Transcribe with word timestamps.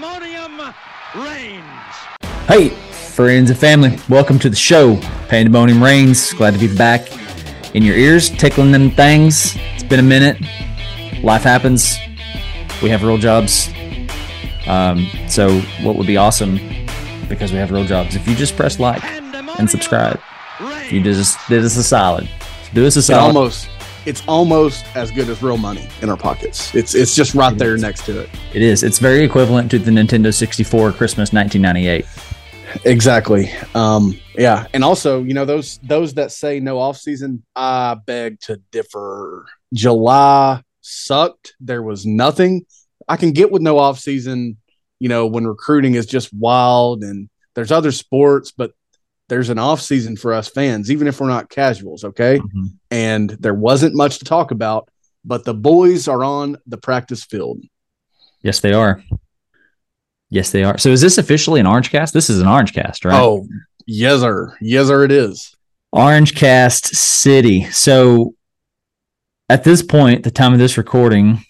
Pandemonium 0.00 0.74
reigns. 1.14 1.64
Hey, 2.48 2.70
friends 3.14 3.50
and 3.50 3.58
family, 3.58 3.98
welcome 4.08 4.38
to 4.38 4.48
the 4.48 4.56
show. 4.56 4.96
Pandemonium 5.28 5.82
Reigns. 5.82 6.32
Glad 6.32 6.54
to 6.54 6.58
be 6.58 6.74
back 6.74 7.06
in 7.74 7.82
your 7.82 7.96
ears, 7.96 8.30
tickling 8.30 8.72
them 8.72 8.90
things. 8.90 9.56
It's 9.74 9.82
been 9.82 10.00
a 10.00 10.02
minute. 10.02 10.40
Life 11.22 11.42
happens. 11.42 11.98
We 12.82 12.88
have 12.88 13.02
real 13.02 13.18
jobs. 13.18 13.68
Um, 14.66 15.06
so, 15.28 15.60
what 15.82 15.96
would 15.96 16.06
be 16.06 16.16
awesome 16.16 16.58
because 17.28 17.52
we 17.52 17.58
have 17.58 17.70
real 17.70 17.84
jobs 17.84 18.16
if 18.16 18.26
you 18.26 18.34
just 18.34 18.56
press 18.56 18.80
like 18.80 19.04
and 19.04 19.68
subscribe. 19.68 20.18
If 20.60 20.92
you 20.92 21.02
just 21.02 21.36
did 21.48 21.62
us 21.62 21.76
a 21.76 21.82
solid, 21.82 22.26
do 22.72 22.86
us 22.86 22.96
a 22.96 23.00
It 23.00 23.02
solid. 23.02 23.36
almost 23.36 23.68
it's 24.06 24.22
almost 24.26 24.84
as 24.96 25.10
good 25.10 25.28
as 25.28 25.42
real 25.42 25.56
money 25.56 25.88
in 26.02 26.08
our 26.08 26.16
pockets. 26.16 26.74
It's 26.74 26.94
it's 26.94 27.14
just 27.14 27.34
right 27.34 27.56
there 27.56 27.76
next 27.76 28.04
to 28.06 28.20
it. 28.20 28.30
It 28.54 28.62
is. 28.62 28.82
It's 28.82 28.98
very 28.98 29.24
equivalent 29.24 29.70
to 29.72 29.78
the 29.78 29.90
Nintendo 29.90 30.32
64 30.32 30.92
Christmas 30.92 31.32
1998. 31.32 32.06
Exactly. 32.84 33.50
Um, 33.74 34.18
yeah, 34.36 34.66
and 34.72 34.84
also, 34.84 35.22
you 35.22 35.34
know, 35.34 35.44
those 35.44 35.78
those 35.82 36.14
that 36.14 36.32
say 36.32 36.60
no 36.60 36.78
off 36.78 36.96
season, 36.96 37.44
I 37.54 37.96
beg 38.06 38.40
to 38.40 38.60
differ. 38.70 39.46
July 39.74 40.62
sucked. 40.80 41.54
There 41.60 41.82
was 41.82 42.06
nothing. 42.06 42.66
I 43.08 43.16
can 43.16 43.32
get 43.32 43.50
with 43.50 43.62
no 43.62 43.78
off 43.78 43.98
season, 43.98 44.56
you 44.98 45.08
know, 45.08 45.26
when 45.26 45.46
recruiting 45.46 45.94
is 45.94 46.06
just 46.06 46.32
wild 46.32 47.02
and 47.02 47.28
there's 47.54 47.72
other 47.72 47.92
sports, 47.92 48.52
but 48.52 48.72
there's 49.30 49.48
an 49.48 49.58
off 49.58 49.80
season 49.80 50.16
for 50.16 50.34
us 50.34 50.48
fans, 50.48 50.90
even 50.90 51.06
if 51.06 51.18
we're 51.20 51.28
not 51.28 51.48
casuals, 51.48 52.04
okay? 52.04 52.38
Mhm. 52.38 52.72
And 52.90 53.30
there 53.40 53.54
wasn't 53.54 53.94
much 53.94 54.18
to 54.18 54.26
talk 54.26 54.50
about, 54.50 54.90
but 55.24 55.44
the 55.44 55.54
boys 55.54 56.06
are 56.06 56.22
on 56.22 56.58
the 56.66 56.76
practice 56.76 57.24
field. 57.24 57.62
Yes, 58.42 58.60
they 58.60 58.74
are. 58.74 59.02
Yes, 60.28 60.50
they 60.50 60.62
are. 60.62 60.76
So, 60.76 60.90
is 60.90 61.00
this 61.00 61.16
officially 61.16 61.60
an 61.60 61.66
Orange 61.66 61.90
Cast? 61.90 62.12
This 62.12 62.28
is 62.28 62.40
an 62.40 62.46
Orange 62.46 62.74
Cast, 62.74 63.04
right? 63.04 63.18
Oh, 63.18 63.46
yes, 63.86 64.20
sir. 64.20 64.54
Yes, 64.60 64.88
sir, 64.88 65.04
it 65.04 65.12
is. 65.12 65.56
Orange 65.92 66.34
Cast 66.34 66.94
City. 66.94 67.64
So 67.70 68.34
at 69.48 69.64
this 69.64 69.82
point, 69.82 70.22
the 70.22 70.30
time 70.30 70.52
of 70.52 70.60
this 70.60 70.78
recording, 70.78 71.44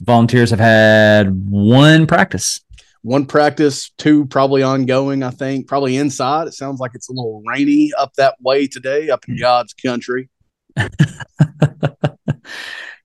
volunteers 0.00 0.50
have 0.50 0.60
had 0.60 1.50
one 1.50 2.06
practice. 2.06 2.60
One 3.06 3.24
practice, 3.24 3.92
two 3.98 4.26
probably 4.26 4.64
ongoing, 4.64 5.22
I 5.22 5.30
think, 5.30 5.68
probably 5.68 5.96
inside. 5.96 6.48
It 6.48 6.54
sounds 6.54 6.80
like 6.80 6.90
it's 6.94 7.08
a 7.08 7.12
little 7.12 7.40
rainy 7.46 7.92
up 7.96 8.12
that 8.14 8.34
way 8.40 8.66
today, 8.66 9.10
up 9.10 9.24
in 9.28 9.38
God's 9.38 9.74
country. 9.74 10.28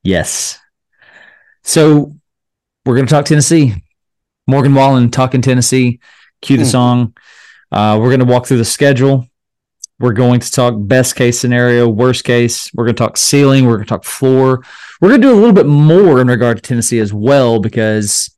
yes. 0.04 0.60
So 1.64 2.16
we're 2.86 2.96
going 2.96 3.06
to 3.06 3.14
talk 3.14 3.26
Tennessee. 3.26 3.76
Morgan 4.48 4.74
Wallen 4.74 5.12
talking 5.12 5.42
Tennessee. 5.42 6.00
Cue 6.42 6.58
the 6.58 6.64
Hmm. 6.64 6.70
song. 6.70 7.18
Uh, 7.72 7.98
we're 8.02 8.10
going 8.10 8.20
to 8.20 8.26
walk 8.26 8.48
through 8.48 8.58
the 8.58 8.66
schedule. 8.66 9.28
We're 10.00 10.14
going 10.14 10.40
to 10.40 10.52
talk 10.52 10.74
best 10.78 11.16
case 11.16 11.40
scenario, 11.40 11.88
worst 11.88 12.24
case. 12.24 12.72
We're 12.74 12.86
going 12.86 12.96
to 12.96 13.04
talk 13.04 13.18
ceiling. 13.18 13.66
We're 13.66 13.76
going 13.76 13.86
to 13.86 13.90
talk 13.90 14.04
floor. 14.04 14.64
We're 15.00 15.10
going 15.10 15.22
to 15.22 15.28
do 15.28 15.34
a 15.34 15.40
little 15.40 15.54
bit 15.54 15.68
more 15.68 16.20
in 16.20 16.28
regard 16.28 16.58
to 16.58 16.64
Tennessee 16.64 16.98
as 16.98 17.14
well 17.14 17.60
because 17.60 18.36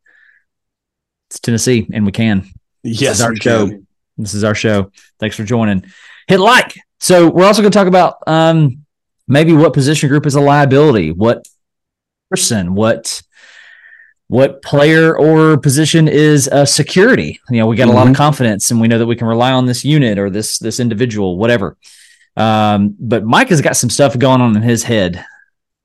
it's 1.33 1.39
Tennessee 1.39 1.87
and 1.91 2.05
we 2.05 2.11
can. 2.11 2.47
Yes, 2.83 3.21
our 3.21 3.35
show. 3.35 3.67
can. 3.67 3.87
This 4.17 4.35
is 4.35 4.43
our 4.43 4.53
show. 4.53 4.91
Thanks 5.19 5.35
for 5.35 5.43
joining. 5.43 5.83
Hit 6.27 6.39
like. 6.39 6.75
So 6.99 7.27
we're 7.29 7.45
also 7.45 7.61
going 7.63 7.71
to 7.71 7.77
talk 7.77 7.87
about 7.87 8.17
um, 8.27 8.85
maybe 9.27 9.51
what 9.53 9.73
position 9.73 10.09
group 10.09 10.25
is 10.27 10.35
a 10.35 10.41
liability, 10.41 11.11
what 11.11 11.47
person, 12.29 12.75
what 12.75 13.21
what 14.27 14.61
player 14.61 15.17
or 15.17 15.57
position 15.57 16.07
is 16.07 16.47
a 16.51 16.65
security. 16.65 17.39
You 17.49 17.57
know, 17.59 17.67
we 17.67 17.75
got 17.75 17.87
a 17.89 17.91
lot 17.91 18.07
of 18.07 18.13
Mhm. 18.13 18.17
confidence, 18.17 18.71
and 18.71 18.79
we 18.79 18.87
know 18.87 18.97
that 18.99 19.05
we 19.05 19.15
can 19.15 19.27
rely 19.27 19.51
on 19.51 19.65
this 19.65 19.83
unit 19.83 20.17
or 20.19 20.29
this 20.29 20.59
this 20.59 20.79
individual, 20.79 21.37
whatever. 21.37 21.77
Um, 22.37 22.95
but 22.99 23.25
Mike 23.25 23.49
has 23.49 23.61
got 23.61 23.75
some 23.75 23.89
stuff 23.89 24.17
going 24.17 24.41
on 24.41 24.55
in 24.55 24.61
his 24.61 24.83
head. 24.83 25.23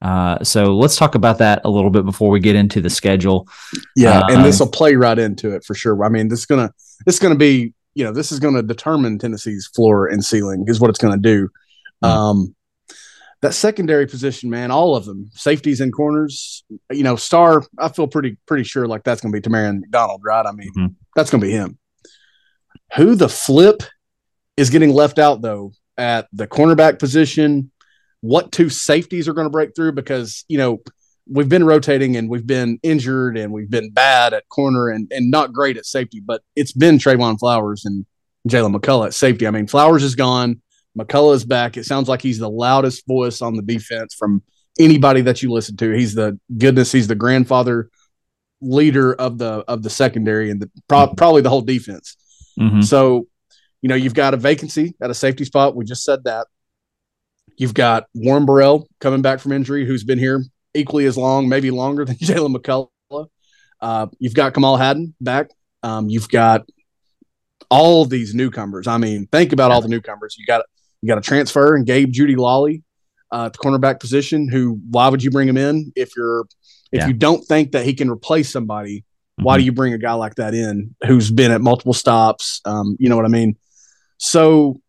Uh, 0.01 0.43
so 0.45 0.77
let's 0.77 0.97
talk 0.97 1.15
about 1.17 1.39
that 1.39 1.61
a 1.65 1.71
little 1.71 1.91
bit 1.91 2.05
before 2.05 2.31
we 2.31 2.39
get 2.41 2.55
into 2.55 2.81
the 2.81 2.91
schedule. 2.91 3.49
Yeah, 3.97 4.21
Um, 4.21 4.37
and 4.37 4.45
this 4.45 4.61
will 4.61 4.69
play 4.71 4.95
right 4.95 5.19
into 5.19 5.51
it 5.55 5.65
for 5.65 5.75
sure. 5.75 6.05
I 6.05 6.09
mean, 6.09 6.29
this 6.29 6.41
is 6.41 6.47
gonna 6.47 6.73
this 7.05 7.17
is 7.17 7.21
gonna 7.21 7.35
be 7.35 7.73
you 7.95 8.05
know 8.05 8.13
this 8.13 8.31
is 8.31 8.39
gonna 8.39 8.63
determine 8.63 9.19
Tennessee's 9.19 9.69
floor 9.75 10.07
and 10.07 10.25
ceiling 10.25 10.65
is 10.69 10.79
what 10.81 10.89
it's 10.91 11.01
gonna 11.01 11.17
do. 11.19 11.49
Mhm. 12.05 12.09
Um, 12.09 12.55
that 13.43 13.55
secondary 13.55 14.07
position, 14.07 14.51
man, 14.51 14.71
all 14.71 14.95
of 14.97 15.05
them, 15.05 15.31
safeties 15.33 15.81
and 15.81 15.93
corners. 15.93 16.63
You 16.93 17.03
know, 17.03 17.17
star. 17.17 17.65
I 17.79 17.89
feel 17.89 18.07
pretty 18.07 18.37
pretty 18.47 18.65
sure 18.65 18.87
like 18.87 19.03
that's 19.03 19.21
gonna 19.21 19.33
be 19.33 19.41
Tamarion 19.41 19.81
McDonald, 19.81 20.21
right? 20.25 20.47
I 20.47 20.53
mean, 20.53 20.71
Mhm. 20.77 20.95
that's 21.17 21.31
gonna 21.31 21.43
be 21.45 21.51
him. 21.53 21.77
Who 22.97 23.17
the 23.17 23.29
flip 23.29 23.83
is 24.57 24.71
getting 24.71 24.93
left 24.95 25.19
out 25.19 25.43
though 25.43 25.73
at 25.97 26.29
the 26.33 26.47
cornerback 26.47 26.99
position? 27.01 27.71
What 28.21 28.53
two 28.53 28.69
safeties 28.69 29.29
are 29.29 29.33
going 29.33 29.47
to 29.47 29.51
break 29.51 29.75
through? 29.75 29.93
Because 29.93 30.45
you 30.49 30.59
know 30.59 30.79
we've 31.31 31.49
been 31.49 31.65
rotating 31.65 32.17
and 32.17 32.29
we've 32.29 32.47
been 32.47 32.79
injured 32.83 33.37
and 33.37 33.53
we've 33.53 33.71
been 33.71 33.91
bad 33.91 34.33
at 34.33 34.49
corner 34.49 34.89
and, 34.89 35.13
and 35.13 35.31
not 35.31 35.53
great 35.53 35.77
at 35.77 35.85
safety, 35.85 36.21
but 36.25 36.43
it's 36.57 36.73
been 36.73 36.97
Trevon 36.99 37.39
Flowers 37.39 37.85
and 37.85 38.07
Jaylen 38.49 38.75
McCollough 38.75 39.07
at 39.09 39.15
safety. 39.15 39.47
I 39.47 39.51
mean, 39.51 39.67
Flowers 39.67 40.03
is 40.03 40.15
gone. 40.15 40.63
McCollough 40.99 41.35
is 41.35 41.45
back. 41.45 41.77
It 41.77 41.85
sounds 41.85 42.09
like 42.09 42.23
he's 42.23 42.39
the 42.39 42.49
loudest 42.49 43.07
voice 43.07 43.43
on 43.43 43.57
the 43.57 43.63
defense 43.63 44.15
from 44.15 44.43
anybody 44.79 45.21
that 45.21 45.43
you 45.43 45.53
listen 45.53 45.77
to. 45.77 45.93
He's 45.93 46.15
the 46.15 46.39
goodness. 46.57 46.91
He's 46.93 47.09
the 47.09 47.15
grandfather 47.15 47.91
leader 48.61 49.15
of 49.15 49.39
the 49.39 49.65
of 49.69 49.83
the 49.83 49.91
secondary 49.91 50.51
and 50.51 50.61
the 50.63 50.71
pro- 50.89 51.13
probably 51.15 51.43
the 51.43 51.51
whole 51.51 51.61
defense. 51.63 52.17
Mhm. 52.59 52.83
So, 52.83 53.27
you 53.83 53.89
know, 53.89 53.95
you've 53.95 54.15
got 54.15 54.35
a 54.35 54.37
vacancy 54.37 54.95
at 55.01 55.11
a 55.11 55.15
safety 55.15 55.45
spot. 55.45 55.77
We 55.77 55.85
just 55.85 56.05
said 56.05 56.25
that. 56.25 56.47
You've 57.59 57.75
got 57.75 58.05
Warren 58.15 58.47
Burrell 58.47 58.89
coming 59.01 59.21
back 59.21 59.41
from 59.41 59.53
injury, 59.53 59.85
who's 59.85 60.05
been 60.05 60.19
here 60.19 60.43
equally 60.75 61.07
as 61.07 61.17
long, 61.17 61.49
maybe 61.49 61.71
longer 61.71 62.05
than 62.05 62.17
Jaylen 62.17 62.55
McCollough. 62.57 63.29
Uh, 63.81 64.07
you've 64.19 64.35
got 64.35 64.55
Kamal 64.55 64.77
Hadden 64.77 65.15
back. 65.21 65.51
Um, 65.83 66.09
you've 66.09 66.29
got 66.29 66.69
all 67.71 68.05
these 68.05 68.35
newcomers. 68.35 68.87
I 68.87 68.97
mean, 68.99 69.27
think 69.31 69.53
about 69.53 69.71
all 69.71 69.81
the 69.81 69.89
newcomers. 69.89 70.37
You 70.39 70.47
got 70.47 70.65
you 71.03 71.09
got 71.09 71.19
a 71.19 71.21
transfer 71.21 71.77
and 71.77 71.87
Gabe 71.87 72.13
Jeudy-Lally 72.13 72.83
uh, 73.33 73.47
at 73.47 73.53
the 73.53 73.59
cornerback 73.59 74.01
position. 74.01 74.49
Who? 74.49 74.81
Why 74.91 75.09
would 75.09 75.23
you 75.23 75.31
bring 75.31 75.49
him 75.49 75.57
in 75.57 75.93
if 75.95 76.17
you're 76.17 76.47
if 76.93 77.01
Yeah. 77.01 77.07
you 77.09 77.13
don't 77.13 77.45
think 77.45 77.73
that 77.73 77.85
he 77.85 77.95
can 77.95 78.09
replace 78.11 78.51
somebody? 78.51 79.05
Why 79.37 79.57
Mhm. 79.57 79.59
do 79.61 79.65
you 79.67 79.73
bring 79.73 79.93
a 79.95 79.99
guy 79.99 80.15
like 80.15 80.35
that 80.37 80.55
in 80.55 80.95
who's 81.07 81.31
been 81.31 81.53
at 81.53 81.61
multiple 81.61 81.93
stops? 81.95 82.61
Um, 82.65 82.97
you 82.99 83.09
know 83.09 83.17
what 83.17 83.25
I 83.25 83.29
mean? 83.29 83.57
So 84.19 84.81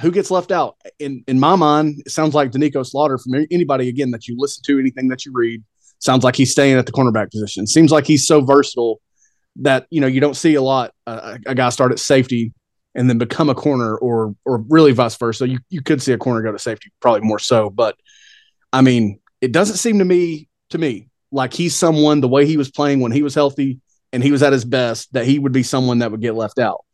who 0.00 0.10
gets 0.10 0.30
left 0.30 0.52
out? 0.52 0.76
In 0.98 1.24
in 1.26 1.38
my 1.38 1.56
mind, 1.56 2.02
it 2.06 2.12
sounds 2.12 2.34
like 2.34 2.50
Doneiko 2.50 2.86
Slaughter 2.86 3.18
from 3.18 3.46
anybody 3.50 3.88
again 3.88 4.10
that 4.12 4.26
you 4.26 4.36
listen 4.38 4.62
to, 4.66 4.78
anything 4.78 5.08
that 5.08 5.24
you 5.26 5.32
read, 5.34 5.62
sounds 5.98 6.24
like 6.24 6.36
he's 6.36 6.50
staying 6.50 6.76
at 6.76 6.86
the 6.86 6.92
cornerback 6.92 7.30
position. 7.30 7.66
Seems 7.66 7.90
like 7.90 8.06
he's 8.06 8.26
so 8.26 8.40
versatile 8.40 9.00
that 9.56 9.86
you 9.90 10.00
know 10.00 10.06
you 10.06 10.20
don't 10.20 10.36
see 10.36 10.54
a 10.54 10.62
lot 10.62 10.92
uh, 11.06 11.36
a 11.46 11.54
guy 11.54 11.68
start 11.68 11.92
at 11.92 11.98
safety 11.98 12.52
and 12.94 13.08
then 13.08 13.18
become 13.18 13.50
a 13.50 13.54
corner 13.54 13.96
or 13.96 14.34
or 14.44 14.64
really 14.68 14.92
vice 14.92 15.16
versa. 15.16 15.48
You 15.48 15.58
you 15.68 15.82
could 15.82 16.02
see 16.02 16.12
a 16.12 16.18
corner 16.18 16.42
go 16.42 16.52
to 16.52 16.58
safety, 16.58 16.90
probably 17.00 17.20
more 17.20 17.38
so, 17.38 17.70
but 17.70 17.96
I 18.72 18.80
mean, 18.80 19.20
it 19.40 19.52
doesn't 19.52 19.76
seem 19.76 19.98
to 19.98 20.04
me 20.04 20.48
to 20.70 20.78
me 20.78 21.08
like 21.30 21.52
he's 21.52 21.76
someone 21.76 22.20
the 22.20 22.28
way 22.28 22.46
he 22.46 22.56
was 22.56 22.70
playing 22.70 23.00
when 23.00 23.12
he 23.12 23.22
was 23.22 23.34
healthy 23.34 23.80
and 24.12 24.22
he 24.22 24.30
was 24.30 24.42
at 24.42 24.52
his 24.52 24.64
best 24.64 25.12
that 25.14 25.26
he 25.26 25.38
would 25.38 25.52
be 25.52 25.62
someone 25.62 25.98
that 26.00 26.10
would 26.10 26.20
get 26.20 26.34
left 26.34 26.58
out. 26.58 26.84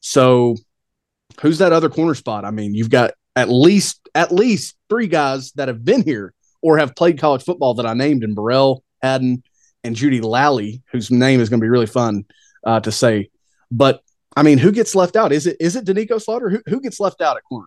So 0.00 0.56
who's 1.40 1.58
that 1.58 1.72
other 1.72 1.88
corner 1.88 2.14
spot? 2.14 2.44
I 2.44 2.50
mean, 2.50 2.74
you've 2.74 2.90
got 2.90 3.12
at 3.36 3.48
least 3.48 4.08
at 4.14 4.32
least 4.32 4.76
three 4.88 5.06
guys 5.06 5.52
that 5.52 5.68
have 5.68 5.84
been 5.84 6.02
here 6.02 6.34
or 6.62 6.78
have 6.78 6.96
played 6.96 7.18
college 7.18 7.44
football 7.44 7.74
that 7.74 7.86
I 7.86 7.94
named 7.94 8.24
in 8.24 8.34
Burrell, 8.34 8.82
Hadden, 9.02 9.42
and 9.84 9.94
Jeudy-Lally, 9.94 10.82
whose 10.90 11.10
name 11.10 11.40
is 11.40 11.48
going 11.48 11.60
to 11.60 11.64
be 11.64 11.68
really 11.70 11.86
fun 11.86 12.24
uh, 12.64 12.80
to 12.80 12.90
say. 12.90 13.30
But 13.70 14.02
I 14.36 14.42
mean, 14.42 14.58
who 14.58 14.72
gets 14.72 14.94
left 14.94 15.16
out? 15.16 15.32
Is 15.32 15.46
it 15.46 15.56
is 15.60 15.76
it 15.76 15.84
Doneiko 15.84 16.20
Slaughter? 16.20 16.50
Who 16.50 16.62
who 16.66 16.80
gets 16.80 17.00
left 17.00 17.20
out 17.20 17.36
at 17.36 17.44
corner? 17.44 17.66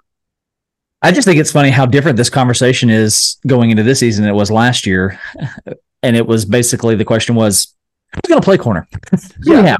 I 1.01 1.11
just 1.11 1.25
think 1.25 1.39
it's 1.39 1.51
funny 1.51 1.71
how 1.71 1.87
different 1.87 2.17
this 2.17 2.29
conversation 2.29 2.89
is 2.91 3.37
going 3.47 3.71
into 3.71 3.81
this 3.81 3.99
season 3.99 4.23
than 4.23 4.31
it 4.31 4.37
was 4.37 4.51
last 4.51 4.85
year. 4.85 5.19
And 6.03 6.15
it 6.15 6.25
was 6.25 6.45
basically 6.45 6.95
the 6.95 7.05
question 7.05 7.35
was, 7.35 7.75
who's 8.13 8.27
going 8.27 8.41
to 8.41 8.45
play 8.45 8.57
corner? 8.57 8.87
Yeah. 9.43 9.77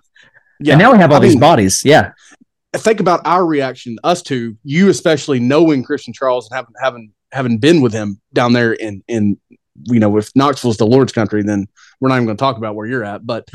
Yeah, 0.59 0.73
And 0.73 0.79
now 0.79 0.91
we 0.91 0.99
have 0.99 1.09
all 1.09 1.17
I 1.17 1.21
these 1.21 1.33
mean, 1.33 1.39
bodies. 1.39 1.83
Yeah. 1.83 2.11
Think 2.79 2.99
about 2.99 3.21
our 3.25 3.45
reaction, 3.45 3.97
us 4.03 4.21
two, 4.21 4.57
you 4.63 4.89
especially 4.89 5.39
knowing 5.39 5.83
Christian 5.83 6.13
Charles 6.13 6.49
and 6.49 6.55
having 6.55 6.73
having 6.81 7.11
having 7.31 7.57
been 7.59 7.81
with 7.81 7.93
him 7.93 8.19
down 8.33 8.53
there 8.53 8.73
in 8.73 9.03
in 9.07 9.37
you 9.83 9.99
know 9.99 10.17
if 10.17 10.29
Knoxville's 10.35 10.77
the 10.77 10.85
Lord's 10.85 11.11
country, 11.13 11.43
then 11.43 11.67
we're 11.99 12.09
not 12.09 12.15
even 12.15 12.25
going 12.25 12.37
to 12.37 12.41
talk 12.41 12.57
about 12.57 12.75
where 12.75 12.85
you're 12.87 13.03
at. 13.03 13.25
But 13.25 13.47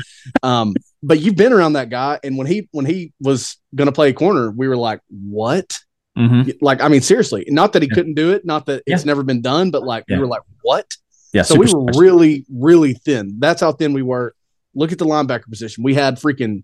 um, 0.43 0.75
but 1.03 1.19
you've 1.19 1.35
been 1.35 1.53
around 1.53 1.73
that 1.73 1.89
guy, 1.89 2.19
and 2.23 2.37
when 2.37 2.47
he 2.47 2.67
when 2.71 2.85
he 2.85 3.13
was 3.19 3.57
going 3.75 3.85
to 3.87 3.91
play 3.91 4.09
a 4.09 4.13
corner, 4.13 4.51
we 4.51 4.67
were 4.67 4.77
like, 4.77 5.01
what? 5.09 5.77
Mhm. 6.17 6.57
Like, 6.61 6.81
I 6.81 6.87
mean, 6.87 7.01
seriously, 7.01 7.45
not 7.47 7.73
that 7.73 7.83
he 7.83 7.87
Yeah. 7.89 7.93
couldn't 7.95 8.15
do 8.15 8.31
it, 8.31 8.43
not 8.43 8.65
that 8.65 8.81
it's 8.87 9.05
never 9.05 9.21
been 9.21 9.41
done, 9.41 9.69
but 9.69 9.83
like 9.83 10.03
Yeah. 10.07 10.15
we 10.17 10.21
were 10.21 10.27
like, 10.27 10.41
what? 10.63 10.87
Yeah. 11.31 11.43
so 11.43 11.53
we 11.55 11.59
were 11.59 11.65
superstars. 11.67 11.99
really, 11.99 12.45
really 12.51 12.93
thin. 12.93 13.35
That's 13.39 13.61
how 13.61 13.71
thin 13.71 13.93
we 13.93 14.01
were. 14.01 14.33
look 14.73 14.91
at 14.91 14.97
the 14.99 15.05
linebacker 15.05 15.47
position. 15.49 15.83
We 15.83 15.93
had 15.95 16.17
freaking 16.19 16.63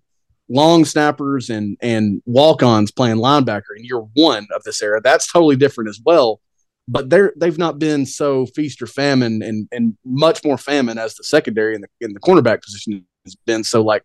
long 0.49 0.85
snappers 0.85 1.49
and 1.49 1.77
and 1.81 2.21
walk-ons 2.25 2.91
playing 2.91 3.17
linebacker 3.17 3.75
in 3.77 3.83
year 3.83 3.99
one 4.13 4.47
of 4.55 4.63
this 4.63 4.81
era. 4.81 5.01
That's 5.01 5.31
totally 5.31 5.55
different 5.55 5.89
as 5.89 5.99
well. 6.05 6.41
But 6.87 7.09
they're 7.09 7.33
they've 7.37 7.57
not 7.57 7.79
been 7.79 8.05
so 8.05 8.45
feast 8.47 8.81
or 8.81 8.87
famine 8.87 9.41
and 9.41 9.67
and 9.71 9.97
much 10.05 10.43
more 10.43 10.57
famine 10.57 10.97
as 10.97 11.15
the 11.15 11.23
secondary 11.23 11.75
and 11.75 11.83
the 11.83 12.05
in 12.05 12.13
the 12.13 12.19
cornerback 12.19 12.61
position 12.61 13.05
has 13.25 13.35
been. 13.35 13.63
So 13.63 13.81
like 13.81 14.03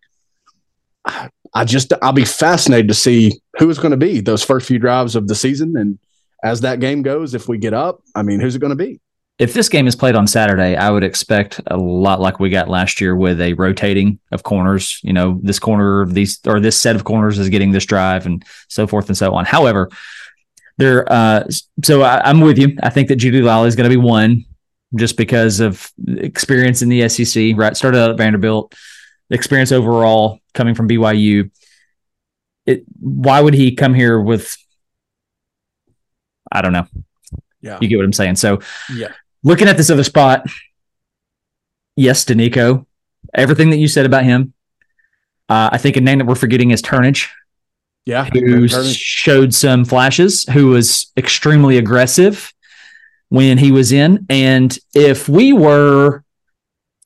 I 1.53 1.65
just 1.65 1.91
I'll 2.01 2.13
be 2.13 2.25
fascinated 2.25 2.87
to 2.87 2.93
see 2.93 3.39
who 3.57 3.69
is 3.69 3.79
going 3.79 3.91
to 3.91 3.97
be 3.97 4.21
those 4.21 4.43
first 4.43 4.67
few 4.67 4.79
drives 4.79 5.15
of 5.15 5.27
the 5.27 5.35
season 5.35 5.75
and 5.75 5.99
as 6.43 6.61
that 6.61 6.79
game 6.79 7.01
goes, 7.01 7.33
if 7.33 7.47
we 7.47 7.57
get 7.57 7.73
up, 7.73 8.01
I 8.15 8.23
mean, 8.23 8.39
who's 8.39 8.55
it 8.55 8.59
going 8.59 8.69
to 8.69 8.75
be? 8.75 9.01
If 9.39 9.53
this 9.53 9.69
game 9.69 9.87
is 9.87 9.95
played 9.95 10.15
on 10.15 10.27
Saturday, 10.27 10.75
I 10.75 10.89
would 10.89 11.03
expect 11.03 11.61
a 11.67 11.77
lot 11.77 12.19
like 12.19 12.41
we 12.41 12.49
got 12.49 12.67
last 12.67 12.99
year 12.99 13.15
with 13.15 13.39
a 13.39 13.53
rotating 13.53 14.19
of 14.33 14.43
corners. 14.43 14.99
You 15.01 15.13
know, 15.13 15.39
this 15.41 15.59
corner, 15.59 16.01
of 16.01 16.13
these 16.13 16.39
or 16.45 16.59
this 16.59 16.79
set 16.79 16.97
of 16.97 17.05
corners 17.05 17.39
is 17.39 17.47
getting 17.47 17.71
this 17.71 17.85
drive 17.85 18.25
and 18.25 18.43
so 18.67 18.85
forth 18.85 19.07
and 19.07 19.17
so 19.17 19.33
on. 19.33 19.45
However, 19.45 19.89
there, 20.77 21.09
uh, 21.11 21.47
so 21.83 22.01
I, 22.01 22.29
am 22.29 22.41
with 22.41 22.57
you. 22.57 22.77
I 22.83 22.89
think 22.89 23.07
that 23.07 23.19
Jeudy-Lally 23.19 23.69
is 23.69 23.75
going 23.77 23.89
to 23.89 23.95
be 23.95 24.01
one 24.01 24.43
just 24.95 25.17
because 25.17 25.59
of 25.59 25.89
experience 26.07 26.81
in 26.81 26.89
the 26.89 27.07
SEC. 27.07 27.53
Right, 27.55 27.77
started 27.77 27.97
out 27.97 28.11
at 28.11 28.17
Vanderbilt, 28.17 28.75
experience 29.29 29.71
overall 29.71 30.39
coming 30.53 30.75
from 30.75 30.89
BYU. 30.89 31.49
It, 32.65 32.83
why 32.99 33.39
would 33.39 33.53
he 33.53 33.75
come 33.75 33.93
here 33.93 34.19
with? 34.19 34.57
I 36.51 36.61
don't 36.61 36.73
know. 36.73 36.87
Yeah, 37.61 37.77
you 37.81 37.87
get 37.87 37.97
what 37.97 38.05
I'm 38.05 38.13
saying. 38.13 38.35
So, 38.37 38.59
yeah, 38.93 39.09
looking 39.43 39.67
at 39.67 39.77
this 39.77 39.89
other 39.89 40.03
spot, 40.03 40.45
yes, 41.95 42.25
Doneiko, 42.25 42.85
everything 43.33 43.69
that 43.69 43.77
you 43.77 43.87
said 43.87 44.05
about 44.05 44.23
him. 44.23 44.53
Uh, 45.47 45.69
I 45.71 45.77
think 45.77 45.97
a 45.97 46.01
name 46.01 46.19
that 46.19 46.25
we're 46.25 46.35
forgetting 46.35 46.71
is 46.71 46.81
Turnage. 46.81 47.29
Yeah, 48.05 48.25
who 48.25 48.67
showed 48.67 49.53
some 49.53 49.85
flashes, 49.85 50.45
who 50.45 50.67
was 50.67 51.11
extremely 51.17 51.77
aggressive 51.77 52.53
when 53.29 53.57
he 53.57 53.71
was 53.71 53.91
in. 53.91 54.25
And 54.29 54.77
if 54.93 55.29
we 55.29 55.53
were 55.53 56.23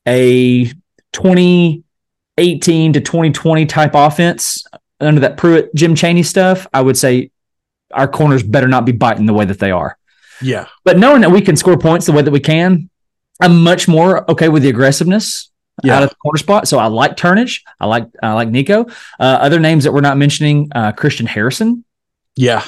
a 0.06 0.64
2018 1.12 2.92
to 2.94 3.00
2020 3.00 3.66
type 3.66 3.92
offense 3.94 4.64
under 5.00 5.20
that 5.20 5.36
Pruitt, 5.36 5.74
Jim 5.74 5.94
Chaney 5.94 6.22
stuff, 6.22 6.66
I 6.72 6.80
would 6.80 6.96
say 6.96 7.30
our 7.92 8.08
corners 8.08 8.42
better 8.42 8.68
not 8.68 8.86
be 8.86 8.92
biting 8.92 9.26
the 9.26 9.34
way 9.34 9.44
that 9.44 9.58
they 9.58 9.70
are. 9.70 9.98
Yeah. 10.44 10.66
But 10.84 10.98
knowing 10.98 11.22
that 11.22 11.30
we 11.30 11.40
can 11.40 11.56
score 11.56 11.78
points 11.78 12.06
the 12.06 12.12
way 12.12 12.22
that 12.22 12.30
we 12.30 12.40
can, 12.40 12.90
I'm 13.40 13.62
much 13.62 13.88
more 13.88 14.30
okay 14.30 14.48
with 14.48 14.62
the 14.62 14.68
aggressiveness 14.68 15.50
yeah. 15.82 15.96
out 15.96 16.02
of 16.04 16.10
the 16.10 16.16
corner 16.16 16.38
spot. 16.38 16.68
So 16.68 16.78
I 16.78 16.86
like 16.86 17.16
Turnage. 17.16 17.62
I 17.80 17.86
like 17.86 18.06
I 18.22 18.32
like 18.32 18.48
Nico. 18.48 18.84
Uh, 19.18 19.38
other 19.40 19.58
names 19.58 19.84
that 19.84 19.92
we're 19.92 20.00
not 20.00 20.16
mentioning, 20.16 20.70
uh, 20.74 20.92
Christian 20.92 21.26
Harrison. 21.26 21.84
Yeah. 22.36 22.64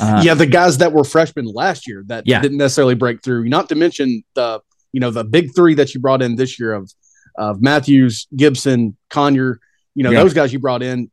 Uh, 0.00 0.22
yeah, 0.24 0.32
the 0.32 0.46
guys 0.46 0.78
that 0.78 0.92
were 0.92 1.04
freshmen 1.04 1.44
last 1.44 1.86
year 1.86 2.02
that 2.06 2.24
yeah. 2.26 2.40
didn't 2.40 2.56
necessarily 2.56 2.94
break 2.94 3.22
through. 3.22 3.46
Not 3.48 3.68
to 3.68 3.74
mention 3.74 4.24
the 4.34 4.60
you 4.92 5.00
know 5.00 5.10
the 5.10 5.24
big 5.24 5.54
three 5.54 5.74
that 5.74 5.92
you 5.94 6.00
brought 6.00 6.22
in 6.22 6.36
this 6.36 6.58
year 6.58 6.72
of 6.72 6.90
of 7.36 7.60
Matthews, 7.60 8.26
Gibson, 8.34 8.96
Conyer. 9.10 9.58
You 9.94 10.04
know 10.04 10.10
yeah. 10.10 10.22
those 10.22 10.32
guys 10.32 10.52
you 10.52 10.58
brought 10.58 10.82
in. 10.82 11.10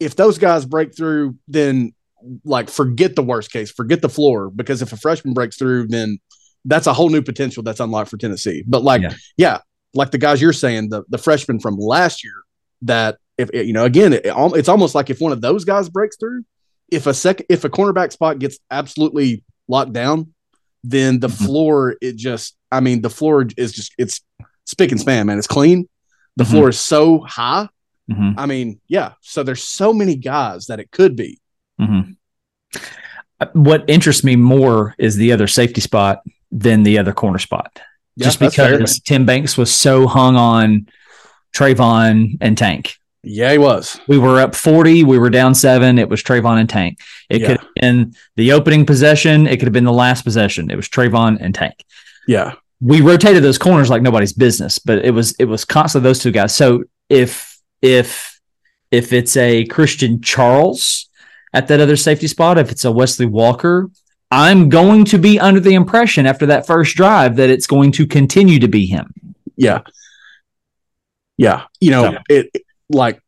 If 0.00 0.16
those 0.16 0.38
guys 0.38 0.66
break 0.66 0.96
through, 0.96 1.36
then 1.46 1.94
like 2.44 2.70
forget 2.70 3.16
the 3.16 3.22
worst 3.22 3.52
case, 3.52 3.70
forget 3.70 4.02
the 4.02 4.08
floor, 4.08 4.50
because 4.50 4.82
if 4.82 4.92
a 4.92 4.96
freshman 4.96 5.34
breaks 5.34 5.56
through, 5.56 5.88
then 5.88 6.18
that's 6.64 6.86
a 6.86 6.92
whole 6.92 7.10
new 7.10 7.22
potential 7.22 7.62
that's 7.62 7.80
unlocked 7.80 8.10
for 8.10 8.16
Tennessee. 8.16 8.64
But 8.66 8.82
like, 8.82 9.02
yeah, 9.02 9.14
yeah 9.36 9.58
like 9.94 10.10
the 10.10 10.18
guys 10.18 10.40
you're 10.40 10.52
saying, 10.52 10.90
the 10.90 11.04
the 11.08 11.18
freshman 11.18 11.60
from 11.60 11.76
last 11.76 12.24
year, 12.24 12.34
that 12.82 13.18
if 13.38 13.50
you 13.52 13.72
know, 13.72 13.84
again, 13.84 14.12
it, 14.12 14.22
it's 14.24 14.68
almost 14.68 14.94
like 14.94 15.10
if 15.10 15.20
one 15.20 15.32
of 15.32 15.40
those 15.40 15.64
guys 15.64 15.88
breaks 15.88 16.16
through, 16.16 16.44
if 16.90 17.06
a 17.06 17.14
second, 17.14 17.46
if 17.48 17.64
a 17.64 17.68
cornerback 17.68 18.12
spot 18.12 18.38
gets 18.38 18.58
absolutely 18.70 19.42
locked 19.68 19.92
down, 19.92 20.32
then 20.84 21.20
the 21.20 21.28
mm-hmm. 21.28 21.44
floor, 21.44 21.96
it 22.00 22.16
just, 22.16 22.56
I 22.70 22.80
mean, 22.80 23.02
the 23.02 23.10
floor 23.10 23.46
is 23.56 23.72
just, 23.72 23.92
it's 23.98 24.20
spick 24.64 24.92
and 24.92 25.00
span, 25.00 25.26
man. 25.26 25.38
It's 25.38 25.46
clean. 25.46 25.88
The 26.36 26.44
mm-hmm. 26.44 26.52
floor 26.52 26.68
is 26.68 26.78
so 26.78 27.20
high. 27.20 27.68
Mm-hmm. 28.10 28.38
I 28.38 28.46
mean, 28.46 28.80
yeah. 28.86 29.12
So 29.20 29.42
there's 29.42 29.64
so 29.64 29.92
many 29.92 30.14
guys 30.14 30.66
that 30.66 30.78
it 30.78 30.90
could 30.90 31.16
be. 31.16 31.40
Mm-hmm. 31.80 32.12
What 33.52 33.84
interests 33.88 34.24
me 34.24 34.36
more 34.36 34.94
is 34.98 35.16
the 35.16 35.32
other 35.32 35.46
safety 35.46 35.80
spot 35.80 36.22
than 36.50 36.82
the 36.82 36.98
other 36.98 37.12
corner 37.12 37.38
spot. 37.38 37.80
Yeah, 38.16 38.24
just 38.24 38.40
because 38.40 39.00
Tim 39.00 39.26
Banks 39.26 39.58
was 39.58 39.74
so 39.74 40.06
hung 40.06 40.36
on 40.36 40.88
Trevon 41.54 42.38
and 42.40 42.56
Tank. 42.56 42.96
Yeah, 43.22 43.50
he 43.50 43.58
was. 43.58 44.00
We 44.06 44.18
were 44.18 44.40
up 44.40 44.54
40. 44.54 45.02
We 45.02 45.18
were 45.18 45.30
down 45.30 45.54
seven. 45.54 45.98
It 45.98 46.08
was 46.08 46.22
Trevon 46.22 46.60
and 46.60 46.68
Tank. 46.68 47.00
It 47.28 47.40
yeah. 47.40 47.46
could 47.48 47.56
have 47.58 47.68
been 47.74 48.14
the 48.36 48.52
opening 48.52 48.86
possession. 48.86 49.48
It 49.48 49.56
could 49.56 49.66
have 49.66 49.72
been 49.72 49.84
the 49.84 49.92
last 49.92 50.22
possession. 50.22 50.70
It 50.70 50.76
was 50.76 50.88
Trevon 50.88 51.38
and 51.40 51.54
Tank. 51.54 51.84
Yeah. 52.28 52.54
We 52.80 53.00
rotated 53.00 53.42
those 53.42 53.58
corners 53.58 53.90
like 53.90 54.02
nobody's 54.02 54.32
business, 54.32 54.78
but 54.78 55.04
it 55.04 55.10
was 55.10 55.34
it 55.40 55.46
was 55.46 55.64
constantly 55.64 56.08
those 56.08 56.20
two 56.20 56.30
guys. 56.30 56.54
So 56.54 56.84
if 57.08 57.58
if 57.82 58.40
if 58.90 59.12
it's 59.12 59.36
a 59.36 59.64
Christian 59.64 60.20
Charles 60.20 61.05
at 61.56 61.68
that 61.68 61.80
other 61.80 61.96
safety 61.96 62.26
spot, 62.26 62.58
if 62.58 62.70
it's 62.70 62.84
a 62.84 62.92
Wesley 62.92 63.24
Walker, 63.24 63.90
I'm 64.30 64.68
going 64.68 65.06
to 65.06 65.18
be 65.18 65.40
under 65.40 65.58
the 65.58 65.72
impression 65.72 66.26
after 66.26 66.44
that 66.46 66.66
first 66.66 66.96
drive 66.96 67.36
that 67.36 67.48
it's 67.48 67.66
going 67.66 67.92
to 67.92 68.06
continue 68.06 68.58
to 68.58 68.68
be 68.68 68.84
him. 68.84 69.14
Yeah. 69.56 69.80
Yeah. 71.38 71.64
You 71.80 71.92
know, 71.92 72.12
so. 72.12 72.18
it, 72.28 72.50
it, 72.52 72.62
like 72.90 73.22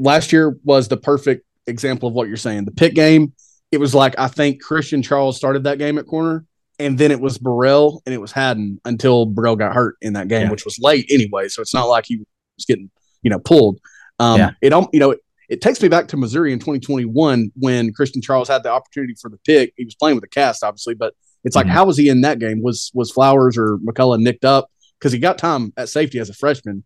last 0.00 0.32
year 0.32 0.58
was 0.64 0.88
the 0.88 0.96
perfect 0.96 1.46
example 1.68 2.08
of 2.08 2.14
what 2.14 2.26
you're 2.26 2.36
saying. 2.36 2.64
The 2.64 2.72
pit 2.72 2.94
game, 2.94 3.34
it 3.70 3.78
was 3.78 3.94
like 3.94 4.18
I 4.18 4.26
think 4.26 4.60
Christian 4.60 5.00
Charles 5.00 5.36
started 5.36 5.62
that 5.62 5.78
game 5.78 5.96
at 5.98 6.08
corner, 6.08 6.44
and 6.80 6.98
then 6.98 7.12
it 7.12 7.20
was 7.20 7.38
Burrell 7.38 8.02
and 8.04 8.12
it 8.12 8.18
was 8.18 8.32
Hadden 8.32 8.80
until 8.84 9.26
Burrell 9.26 9.54
got 9.54 9.74
hurt 9.74 9.94
in 10.02 10.14
that 10.14 10.26
game, 10.26 10.46
yeah. 10.46 10.50
which 10.50 10.64
was 10.64 10.80
late 10.80 11.06
anyway. 11.08 11.46
So 11.46 11.62
it's 11.62 11.72
not 11.72 11.84
like 11.84 12.06
he 12.06 12.16
was 12.16 12.64
getting 12.66 12.90
you 13.22 13.30
know 13.30 13.38
pulled. 13.38 13.78
Um, 14.18 14.40
yeah. 14.40 14.50
It 14.60 14.70
don't 14.70 14.92
you 14.92 14.98
know 14.98 15.14
it 15.50 15.60
takes 15.60 15.82
me 15.82 15.88
back 15.88 16.06
to 16.08 16.16
Missouri 16.16 16.52
in 16.52 16.60
2021 16.60 17.50
when 17.56 17.92
Christian 17.92 18.22
Charles 18.22 18.48
had 18.48 18.62
the 18.62 18.70
opportunity 18.70 19.14
for 19.20 19.28
the 19.28 19.36
pick. 19.38 19.74
He 19.76 19.84
was 19.84 19.96
playing 19.96 20.14
with 20.14 20.22
the 20.22 20.28
cast, 20.28 20.62
obviously, 20.62 20.94
but 20.94 21.12
it's 21.42 21.56
like, 21.56 21.66
mm-hmm. 21.66 21.74
how 21.74 21.86
was 21.86 21.96
he 21.96 22.08
in 22.08 22.20
that 22.20 22.38
game? 22.38 22.62
Was 22.62 22.92
was 22.94 23.10
Flowers 23.10 23.58
or 23.58 23.78
McCollough 23.78 24.20
nicked 24.20 24.44
up 24.44 24.70
because 24.98 25.10
he 25.12 25.18
got 25.18 25.38
time 25.38 25.72
at 25.76 25.88
safety 25.88 26.20
as 26.20 26.30
a 26.30 26.34
freshman? 26.34 26.84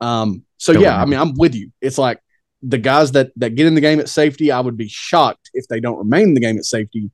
Um, 0.00 0.44
so 0.56 0.72
Don't 0.72 0.82
yeah, 0.82 1.00
I 1.00 1.04
mean, 1.04 1.20
I'm 1.20 1.34
with 1.36 1.54
you. 1.54 1.70
It's 1.82 1.98
like 1.98 2.18
the 2.62 2.78
guys 2.78 3.12
that 3.12 3.30
that 3.36 3.56
get 3.56 3.66
in 3.66 3.74
the 3.74 3.82
game 3.82 4.00
at 4.00 4.08
safety, 4.08 4.50
I 4.50 4.60
would 4.60 4.78
be 4.78 4.88
shocked 4.88 5.50
if 5.52 5.68
they 5.68 5.78
don't 5.78 5.98
remain 5.98 6.28
in 6.28 6.34
the 6.34 6.40
game 6.40 6.56
at 6.56 6.64
safety. 6.64 7.10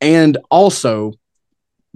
And 0.00 0.38
also, 0.50 1.12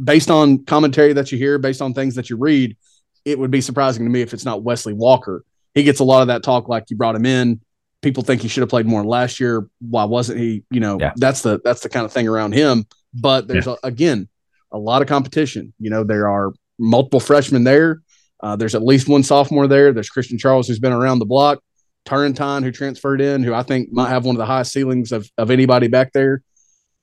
based 0.03 0.31
on 0.31 0.67
commentary 0.67 1.15
that 1.15 1.33
you 1.33 1.39
hear, 1.39 1.59
based 1.59 1.81
on 1.81 1.95
things 1.95 2.17
that 2.17 2.29
you 2.29 2.37
read, 2.37 2.77
it 3.25 3.39
would 3.39 3.51
be 3.51 3.63
surprising 3.63 4.05
to 4.05 4.11
me 4.11 4.21
if 4.21 4.35
it's 4.35 4.45
not 4.45 4.63
Wesley 4.63 4.93
Walker. 4.93 5.43
He 5.75 5.85
gets 5.85 6.01
a 6.01 6.05
lot 6.05 6.21
of 6.21 6.29
that 6.29 6.43
talk 6.43 6.69
like 6.69 6.91
you 6.91 6.99
brought 6.99 7.17
him 7.17 7.25
in 7.25 7.63
people 8.03 8.23
think 8.23 8.43
he 8.43 8.49
should 8.49 8.61
have 8.61 8.69
played 8.69 8.87
more 8.87 9.05
last 9.05 9.41
year. 9.41 9.67
Why 9.81 10.05
wasn't 10.05 10.41
he? 10.41 10.65
You 10.71 10.81
know, 10.81 10.99
yeah. 11.01 11.13
that's 11.17 11.43
the 11.43 11.61
that's 11.65 11.81
the 11.81 11.89
kind 11.89 12.05
of 12.05 12.13
thing 12.13 12.29
around 12.29 12.53
him. 12.53 12.85
But 13.15 13.49
there's 13.49 13.67
yeah. 13.67 13.77
a, 13.83 13.87
again 13.87 14.29
a 14.73 14.79
lot 14.79 15.03
of 15.03 15.09
competition. 15.09 15.73
You 15.79 15.91
know, 15.91 16.05
there 16.05 16.29
are 16.29 16.53
multiple 16.79 17.21
freshmen 17.21 17.65
there. 17.65 18.03
Uh, 18.43 18.57
there's 18.57 18.75
at 18.75 18.83
least 18.83 19.09
one 19.09 19.23
sophomore 19.23 19.69
there. 19.69 19.93
There's 19.93 20.11
Christian 20.11 20.39
Charles 20.39 20.67
who's 20.67 20.81
been 20.81 20.93
around 20.93 21.21
the 21.21 21.27
block. 21.27 21.63
Turrentine 22.05 22.65
who 22.65 22.73
transferred 22.73 23.21
in, 23.21 23.45
who 23.45 23.55
I 23.55 23.63
think 23.63 23.93
might 23.93 24.09
have 24.09 24.25
one 24.25 24.35
of 24.35 24.39
the 24.39 24.47
highest 24.47 24.73
ceilings 24.73 25.13
of, 25.13 25.31
of 25.39 25.53
anybody 25.53 25.87
back 25.87 26.13
there. 26.13 26.43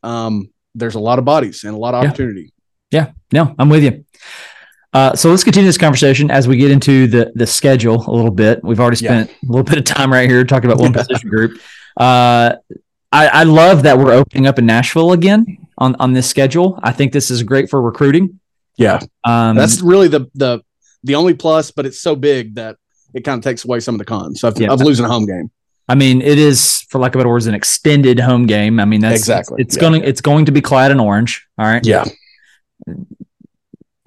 Um, 0.04 0.50
there's 0.76 0.96
a 0.96 1.00
lot 1.00 1.20
of 1.20 1.26
bodies 1.26 1.64
and 1.64 1.74
a 1.74 1.78
lot 1.78 1.94
of 1.94 2.04
yeah. 2.04 2.10
opportunity. 2.10 2.54
Yeah, 2.92 3.12
no, 3.32 3.56
I'm 3.58 3.70
with 3.70 3.84
you. 3.84 4.04
Uh, 4.92 5.16
so 5.16 5.30
let's 5.30 5.44
continue 5.44 5.68
this 5.68 5.78
conversation 5.78 6.32
as 6.32 6.48
we 6.48 6.58
get 6.58 6.72
into 6.72 7.06
the 7.08 7.32
the 7.36 7.46
schedule 7.46 8.04
a 8.08 8.12
little 8.12 8.32
bit. 8.32 8.64
We've 8.64 8.80
already 8.80 8.98
spent 8.98 9.30
yeah. 9.30 9.50
a 9.50 9.52
little 9.52 9.64
bit 9.64 9.78
of 9.78 9.84
time 9.84 10.12
right 10.12 10.28
here 10.28 10.44
talking 10.44 10.70
about 10.70 10.82
one 10.82 10.94
position 11.08 11.30
group. 11.30 11.62
Uh, 11.96 12.56
I, 13.12 13.28
I 13.28 13.44
love 13.44 13.84
that 13.84 13.98
we're 13.98 14.14
opening 14.14 14.48
up 14.48 14.58
in 14.58 14.66
Nashville 14.66 15.12
again 15.12 15.68
on 15.78 15.96
on 15.96 16.14
this 16.14 16.28
schedule. 16.28 16.80
I 16.82 16.92
think 16.92 17.14
this 17.14 17.30
is 17.30 17.44
great 17.44 17.70
for 17.70 17.82
recruiting. 17.82 18.40
Yeah, 18.78 19.00
um, 19.26 19.56
that's 19.56 19.82
really 19.82 20.08
the 20.08 20.30
the 20.34 20.62
the 21.04 21.16
only 21.16 21.36
plus, 21.36 21.70
but 21.70 21.86
it's 21.86 22.00
so 22.00 22.16
big 22.16 22.56
that 22.56 22.78
it 23.14 23.24
kind 23.24 23.38
of 23.38 23.44
takes 23.44 23.66
away 23.66 23.80
some 23.82 23.96
of 23.96 24.00
the 24.00 24.06
cons 24.06 24.44
of, 24.44 24.60
yeah. 24.60 24.72
of 24.72 24.82
losing 24.82 25.06
a 25.06 25.10
home 25.10 25.26
game. 25.26 25.52
I 25.88 25.96
mean, 25.96 26.22
it 26.22 26.38
is, 26.38 26.82
for 26.90 27.00
lack 27.00 27.16
of 27.16 27.20
better 27.20 27.30
words, 27.30 27.48
an 27.48 27.56
extended 27.56 28.20
home 28.20 28.46
game. 28.46 28.80
I 28.80 28.86
mean, 28.86 29.02
that's 29.02 29.20
exactly. 29.20 29.62
It's, 29.62 29.76
it's 29.76 29.82
yeah. 29.82 29.90
going. 29.90 30.04
It's 30.04 30.22
going 30.22 30.46
to 30.46 30.52
be 30.52 30.62
clad 30.62 30.92
in 30.92 31.00
orange. 31.00 31.48
All 31.60 31.66
right. 31.66 31.86
Yeah 31.86 32.06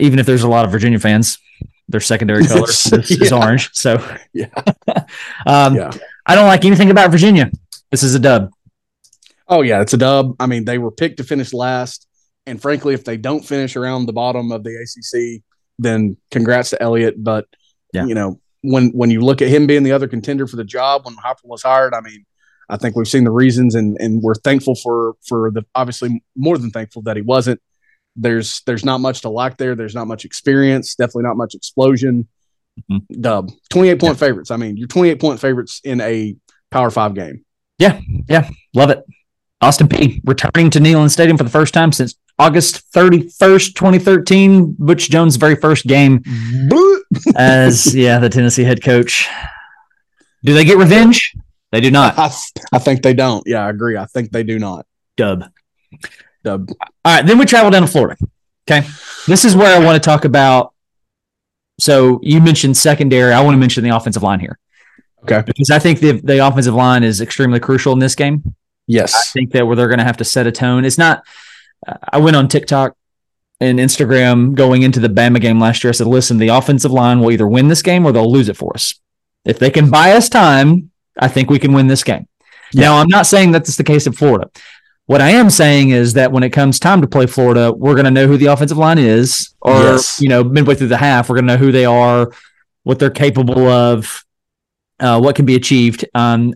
even 0.03 0.19
if 0.19 0.27
there's 0.27 0.43
a 0.43 0.49
lot 0.49 0.65
of 0.65 0.71
Virginia 0.71 0.99
fans, 0.99 1.39
their 1.89 2.01
secondary 2.01 2.45
color 2.45 2.69
is, 2.69 2.91
yeah. 2.93 2.99
is, 2.99 3.33
orange. 3.33 3.71
So 3.73 4.05
yeah. 4.33 4.47
um, 5.47 5.77
yeah. 5.77 5.93
I 6.27 6.35
don't 6.35 6.47
like 6.47 6.65
anything 6.65 6.91
about 6.91 7.11
Virginia. 7.11 7.51
This 7.91 8.03
is 8.03 8.15
a 8.15 8.19
dub. 8.19 8.51
Oh 9.49 9.63
yeah, 9.63 9.81
it's 9.81 9.93
a 9.93 9.99
dub. 9.99 10.37
I 10.41 10.47
mean, 10.47 10.65
they 10.65 10.79
were 10.79 10.91
picked 10.91 11.19
to 11.19 11.25
finish 11.25 11.53
last, 11.53 12.07
and 12.47 12.61
frankly, 12.61 12.95
if 12.95 13.05
they 13.05 13.17
don't 13.17 13.45
finish 13.45 13.77
around 13.77 14.07
the 14.07 14.13
bottom 14.13 14.51
of 14.51 14.65
the 14.65 14.75
ACC, 14.75 15.43
then 15.79 16.17
congrats 16.31 16.71
to 16.71 16.83
Elliott. 16.83 17.23
But 17.23 17.47
yeah. 17.93 18.07
you 18.07 18.15
know, 18.15 18.41
when 18.63 18.91
when 18.91 19.11
you 19.11 19.21
look 19.21 19.43
at 19.43 19.49
him 19.49 19.67
being 19.67 19.83
the 19.83 19.93
other 19.93 20.09
contender 20.09 20.47
for 20.47 20.57
the 20.57 20.65
job 20.65 21.05
when 21.05 21.15
Heupel 21.17 21.45
was 21.45 21.63
hired, 21.63 21.95
I 21.95 22.01
mean, 22.01 22.25
I 22.69 22.77
think 22.77 22.97
we've 22.97 23.09
seen 23.09 23.25
the 23.25 23.31
reasons, 23.31 23.75
and 23.75 23.97
and 24.01 24.23
we're 24.23 24.35
thankful 24.35 24.75
for 24.75 25.15
for 25.29 25.51
the 25.51 25.65
obviously 25.75 26.23
more 26.35 26.59
than 26.59 26.71
thankful 26.71 27.03
that 27.03 27.17
he 27.17 27.23
wasn't. 27.23 27.61
There's 28.17 28.63
there's 28.67 28.85
not 28.85 29.01
much 29.01 29.23
to 29.23 29.29
like 29.29 29.57
there. 29.57 29.75
There's 29.75 29.95
not 29.95 30.07
much 30.07 30.25
experience. 30.25 30.95
Definitely 30.95 31.25
not 31.25 31.37
much 31.37 31.55
explosion. 31.55 32.29
Mm-hmm. 32.91 33.21
Dub 33.21 33.51
twenty 33.71 33.91
eight 33.91 34.01
point 34.01 34.15
yeah. 34.15 34.27
favorites. 34.27 34.51
I 34.51 34.57
mean, 34.57 34.77
you're 34.77 34.89
twenty 34.89 35.11
eight 35.11 35.21
point 35.21 35.41
favorites 35.41 35.81
in 35.85 36.01
a 36.01 36.37
Power 36.71 36.91
Five 36.91 37.15
game. 37.15 37.45
Yeah, 37.79 38.01
yeah, 38.29 38.49
love 38.75 38.91
it. 38.91 39.05
Austin 39.61 39.89
Peay 39.89 40.21
returning 40.25 40.71
to 40.71 40.81
Neyland 40.81 41.11
Stadium 41.11 41.37
for 41.37 41.45
the 41.45 41.51
first 41.51 41.73
time 41.73 41.93
since 41.93 42.17
August 42.39 42.91
31st, 42.93 43.75
2013, 43.75 44.75
Butch 44.79 45.09
Jones' 45.09 45.37
very 45.37 45.55
first 45.55 45.87
game 45.87 46.23
as 47.37 47.95
yeah, 47.95 48.19
the 48.19 48.29
Tennessee 48.29 48.65
head 48.65 48.83
coach. 48.83 49.29
Do 50.45 50.53
they 50.53 50.65
get 50.65 50.79
revenge? 50.79 51.33
They 51.71 51.81
do 51.81 51.91
not. 51.91 52.19
I, 52.19 52.31
I 52.73 52.79
think 52.79 53.03
they 53.03 53.15
don't. 53.15 53.45
Yeah, 53.47 53.65
I 53.65 53.71
agree. 53.71 53.97
I 53.97 54.07
think 54.07 54.33
they 54.33 54.43
do 54.43 54.59
not. 54.59 54.87
Dub. 55.17 55.45
Dub. 56.43 56.71
All 57.05 57.17
right, 57.17 57.27
then 57.27 57.39
we 57.39 57.45
travel 57.45 57.71
down 57.71 57.83
to 57.83 57.89
Florida. 57.89 58.17
Okay. 58.69 58.87
This 59.27 59.45
is 59.45 59.57
where 59.57 59.75
I 59.75 59.85
want 59.85 60.01
to 60.01 60.07
talk 60.07 60.25
about. 60.25 60.73
So 61.81 62.21
you 62.23 62.41
mentioned 62.41 62.77
secondary. 62.77 63.33
I 63.33 63.43
want 63.43 63.55
to 63.55 63.59
mention 63.59 63.83
the 63.85 63.91
offensive 63.91 64.23
line 64.23 64.41
here. 64.41 64.59
Okay. 65.23 65.43
Because 65.45 65.71
I 65.71 65.79
think 65.79 66.01
the 66.01 66.13
the 66.21 66.47
offensive 66.47 66.75
line 66.75 67.03
is 67.03 67.21
extremely 67.21 67.61
crucial 67.61 67.93
in 67.93 67.99
this 67.99 68.15
game. 68.15 68.55
Yes. 68.87 69.15
I 69.15 69.25
think 69.33 69.53
that 69.53 69.67
where 69.67 69.77
they're 69.77 69.89
going 69.89 69.99
to 69.99 70.05
have 70.05 70.17
to 70.19 70.25
set 70.25 70.47
a 70.47 70.53
tone. 70.53 70.85
It's 70.85 70.99
not 70.99 71.25
I 72.13 72.19
went 72.19 72.37
on 72.37 72.49
TikTok 72.49 72.97
and 73.61 73.79
Instagram 73.79 74.55
going 74.55 74.83
into 74.83 75.01
the 75.01 75.09
Bama 75.09 75.41
game 75.41 75.61
last 75.61 75.83
year. 75.83 75.91
I 75.91 75.93
said, 75.93 76.07
listen, 76.07 76.39
the 76.39 76.49
offensive 76.49 76.93
line 76.93 77.21
will 77.21 77.31
either 77.31 77.47
win 77.47 77.69
this 77.69 77.83
game 77.83 78.05
or 78.05 78.13
they'll 78.13 78.31
lose 78.31 78.49
it 78.49 78.57
for 78.57 78.73
us. 78.75 78.95
If 79.45 79.59
they 79.59 79.71
can 79.71 79.91
buy 79.91 80.13
us 80.13 80.29
time, 80.29 80.91
I 81.19 81.29
think 81.29 81.51
we 81.51 81.59
can 81.59 81.73
win 81.73 81.87
this 81.87 82.05
game. 82.05 82.29
Yeah. 82.73 82.83
Now, 82.83 82.97
I'm 82.99 83.09
not 83.09 83.27
saying 83.27 83.53
that 83.53 83.65
that's 83.65 83.77
the 83.77 83.85
case 83.85 84.07
in 84.07 84.13
Florida. 84.13 84.51
What 85.13 85.21
I 85.21 85.33
am 85.33 85.51
saying 85.51 85.91
is 85.91 86.15
that 86.15 86.33
when 86.33 86.43
it 86.43 86.55
comes 86.55 86.81
time 86.81 87.03
to 87.03 87.07
play 87.07 87.27
Florida, 87.27 87.71
we're 87.71 87.93
going 87.93 88.07
to 88.07 88.11
know 88.11 88.27
who 88.27 88.39
the 88.39 88.47
offensive 88.47 88.79
line 88.79 88.97
is, 88.97 89.55
or 89.61 89.75
yes. 89.75 90.23
you 90.23 90.29
know, 90.31 90.43
midway 90.43 90.75
through 90.75 90.89
the 90.89 90.97
half, 90.97 91.29
we're 91.29 91.35
going 91.35 91.47
to 91.49 91.53
know 91.53 91.59
who 91.59 91.71
they 91.71 91.85
are, 91.85 92.33
what 92.85 92.99
they're 92.99 93.11
capable 93.11 93.69
of, 93.69 94.25
uh, 95.01 95.21
what 95.21 95.37
can 95.37 95.45
be 95.45 95.55
achieved. 95.55 96.07
Um, 96.15 96.55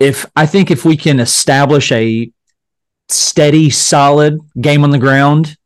if 0.00 0.26
I 0.34 0.44
think 0.44 0.72
if 0.72 0.84
we 0.84 0.96
can 0.96 1.20
establish 1.20 1.92
a 1.92 2.32
steady, 3.10 3.70
solid 3.70 4.40
game 4.60 4.82
on 4.82 4.90
the 4.90 4.98
ground, 4.98 5.56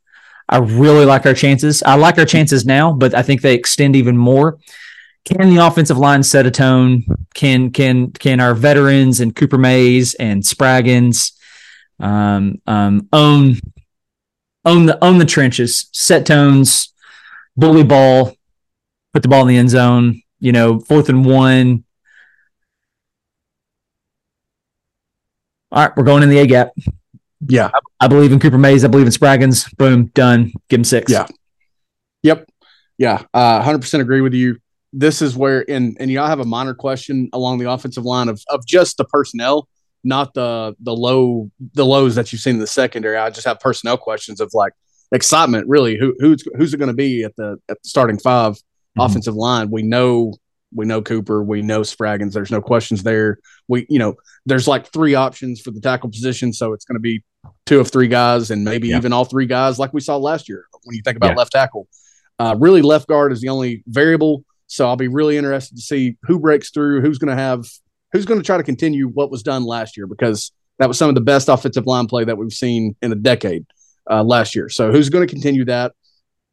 I 0.51 0.59
really 0.59 1.07
like 1.07 1.25
our 1.25 1.33
chances. 1.33 1.83
I 1.83 1.95
like 1.95 2.19
our 2.19 2.27
chances 2.27 2.67
now, 2.67 2.93
but 2.93 3.15
I 3.15 3.23
think 3.23 3.41
they 3.41 3.55
extend 3.55 3.97
even 3.97 4.19
more. 4.19 4.59
Can 5.25 5.49
the 5.49 5.67
offensive 5.67 5.97
line 5.97 6.23
set 6.23 6.45
a 6.45 6.51
tone? 6.51 7.07
Can 7.33 7.71
can 7.71 8.11
can 8.11 8.39
our 8.39 8.55
veterans 8.55 9.21
and 9.21 9.35
Cooper 9.35 9.57
Mays 9.57 10.13
and 10.13 10.43
Spraggins 10.43 11.33
um, 12.01 12.61
um, 12.67 13.09
own 13.13 13.57
own 14.65 14.87
the 14.87 15.03
own 15.03 15.19
the 15.19 15.25
trenches, 15.25 15.89
set 15.93 16.27
tones, 16.27 16.93
bully 17.57 17.85
ball, 17.85 18.35
put 19.13 19.23
the 19.23 19.29
ball 19.29 19.43
in 19.43 19.49
the 19.49 19.57
end 19.57 19.71
zone. 19.71 20.23
You 20.41 20.53
know, 20.53 20.81
fourth 20.81 21.09
and 21.09 21.25
one. 21.25 21.85
All 25.71 25.87
right, 25.87 25.97
we're 25.97 26.05
going 26.05 26.23
in 26.23 26.31
the 26.31 26.39
A 26.39 26.47
gap. 26.47 26.71
Yeah. 27.47 27.71
I, 27.73 28.05
I, 28.05 28.09
believe 28.09 28.33
in 28.33 28.41
Cooper 28.41 28.59
Mays. 28.59 28.85
I 28.85 28.89
believe 28.89 29.07
in 29.07 29.13
Spraggins. 29.13 29.75
Boom, 29.77 30.07
done. 30.07 30.53
Give 30.69 30.81
him 30.81 30.85
six. 30.85 31.13
Yeah. 31.13 31.27
Yep. 32.23 32.49
Yeah. 32.97 33.23
Uh, 33.33 33.63
100% 33.63 34.01
agree 34.01 34.21
with 34.21 34.35
you. 34.35 34.59
This 34.93 35.23
is 35.23 35.37
where, 35.37 35.65
and, 35.71 35.97
and 36.01 36.11
y'all 36.11 36.27
have 36.27 36.41
a 36.41 36.45
minor 36.45 36.75
question 36.75 37.29
along 37.33 37.59
the 37.59 37.71
offensive 37.71 38.05
line 38.05 38.29
of, 38.29 38.43
of 38.49 38.67
just 38.67 38.97
the 38.97 39.05
personnel, 39.05 39.69
not 40.05 40.35
the, 40.35 40.75
the 40.81 40.95
low, 40.95 41.51
the 41.75 41.85
lows 41.85 42.15
that 42.15 42.33
you've 42.33 42.41
seen 42.41 42.55
in 42.55 42.61
the 42.61 42.67
secondary. 42.67 43.17
I 43.17 43.31
just 43.31 43.47
have 43.47 43.61
personnel 43.61 43.97
questions 43.97 44.41
of 44.41 44.51
like 44.55 44.73
excitement, 45.13 45.69
really. 45.69 45.99
Who, 45.99 46.15
who's, 46.19 46.45
who's 46.57 46.75
it 46.75 46.79
going 46.79 46.89
to 46.89 46.95
be 46.95 47.25
at 47.25 47.37
the, 47.37 47.59
at 47.69 47.83
the 47.83 47.89
starting 47.89 48.19
5 48.19 48.53
mm-hmm. 48.53 49.01
offensive 49.01 49.35
line? 49.35 49.71
We 49.71 49.83
know 49.83 50.35
we 50.75 50.85
know 50.85 51.01
Cooper. 51.01 51.43
We 51.43 51.63
know 51.63 51.81
Spraggins. 51.81 52.33
There's 52.33 52.51
no 52.51 52.61
questions 52.61 53.03
there. 53.03 53.39
We, 53.69 53.87
you 53.89 53.99
know, 53.99 54.17
there's 54.47 54.69
like 54.69 54.93
three 54.93 55.15
options 55.15 55.61
for 55.61 55.71
the 55.71 55.81
tackle 55.81 56.11
position, 56.11 56.53
so 56.53 56.73
it's 56.73 56.85
going 56.85 56.97
to 56.97 57.01
be 57.01 57.23
two 57.67 57.81
of 57.81 57.91
three 57.91 58.09
guys, 58.09 58.51
and 58.51 58.65
maybe 58.65 58.89
yeah. 58.89 58.97
even 58.97 59.13
all 59.13 59.25
three 59.25 59.47
guys, 59.47 59.79
like 59.79 59.93
we 59.93 60.01
saw 60.01 60.17
last 60.17 60.49
year. 60.49 60.67
When 60.85 60.97
you 60.97 61.03
think 61.03 61.17
about 61.17 61.31
yeah. 61.31 61.37
left 61.37 61.53
tackle, 61.53 61.89
uh, 62.39 62.57
really 62.59 62.83
left 62.83 63.09
guard 63.09 63.33
is 63.33 63.41
the 63.41 63.49
only 63.49 63.83
variable. 63.87 64.45
So 64.67 64.87
I'll 64.87 64.97
be 64.97 65.09
really 65.09 65.39
interested 65.39 65.77
to 65.77 65.83
see 65.83 66.17
who 66.25 66.39
breaks 66.39 66.71
through, 66.71 67.01
who's 67.01 67.19
going 67.19 67.35
to 67.35 67.43
have, 67.43 67.65
who's 68.13 68.25
going 68.25 68.41
to 68.41 68.45
try 68.45 68.57
to 68.57 68.63
continue 68.63 69.09
what 69.09 69.31
was 69.31 69.43
done 69.43 69.65
last 69.65 69.97
year 69.97 70.07
because 70.07 70.53
that 70.79 70.89
was 70.89 70.99
some 70.99 71.09
of 71.09 71.15
the 71.15 71.21
best 71.21 71.49
offensive 71.49 71.87
line 71.87 72.07
play 72.07 72.25
that 72.25 72.37
we've 72.37 72.53
seen 72.53 72.95
in 73.03 73.13
a 73.13 73.17
decade 73.17 73.67
uh, 74.11 74.23
last 74.23 74.55
year. 74.55 74.69
So 74.69 74.93
who's 74.93 75.09
going 75.09 75.27
to 75.27 75.33
continue 75.33 75.65
that? 75.67 75.93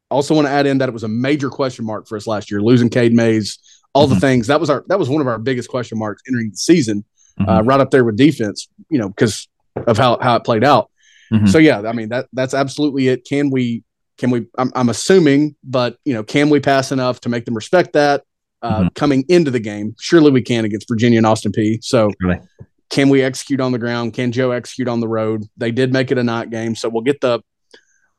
Also 0.09 0.35
want 0.35 0.47
to 0.47 0.51
add 0.51 0.65
in 0.65 0.79
that 0.79 0.89
it 0.89 0.93
was 0.93 1.03
a 1.03 1.07
major 1.07 1.49
question 1.49 1.85
mark 1.85 2.07
for 2.07 2.15
us 2.15 2.27
last 2.27 2.51
year, 2.51 2.61
losing 2.61 2.89
Cade 2.89 3.13
Mays 3.13 3.59
all 3.93 4.05
mm-hmm. 4.05 4.15
the 4.15 4.19
things. 4.19 4.47
That 4.47 4.59
was 4.59 4.69
our 4.69 4.83
that 4.87 4.99
was 4.99 5.09
one 5.09 5.21
of 5.21 5.27
our 5.27 5.39
biggest 5.39 5.69
question 5.69 5.97
marks 5.97 6.21
entering 6.27 6.51
the 6.51 6.57
season, 6.57 7.03
mm-hmm. 7.39 7.49
uh, 7.49 7.61
right 7.63 7.79
up 7.79 7.89
there 7.89 8.03
with 8.03 8.17
defense. 8.17 8.67
You 8.89 8.99
know, 8.99 9.09
because 9.09 9.47
of 9.75 9.97
how 9.97 10.19
how 10.21 10.35
it 10.35 10.43
played 10.43 10.63
out. 10.63 10.91
Mm-hmm. 11.33 11.47
So 11.47 11.57
yeah, 11.57 11.81
I 11.81 11.93
mean 11.93 12.09
that 12.09 12.27
that's 12.33 12.53
absolutely 12.53 13.07
it. 13.07 13.25
Can 13.25 13.49
we 13.49 13.83
can 14.17 14.29
we? 14.29 14.47
I'm, 14.57 14.71
I'm, 14.75 14.89
assuming, 14.89 15.55
but 15.63 15.97
you 16.05 16.13
know, 16.13 16.23
can 16.23 16.49
we 16.49 16.59
pass 16.59 16.91
enough 16.91 17.21
to 17.21 17.29
make 17.29 17.45
them 17.45 17.55
respect 17.55 17.93
that 17.93 18.23
uh, 18.61 18.79
mm-hmm. 18.79 18.87
coming 18.95 19.25
into 19.29 19.51
the 19.51 19.59
game? 19.59 19.95
Surely 19.99 20.31
we 20.31 20.41
can 20.41 20.65
against 20.65 20.87
Virginia 20.87 21.17
and 21.17 21.27
Austin 21.27 21.51
Peay. 21.51 21.83
So. 21.83 22.11
Really? 22.19 22.39
Can 22.91 23.09
we 23.09 23.23
execute 23.23 23.59
on 23.59 23.71
the 23.71 23.79
ground? 23.79 24.13
Can 24.13 24.31
Joe 24.31 24.51
execute 24.51 24.87
on 24.87 24.99
the 24.99 25.07
road? 25.07 25.43
They 25.57 25.71
did 25.71 25.91
make 25.91 26.11
it 26.11 26.19
a 26.19 26.23
night 26.23 26.51
game, 26.51 26.75
so 26.75 26.87
we'll 26.87 27.01
get 27.01 27.19
the 27.19 27.41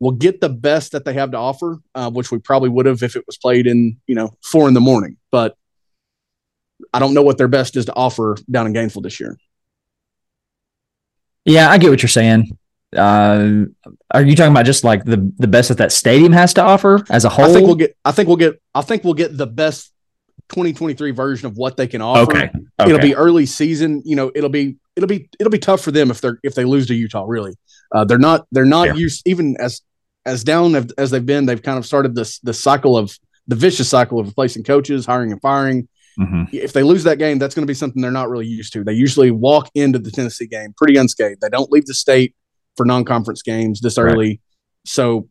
we'll 0.01 0.13
get 0.13 0.41
the 0.41 0.49
best 0.49 0.93
that 0.93 1.05
they 1.05 1.15
have 1.15 1.31
to 1.31 1.37
offer, 1.37 1.79
uh, 1.95 2.11
which 2.11 2.31
we 2.31 2.39
probably 2.39 2.69
would 2.69 2.87
have 2.87 3.03
if 3.03 3.17
it 3.17 3.25
was 3.27 3.37
played 3.37 3.67
in 3.67 3.99
you 4.07 4.15
know 4.15 4.33
four 4.43 4.69
in 4.69 4.75
the 4.75 4.81
morning. 4.81 5.17
But 5.31 5.57
I 6.93 6.99
don't 6.99 7.15
know 7.15 7.23
what 7.23 7.39
their 7.39 7.49
best 7.49 7.77
is 7.77 7.87
to 7.87 7.95
offer 7.95 8.37
down 8.51 8.67
in 8.67 8.73
Gainesville 8.73 9.03
this 9.03 9.21
year. 9.21 9.39
Yeah, 11.45 11.71
I 11.71 11.79
get 11.79 11.91
what 11.91 12.03
you're 12.03 12.09
saying. 12.09 12.59
Uh, 12.95 13.65
are 14.13 14.23
you 14.23 14.37
talking 14.37 14.53
about 14.53 14.67
just 14.67 14.85
like 14.85 15.05
the 15.05 15.33
the 15.39 15.49
best 15.49 15.69
that 15.69 15.79
that 15.79 15.93
stadium 15.93 16.33
has 16.33 16.55
to 16.55 16.63
offer 16.63 17.05
as 17.11 17.25
a 17.25 17.29
whole? 17.29 17.47
I 17.47 17.53
think 17.53 17.67
we'll 17.67 17.77
get. 17.77 17.97
I 18.05 18.13
think 18.13 18.29
we'll 18.29 18.37
get. 18.37 18.61
I 18.75 18.83
think 18.83 19.05
we'll 19.05 19.15
get 19.15 19.37
the 19.37 19.47
best 19.47 19.93
2023 20.49 21.11
version 21.11 21.47
of 21.47 21.57
what 21.57 21.77
they 21.77 21.87
can 21.87 22.01
offer. 22.01 22.31
Okay. 22.31 22.51
okay. 22.81 22.91
It'll 22.91 23.01
be 23.01 23.15
early 23.15 23.47
season. 23.47 24.03
You 24.05 24.17
know, 24.17 24.31
it'll 24.35 24.51
be 24.51 24.77
it'll 24.95 25.09
be 25.09 25.29
it'll 25.39 25.51
be 25.51 25.59
tough 25.59 25.81
for 25.81 25.91
them 25.91 26.11
if 26.11 26.21
they're 26.21 26.39
if 26.43 26.55
they 26.55 26.65
lose 26.65 26.87
to 26.87 26.95
Utah. 26.95 27.25
Really, 27.27 27.55
uh, 27.93 28.05
they're 28.05 28.19
not 28.19 28.47
they're 28.53 28.65
not 28.65 28.89
yeah. 28.89 28.95
used 28.95 29.23
even 29.27 29.57
as 29.59 29.83
as 30.25 30.45
down 30.45 30.89
as 30.99 31.11
they've 31.11 31.25
been. 31.25 31.47
They've 31.47 31.63
kind 31.63 31.79
of 31.79 31.87
started 31.87 32.15
this 32.15 32.39
the 32.41 32.55
cycle 32.55 32.97
of 32.97 33.17
the 33.49 33.57
vicious 33.57 33.89
cycle 33.89 34.19
of 34.19 34.27
replacing 34.27 34.65
coaches, 34.65 35.07
hiring 35.07 35.33
and 35.33 35.41
firing. 35.41 35.89
Mm-hmm. 36.19 36.45
If 36.53 36.73
they 36.73 36.83
lose 36.83 37.05
that 37.05 37.19
game, 37.19 37.39
that's 37.39 37.55
going 37.55 37.67
to 37.67 37.71
be 37.71 37.75
something 37.75 38.01
they're 38.01 38.11
not 38.11 38.31
really 38.31 38.47
used 38.47 38.73
to. 38.73 38.83
They 38.83 38.95
usually 38.95 39.31
walk 39.31 39.71
into 39.75 39.99
the 39.99 40.11
Tennessee 40.11 40.47
game 40.47 40.73
pretty 40.77 40.97
unscathed. 40.97 41.41
They 41.43 41.51
don't 41.51 41.71
leave 41.71 41.85
the 41.85 41.95
state 41.95 42.35
for 42.75 42.87
non-conference 42.87 43.43
games 43.43 43.81
this 43.81 43.99
early, 43.99 44.29
right. 44.29 44.41
so 44.85 45.29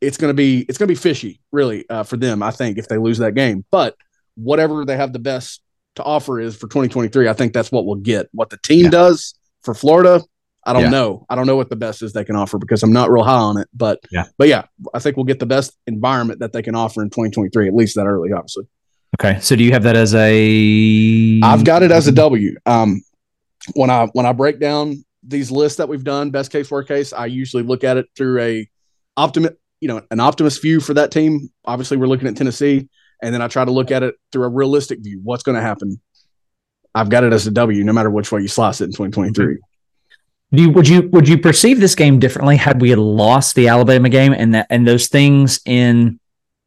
it's 0.00 0.16
going 0.16 0.30
to 0.30 0.34
be 0.34 0.60
it's 0.68 0.78
going 0.78 0.88
to 0.88 0.92
be 0.92 0.98
fishy, 0.98 1.40
really, 1.52 1.88
uh, 1.88 2.02
for 2.02 2.16
them. 2.16 2.42
I 2.42 2.50
think 2.50 2.78
if 2.78 2.88
they 2.88 2.98
lose 2.98 3.18
that 3.18 3.34
game, 3.34 3.64
but 3.70 3.94
whatever 4.34 4.84
they 4.84 4.96
have 4.96 5.12
the 5.12 5.18
best 5.18 5.62
to 5.96 6.02
offer 6.02 6.40
is 6.40 6.54
for 6.54 6.66
2023. 6.68 7.28
I 7.28 7.32
think 7.32 7.52
that's 7.52 7.70
what 7.70 7.84
we'll 7.84 7.96
get. 7.96 8.28
What 8.32 8.50
the 8.50 8.58
team 8.58 8.86
yeah. 8.86 8.90
does 8.90 9.34
for 9.62 9.74
Florida, 9.74 10.22
I 10.64 10.72
don't 10.72 10.82
yeah. 10.82 10.90
know. 10.90 11.26
I 11.28 11.34
don't 11.34 11.46
know 11.46 11.56
what 11.56 11.70
the 11.70 11.76
best 11.76 12.02
is 12.02 12.12
they 12.12 12.24
can 12.24 12.36
offer 12.36 12.58
because 12.58 12.82
I'm 12.82 12.92
not 12.92 13.10
real 13.10 13.24
high 13.24 13.32
on 13.32 13.56
it. 13.58 13.68
But 13.74 14.00
yeah, 14.10 14.24
but 14.38 14.48
yeah, 14.48 14.64
I 14.94 15.00
think 15.00 15.16
we'll 15.16 15.24
get 15.24 15.40
the 15.40 15.46
best 15.46 15.76
environment 15.86 16.40
that 16.40 16.52
they 16.52 16.62
can 16.62 16.74
offer 16.74 17.02
in 17.02 17.10
2023, 17.10 17.68
at 17.68 17.74
least 17.74 17.96
that 17.96 18.06
early, 18.06 18.32
obviously. 18.32 18.64
Okay. 19.20 19.38
So 19.40 19.56
do 19.56 19.64
you 19.64 19.72
have 19.72 19.82
that 19.82 19.96
as 19.96 20.14
a 20.14 21.40
I've 21.42 21.64
got 21.64 21.82
it 21.82 21.90
as 21.90 22.06
a 22.06 22.12
W. 22.12 22.56
Um 22.64 23.02
when 23.74 23.90
I 23.90 24.06
when 24.06 24.26
I 24.26 24.32
break 24.32 24.58
down 24.58 25.04
these 25.22 25.50
lists 25.50 25.78
that 25.78 25.88
we've 25.88 26.04
done, 26.04 26.30
best 26.30 26.50
case, 26.50 26.70
worst 26.70 26.88
case, 26.88 27.12
I 27.12 27.26
usually 27.26 27.62
look 27.62 27.84
at 27.84 27.96
it 27.96 28.06
through 28.16 28.40
a 28.40 28.68
optimist, 29.16 29.54
you 29.80 29.88
know, 29.88 30.02
an 30.10 30.20
optimist 30.20 30.62
view 30.62 30.80
for 30.80 30.94
that 30.94 31.10
team. 31.10 31.50
Obviously, 31.64 31.96
we're 31.96 32.06
looking 32.06 32.28
at 32.28 32.36
Tennessee, 32.36 32.88
and 33.22 33.32
then 33.32 33.40
I 33.40 33.48
try 33.48 33.64
to 33.64 33.70
look 33.70 33.90
at 33.90 34.02
it 34.02 34.16
through 34.32 34.44
a 34.44 34.48
realistic 34.48 35.00
view. 35.00 35.20
What's 35.22 35.42
going 35.42 35.56
to 35.56 35.62
happen? 35.62 36.00
I've 36.94 37.08
got 37.08 37.24
it 37.24 37.32
as 37.32 37.46
a 37.46 37.50
W, 37.50 37.84
no 37.84 37.92
matter 37.92 38.10
which 38.10 38.30
way 38.30 38.42
you 38.42 38.48
slice 38.48 38.80
it 38.80 38.84
in 38.84 38.90
2023. 38.90 39.58
Do 40.54 40.62
you, 40.62 40.70
would 40.70 40.86
you 40.86 41.08
would 41.12 41.26
you 41.26 41.38
perceive 41.38 41.80
this 41.80 41.94
game 41.94 42.18
differently 42.18 42.56
had 42.56 42.82
we 42.82 42.90
had 42.90 42.98
lost 42.98 43.54
the 43.54 43.68
Alabama 43.68 44.10
game 44.10 44.34
and 44.34 44.54
that 44.54 44.66
and 44.68 44.86
those 44.86 45.08
things 45.08 45.60
in 45.64 46.20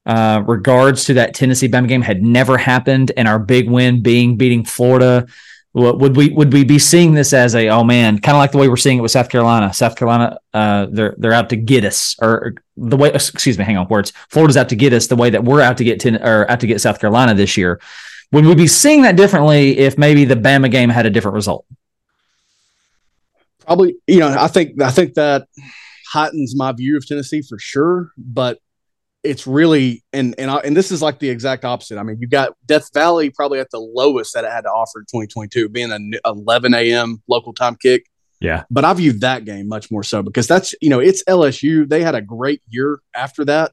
uh, 0.07 0.43
regards 0.47 1.05
to 1.05 1.15
that 1.15 1.35
Tennessee 1.35 1.67
Bama 1.67 1.87
game 1.87 2.01
had 2.01 2.23
never 2.23 2.57
happened, 2.57 3.11
and 3.15 3.27
our 3.27 3.37
big 3.37 3.69
win 3.69 4.01
being 4.01 4.37
beating 4.37 4.65
Florida. 4.65 5.27
Would 5.77 6.15
we 6.15 6.29
would 6.29 6.53
we 6.53 6.63
be 6.63 6.79
seeing 6.79 7.15
this 7.15 7.33
as 7.33 7.53
a 7.53 7.67
oh 7.67 7.83
man, 7.83 8.19
kind 8.19 8.37
of 8.37 8.39
like 8.39 8.53
the 8.53 8.57
way 8.57 8.69
we're 8.69 8.77
seeing 8.77 8.99
it 8.99 9.01
with 9.01 9.11
South 9.11 9.27
Carolina? 9.27 9.73
South 9.73 9.97
Carolina, 9.97 10.39
uh, 10.53 10.87
they're 10.89 11.15
they're 11.17 11.33
out 11.33 11.49
to 11.49 11.57
get 11.57 11.83
us, 11.83 12.15
or 12.21 12.53
the 12.77 12.95
way 12.95 13.11
excuse 13.11 13.57
me, 13.57 13.65
hang 13.65 13.75
on, 13.75 13.85
words. 13.89 14.13
Florida's 14.29 14.55
out 14.55 14.69
to 14.69 14.77
get 14.77 14.93
us 14.93 15.07
the 15.07 15.17
way 15.17 15.29
that 15.29 15.43
we're 15.43 15.59
out 15.59 15.75
to 15.79 15.83
get 15.83 15.99
ten, 15.99 16.15
or 16.23 16.49
out 16.49 16.61
to 16.61 16.67
get 16.67 16.79
South 16.79 17.01
Carolina 17.01 17.33
this 17.33 17.57
year. 17.57 17.81
Would 18.31 18.45
we 18.45 18.55
be 18.55 18.67
seeing 18.67 19.01
that 19.01 19.17
differently 19.17 19.77
if 19.77 19.97
maybe 19.97 20.23
the 20.23 20.35
Bama 20.35 20.71
game 20.71 20.89
had 20.89 21.05
a 21.05 21.09
different 21.09 21.35
result? 21.35 21.65
Probably, 23.59 23.97
you 24.07 24.19
know, 24.19 24.29
I 24.29 24.47
think 24.47 24.81
I 24.81 24.91
think 24.91 25.15
that 25.15 25.49
heightens 26.09 26.55
my 26.55 26.71
view 26.71 26.95
of 26.95 27.05
Tennessee 27.05 27.41
for 27.41 27.59
sure, 27.59 28.11
but 28.17 28.59
it's 29.25 29.47
really 29.47 30.03
and 30.13 30.35
and 30.37 30.49
I, 30.51 30.57
and 30.57 30.75
this 30.75 30.91
is 30.91 31.01
like 31.01 31.19
the 31.19 31.29
exact 31.29 31.65
opposite. 31.65 31.97
I 31.97 32.03
mean, 32.03 32.17
you 32.19 32.27
got 32.27 32.53
Death 32.65 32.89
Valley 32.93 33.29
probably 33.29 33.59
at 33.59 33.69
the 33.71 33.79
lowest 33.79 34.33
that 34.33 34.43
it 34.43 34.51
had 34.51 34.61
to 34.61 34.69
offer 34.69 34.99
in 34.99 35.05
2022, 35.05 35.69
being 35.69 35.91
an 35.91 36.13
11 36.25 36.73
a.m. 36.73 37.21
local 37.27 37.53
time 37.53 37.75
kick. 37.75 38.05
Yeah, 38.39 38.63
but 38.69 38.85
I 38.85 38.93
viewed 38.93 39.21
that 39.21 39.45
game 39.45 39.67
much 39.67 39.89
more 39.89 40.03
so 40.03 40.21
because 40.21 40.47
that's 40.47 40.75
you 40.81 40.89
know 40.89 40.99
it's 40.99 41.23
LSU. 41.23 41.87
They 41.87 42.03
had 42.03 42.15
a 42.15 42.21
great 42.21 42.61
year 42.69 42.99
after 43.15 43.45
that. 43.45 43.71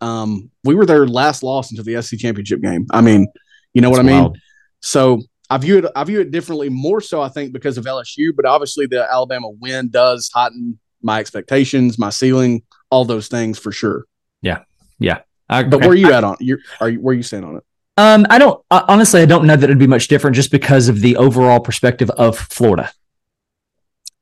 Um, 0.00 0.50
we 0.64 0.74
were 0.74 0.86
their 0.86 1.06
last 1.06 1.42
loss 1.42 1.70
into 1.70 1.82
the 1.82 2.00
SEC 2.02 2.18
championship 2.18 2.60
game. 2.60 2.86
I 2.90 3.00
mean, 3.00 3.28
you 3.72 3.80
know 3.80 3.90
that's 3.90 4.04
what 4.04 4.12
I 4.12 4.22
mean. 4.22 4.32
So 4.80 5.22
I 5.48 5.58
view 5.58 5.78
it 5.78 5.84
I 5.96 6.04
view 6.04 6.20
it 6.20 6.30
differently, 6.30 6.68
more 6.68 7.00
so 7.00 7.20
I 7.20 7.28
think 7.28 7.52
because 7.52 7.76
of 7.76 7.84
LSU, 7.84 8.34
but 8.34 8.46
obviously 8.46 8.86
the 8.86 9.10
Alabama 9.10 9.50
win 9.50 9.90
does 9.90 10.30
heighten 10.32 10.78
my 11.02 11.18
expectations, 11.18 11.98
my 11.98 12.10
ceiling, 12.10 12.62
all 12.90 13.04
those 13.04 13.28
things 13.28 13.58
for 13.58 13.72
sure. 13.72 14.04
Yeah, 14.42 14.60
yeah. 15.00 15.22
I, 15.48 15.64
but 15.64 15.80
where 15.80 15.90
are 15.90 15.96
you 15.96 16.12
at 16.12 16.22
on? 16.22 16.36
You 16.38 16.58
are 16.80 16.88
you 16.88 17.00
where 17.00 17.12
are 17.12 17.16
you 17.16 17.24
saying 17.24 17.42
on 17.42 17.56
it? 17.56 17.64
Um, 17.96 18.24
I 18.30 18.38
don't 18.38 18.64
honestly. 18.70 19.20
I 19.20 19.26
don't 19.26 19.46
know 19.46 19.56
that 19.56 19.64
it'd 19.64 19.78
be 19.78 19.88
much 19.88 20.06
different, 20.06 20.36
just 20.36 20.52
because 20.52 20.88
of 20.88 21.00
the 21.00 21.16
overall 21.16 21.58
perspective 21.58 22.08
of 22.10 22.38
Florida. 22.38 22.92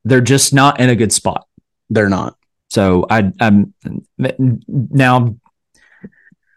They're 0.05 0.23
just 0.23 0.55
not 0.55 0.81
in 0.81 0.89
a 0.89 0.97
good 0.97 1.13
spot. 1.13 1.47
They're 1.91 2.09
not. 2.09 2.37
So 2.71 3.07
I, 3.11 3.31
I'm 3.41 3.75
now 4.59 5.37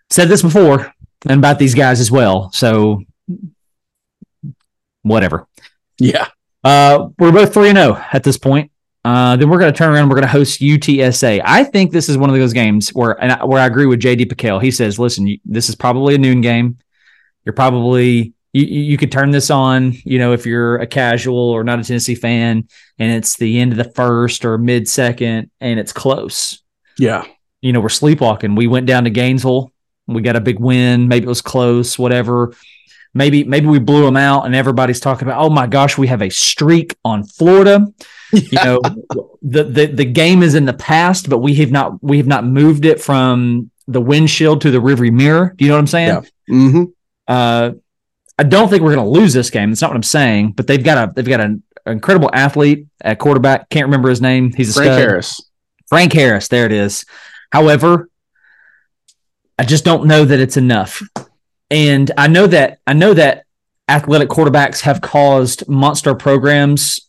said 0.10 0.30
this 0.30 0.42
before 0.42 0.94
and 1.28 1.40
about 1.40 1.60
these 1.60 1.75
guys 1.75 2.00
as 2.00 2.12
well. 2.12 2.51
So 2.54 3.04
whatever. 5.01 5.48
Yeah. 6.00 6.28
Uh, 6.63 7.10
we're 7.18 7.32
both 7.32 7.54
three 7.54 7.70
and 7.70 7.78
zero 7.78 7.98
oh 7.98 8.08
at 8.13 8.24
this 8.24 8.38
point. 8.38 8.71
Uh, 9.03 9.36
then 9.36 9.50
we're 9.50 9.58
going 9.58 9.72
to 9.72 9.77
turn 9.77 9.91
around. 9.93 10.10
We're 10.10 10.15
going 10.15 10.27
to 10.27 10.31
host 10.31 10.62
UTSA. 10.62 11.41
I 11.43 11.63
think 11.63 11.91
this 11.91 12.08
is 12.08 12.17
one 12.17 12.29
of 12.29 12.36
those 12.36 12.53
games 12.53 12.89
where, 12.89 13.12
and 13.22 13.31
I, 13.31 13.43
where 13.43 13.60
I 13.60 13.65
agree 13.65 13.88
with 13.88 14.00
JD 14.00 14.31
PicKell. 14.31 14.62
He 14.62 14.70
says, 14.70 15.00
"Listen, 15.00 15.25
you, 15.25 15.39
this 15.43 15.70
is 15.70 15.75
probably 15.75 16.15
a 16.15 16.20
noon 16.20 16.41
game. 16.41 16.77
You're 17.43 17.53
probably 17.53 18.34
you, 18.53 18.65
you 18.65 18.98
could 18.98 19.12
turn 19.12 19.31
this 19.31 19.50
on, 19.50 19.93
you 20.03 20.20
know, 20.20 20.34
if 20.34 20.46
you're 20.46 20.77
a 20.77 20.86
casual 20.86 21.38
or 21.38 21.63
not 21.63 21.79
a 21.79 21.84
Tennessee 21.84 22.15
fan, 22.15 22.67
and 23.00 23.12
it's 23.12 23.38
the 23.38 23.60
end 23.60 23.72
of 23.72 23.77
the 23.77 23.91
first 23.91 24.46
or 24.46 24.58
mid 24.58 24.88
second, 24.88 25.50
and 25.60 25.79
it's 25.79 25.93
close. 25.93 26.62
Yeah, 27.00 27.25
you 27.62 27.74
know, 27.74 27.79
we're 27.79 27.89
sleepwalking. 27.89 28.55
We 28.55 28.67
went 28.67 28.86
down 28.86 29.05
to 29.05 29.10
Gainesville. 29.10 29.72
We 30.08 30.22
got 30.22 30.36
a 30.36 30.41
big 30.41 30.60
win. 30.60 31.08
Maybe 31.08 31.25
it 31.25 31.29
was 31.29 31.41
close. 31.41 31.98
Whatever." 31.98 32.53
Maybe 33.13 33.44
maybe 33.44 33.68
we 33.68 33.80
blew 33.80 34.06
them 34.06 34.18
out 34.18 34.46
and 34.46 34.56
everybody's 34.56 35.00
talking 35.00 35.27
about 35.27 35.41
oh 35.41 35.50
my 35.50 35.68
gosh 35.68 35.98
we 35.98 36.08
have 36.08 36.22
a 36.22 36.30
streak 36.30 36.96
on 37.03 37.24
florida 37.24 37.86
yeah. 38.34 38.41
You 38.51 38.63
know, 38.63 38.82
the, 39.41 39.63
the 39.63 39.86
the 39.88 40.06
game 40.06 40.44
is 40.44 40.56
in 40.56 40.65
the 40.65 40.74
past, 40.74 41.30
but 41.30 41.39
we 41.39 41.56
have 41.56 41.72
not 41.72 42.01
we 42.03 42.18
have 42.18 42.27
not 42.27 42.46
moved 42.46 42.86
it 42.86 43.01
from 43.01 43.72
the 43.88 44.01
windshield 44.01 44.62
to 44.62 44.72
the 44.72 44.77
rearview 44.77 45.12
mirror. 45.12 45.53
Do 45.58 45.65
you 45.65 45.70
know 45.70 45.75
what 45.75 45.82
I'm 45.82 45.88
saying? 45.88 46.08
Yeah. 46.08 46.56
Mm-hmm. 46.56 46.84
Uh, 47.27 47.72
I 48.38 48.44
don't 48.44 48.70
think 48.70 48.84
we're 48.84 48.96
going 48.96 49.06
to 49.06 49.20
lose 49.20 49.34
this 49.34 49.50
game. 49.50 49.70
That's 49.70 49.82
not 49.82 49.91
what 49.91 49.98
I'm 49.98 50.03
saying. 50.03 50.53
But 50.53 50.68
they've 50.68 50.84
got 50.84 51.10
a 51.10 51.13
they've 51.13 51.27
got 51.27 51.41
an 51.41 51.63
incredible 51.86 52.30
athlete 52.34 52.88
at 53.01 53.20
quarterback. 53.20 53.70
Can't 53.70 53.88
remember 53.88 54.10
his 54.10 54.22
name. 54.22 54.53
He's 54.53 54.70
a 54.72 54.74
Frank 54.74 54.94
stud. 54.94 55.00
Harris. 55.00 55.41
Frank 55.88 56.13
Harris. 56.13 56.48
There 56.48 56.65
it 56.65 56.72
is. 56.72 57.06
However, 57.51 58.10
I 59.60 59.65
just 59.65 59.84
don't 59.84 60.08
know 60.08 60.24
that 60.24 60.39
it's 60.39 60.58
enough. 60.58 61.03
And 61.72 62.12
I 62.18 62.28
know 62.28 62.46
that 62.46 62.80
I 62.86 62.94
know 62.94 63.15
that 63.15 63.45
athletic 63.88 64.30
quarterbacks 64.30 64.82
have 64.82 65.02
caused 65.02 65.67
monster 65.67 66.13
programs 66.13 67.02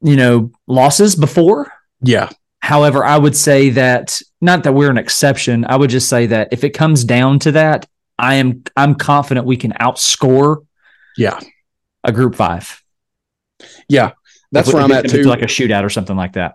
you 0.00 0.16
know, 0.16 0.52
losses 0.66 1.16
before. 1.16 1.72
Yeah. 2.00 2.30
However, 2.60 3.04
I 3.04 3.16
would 3.16 3.36
say 3.36 3.70
that 3.70 4.20
not 4.40 4.64
that 4.64 4.72
we're 4.72 4.90
an 4.90 4.98
exception. 4.98 5.64
I 5.64 5.76
would 5.76 5.90
just 5.90 6.08
say 6.08 6.26
that 6.26 6.48
if 6.52 6.64
it 6.64 6.70
comes 6.70 7.04
down 7.04 7.38
to 7.40 7.52
that, 7.52 7.86
I 8.18 8.34
am 8.34 8.64
I'm 8.76 8.94
confident 8.94 9.46
we 9.46 9.56
can 9.56 9.72
outscore 9.72 10.66
yeah 11.16 11.38
a 12.04 12.12
group 12.12 12.34
five. 12.34 12.82
Yeah. 13.88 14.12
That's 14.50 14.68
if, 14.68 14.74
where 14.74 14.82
if, 14.82 14.90
I'm 14.90 14.96
at 14.96 15.08
too. 15.08 15.22
Like 15.22 15.42
a 15.42 15.46
shootout 15.46 15.84
or 15.84 15.90
something 15.90 16.16
like 16.16 16.32
that. 16.34 16.54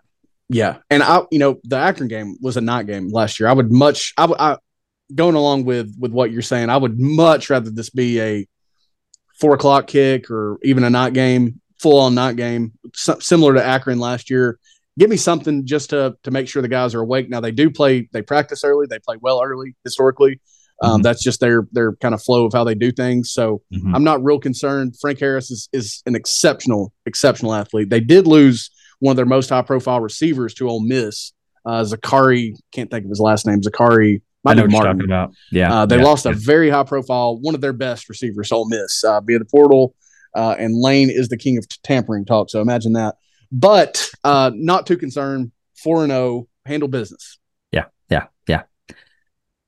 Yeah. 0.49 0.77
And 0.89 1.01
I 1.01 1.21
you 1.31 1.39
know, 1.39 1.59
the 1.63 1.77
Akron 1.77 2.09
game 2.09 2.37
was 2.41 2.57
a 2.57 2.61
night 2.61 2.85
game 2.85 3.09
last 3.09 3.39
year. 3.39 3.49
I 3.49 3.53
would 3.53 3.71
much 3.71 4.13
I 4.17 4.25
would 4.25 4.37
I 4.39 4.57
going 5.13 5.35
along 5.35 5.65
with 5.65 5.95
with 5.99 6.11
what 6.11 6.31
you're 6.31 6.41
saying, 6.41 6.69
I 6.69 6.77
would 6.77 6.99
much 6.99 7.49
rather 7.49 7.69
this 7.69 7.89
be 7.89 8.19
a 8.21 8.47
four 9.39 9.53
o'clock 9.53 9.87
kick 9.87 10.29
or 10.29 10.57
even 10.63 10.83
a 10.83 10.89
night 10.89 11.13
game 11.13 11.59
full 11.79 11.99
on 11.99 12.15
night 12.15 12.37
game, 12.37 12.71
similar 12.93 13.53
to 13.55 13.63
Akron 13.63 13.99
last 13.99 14.29
year. 14.29 14.57
Give 14.97 15.09
me 15.09 15.17
something 15.17 15.65
just 15.65 15.89
to 15.89 16.15
to 16.23 16.31
make 16.31 16.47
sure 16.47 16.61
the 16.61 16.67
guys 16.67 16.95
are 16.95 17.01
awake. 17.01 17.29
Now 17.29 17.41
they 17.41 17.51
do 17.51 17.69
play, 17.69 18.07
they 18.13 18.21
practice 18.21 18.63
early, 18.63 18.87
they 18.89 18.99
play 18.99 19.17
well 19.19 19.41
early 19.43 19.75
historically. 19.83 20.39
Um, 20.81 20.93
mm-hmm. 20.93 21.01
That's 21.01 21.23
just 21.23 21.39
their 21.39 21.67
their 21.71 21.93
kind 21.95 22.13
of 22.13 22.21
flow 22.21 22.45
of 22.45 22.53
how 22.53 22.63
they 22.63 22.75
do 22.75 22.91
things. 22.91 23.31
So 23.31 23.61
mm-hmm. 23.73 23.93
I'm 23.95 24.03
not 24.03 24.23
real 24.23 24.39
concerned. 24.39 24.95
Frank 25.01 25.19
Harris 25.19 25.51
is 25.51 25.67
is 25.73 26.01
an 26.05 26.15
exceptional 26.15 26.93
exceptional 27.05 27.53
athlete. 27.53 27.89
They 27.89 27.99
did 27.99 28.27
lose 28.27 28.69
one 28.99 29.11
of 29.11 29.17
their 29.17 29.25
most 29.25 29.49
high 29.49 29.61
profile 29.61 29.99
receivers 29.99 30.53
to 30.55 30.69
Ole 30.69 30.81
Miss. 30.81 31.33
Uh, 31.65 31.83
Zakari 31.83 32.55
can't 32.71 32.89
think 32.89 33.05
of 33.05 33.09
his 33.09 33.19
last 33.19 33.45
name. 33.45 33.61
Zakari. 33.61 34.21
I 34.45 34.53
know 34.53 34.63
what 34.63 34.71
Martin. 34.71 34.85
you're 34.87 34.93
talking 34.93 35.05
about. 35.05 35.33
Yeah, 35.51 35.73
uh, 35.73 35.85
they 35.85 35.97
yeah, 35.97 36.03
lost 36.03 36.25
yeah. 36.25 36.31
a 36.31 36.35
very 36.35 36.69
high 36.69 36.83
profile, 36.83 37.37
one 37.39 37.55
of 37.55 37.61
their 37.61 37.73
best 37.73 38.09
receivers, 38.09 38.51
Ole 38.51 38.67
Miss, 38.67 39.03
uh, 39.03 39.21
via 39.21 39.39
the 39.39 39.45
portal. 39.45 39.95
Uh, 40.35 40.55
and 40.57 40.75
Lane 40.75 41.09
is 41.09 41.29
the 41.29 41.37
king 41.37 41.57
of 41.57 41.67
tampering 41.83 42.25
talk. 42.25 42.49
So 42.49 42.59
imagine 42.59 42.93
that. 42.93 43.15
But 43.51 44.09
uh, 44.23 44.51
not 44.53 44.87
too 44.87 44.97
concerned. 44.97 45.51
4 45.83 46.03
and 46.03 46.11
0, 46.11 46.47
handle 46.65 46.87
business. 46.87 47.39
Yeah. 47.71 47.85
Yeah. 48.09 48.27
Yeah. 48.47 48.63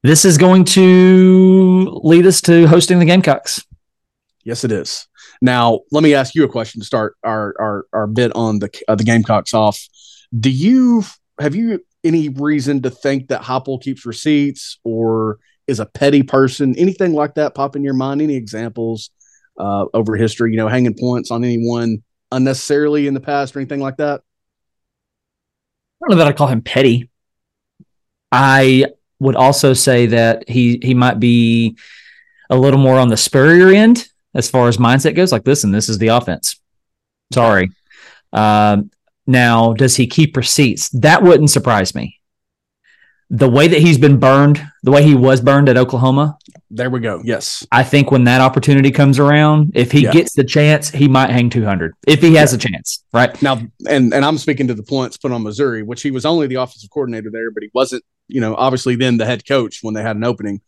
This 0.02 0.24
is 0.26 0.38
going 0.38 0.66
to 0.66 2.00
lead 2.04 2.26
us 2.26 2.42
to 2.42 2.68
hosting 2.68 3.00
the 3.00 3.06
Gamecocks. 3.06 3.64
Yes, 4.44 4.64
it 4.64 4.72
is. 4.72 5.08
Now, 5.42 5.82
let 5.92 6.04
me 6.04 6.14
ask 6.14 6.36
you 6.36 6.44
a 6.44 6.48
question 6.48 6.80
to 6.80 6.86
start 6.86 7.16
our 7.24 7.54
our, 7.60 7.86
our 7.92 8.08
bit 8.08 8.32
on 8.36 8.60
the 8.60 8.70
uh, 8.88 8.96
the 8.96 9.04
Gamecocks 9.04 9.54
off. 9.54 9.80
Do 10.40 10.50
you 10.50 11.04
have 11.40 11.56
you 11.56 11.84
any 12.06 12.30
reason 12.30 12.82
to 12.84 12.90
think 12.90 13.28
that 13.28 13.42
Heupel 13.42 13.82
keeps 13.82 14.06
receipts 14.06 14.80
or 14.84 15.40
is 15.68 15.80
a 15.80 15.86
petty 15.86 16.24
person? 16.24 16.76
Anything 16.78 17.14
like 17.14 17.36
that 17.36 17.56
pop 17.56 17.76
in 17.76 17.84
your 17.84 17.94
mind? 17.94 18.22
Any 18.22 18.36
examples 18.36 19.10
uh, 19.60 19.86
over 19.94 20.16
history, 20.16 20.52
you 20.52 20.58
know, 20.58 20.68
hanging 20.68 20.96
points 20.98 21.32
on 21.32 21.44
anyone 21.44 22.04
unnecessarily 22.32 23.08
in 23.08 23.14
the 23.14 23.20
past 23.20 23.56
or 23.56 23.60
anything 23.60 23.82
like 23.82 23.98
that? 23.98 24.22
I 26.02 26.08
don't 26.08 26.12
know 26.12 26.24
that 26.24 26.28
I 26.28 26.34
call 26.34 26.48
him 26.48 26.62
petty. 26.62 27.10
I 28.32 28.86
would 29.20 29.36
also 29.36 29.74
say 29.74 30.08
that 30.08 30.48
he 30.50 30.80
he 30.84 30.94
might 30.94 31.20
be 31.20 31.78
a 32.50 32.56
little 32.56 32.80
more 32.80 33.00
on 33.00 33.10
the 33.10 33.18
Spurrier 33.18 33.70
end 33.70 34.08
as 34.34 34.50
far 34.50 34.68
as 34.68 34.78
mindset 34.78 35.16
goes. 35.16 35.32
Like, 35.32 35.48
listen, 35.48 35.72
this 35.72 35.90
is 35.90 35.98
the 35.98 36.10
offense. 36.10 36.60
Sorry. 37.34 37.72
Um, 38.34 38.92
now, 39.28 39.74
does 39.74 39.96
he 39.96 40.08
keep 40.08 40.38
receipts? 40.38 40.90
That 40.90 41.24
wouldn't 41.24 41.50
surprise 41.50 41.96
me 41.96 42.20
the 43.30 43.50
way 43.50 43.68
that 43.68 43.80
he's 43.80 43.98
been 43.98 44.18
burned, 44.18 44.64
the 44.84 44.92
way 44.92 45.04
he 45.04 45.16
was 45.16 45.42
burned 45.42 45.68
at 45.68 45.78
Oklahoma. 45.78 46.38
There 46.70 46.90
we 46.90 47.00
go. 47.00 47.22
Yes. 47.24 47.66
I 47.72 47.84
think 47.84 48.12
when 48.12 48.26
that 48.26 48.40
opportunity 48.42 48.92
comes 48.92 49.18
around, 49.18 49.72
if 49.74 49.92
he 49.92 50.04
yeah. 50.04 50.12
gets 50.12 50.34
the 50.34 50.44
chance, 50.44 50.90
he 50.90 51.08
might 51.08 51.32
hang 51.32 51.50
200 51.50 51.96
if 52.08 52.22
he 52.22 52.36
has 52.36 52.52
yeah. 52.52 52.58
a 52.58 52.60
chance. 52.60 53.04
Right. 53.12 53.42
Now, 53.42 53.62
and, 53.88 54.14
and 54.14 54.24
I'm 54.24 54.38
speaking 54.38 54.68
to 54.68 54.74
the 54.74 54.84
points 54.84 55.18
put 55.18 55.32
on 55.32 55.44
Missouri, 55.44 55.82
which 55.82 56.04
he 56.04 56.12
was 56.12 56.26
only 56.26 56.48
the 56.48 56.56
offensive 56.56 56.90
coordinator 56.92 57.32
there, 57.32 57.50
but 57.50 57.64
he 57.64 57.72
wasn't, 57.74 58.04
you 58.28 58.42
know, 58.42 58.56
obviously 58.56 58.96
then 58.96 59.18
the 59.18 59.26
head 59.26 59.48
coach 59.48 59.80
when 59.82 59.96
they 59.96 60.04
had 60.04 60.16
an 60.16 60.24
opening. 60.24 60.62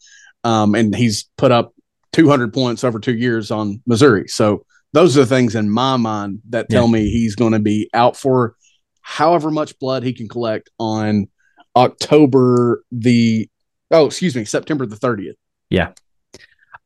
Um, 0.44 0.74
and 0.76 0.96
he's 0.96 1.30
put 1.38 1.52
up 1.52 1.74
200 2.14 2.54
points 2.54 2.84
over 2.84 3.00
two 3.00 3.16
years 3.16 3.52
on 3.52 3.82
Missouri. 3.86 4.28
So 4.28 4.66
those 4.94 5.18
are 5.18 5.22
the 5.22 5.26
things 5.26 5.56
in 5.56 5.70
my 5.70 5.98
mind 5.98 6.42
that 6.50 6.70
tell 6.70 6.86
yeah. 6.86 6.92
me 6.92 7.10
he's 7.10 7.36
going 7.36 7.54
to 7.54 7.60
be 7.60 7.90
out 7.94 8.18
for 8.18 8.56
however 9.02 9.52
much 9.52 9.78
blood 9.80 10.04
he 10.04 10.14
can 10.14 10.28
collect 10.28 10.70
on 10.80 11.28
October 11.76 12.84
the 12.92 13.50
oh, 13.92 14.08
excuse 14.08 14.36
me, 14.36 14.46
September 14.46 14.86
the 14.86 14.96
30th. 14.96 15.36
Yeah. 15.70 15.94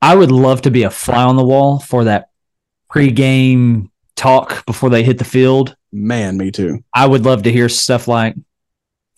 I 0.01 0.15
would 0.15 0.31
love 0.31 0.63
to 0.63 0.71
be 0.71 0.83
a 0.83 0.89
fly 0.89 1.23
on 1.23 1.35
the 1.35 1.45
wall 1.45 1.79
for 1.79 2.05
that 2.05 2.29
pregame 2.91 3.89
talk 4.15 4.65
before 4.65 4.89
they 4.89 5.03
hit 5.03 5.17
the 5.17 5.23
field. 5.23 5.75
Man, 5.91 6.37
me 6.37 6.51
too. 6.51 6.83
I 6.93 7.05
would 7.05 7.25
love 7.25 7.43
to 7.43 7.51
hear 7.51 7.69
stuff 7.69 8.07
like, 8.07 8.35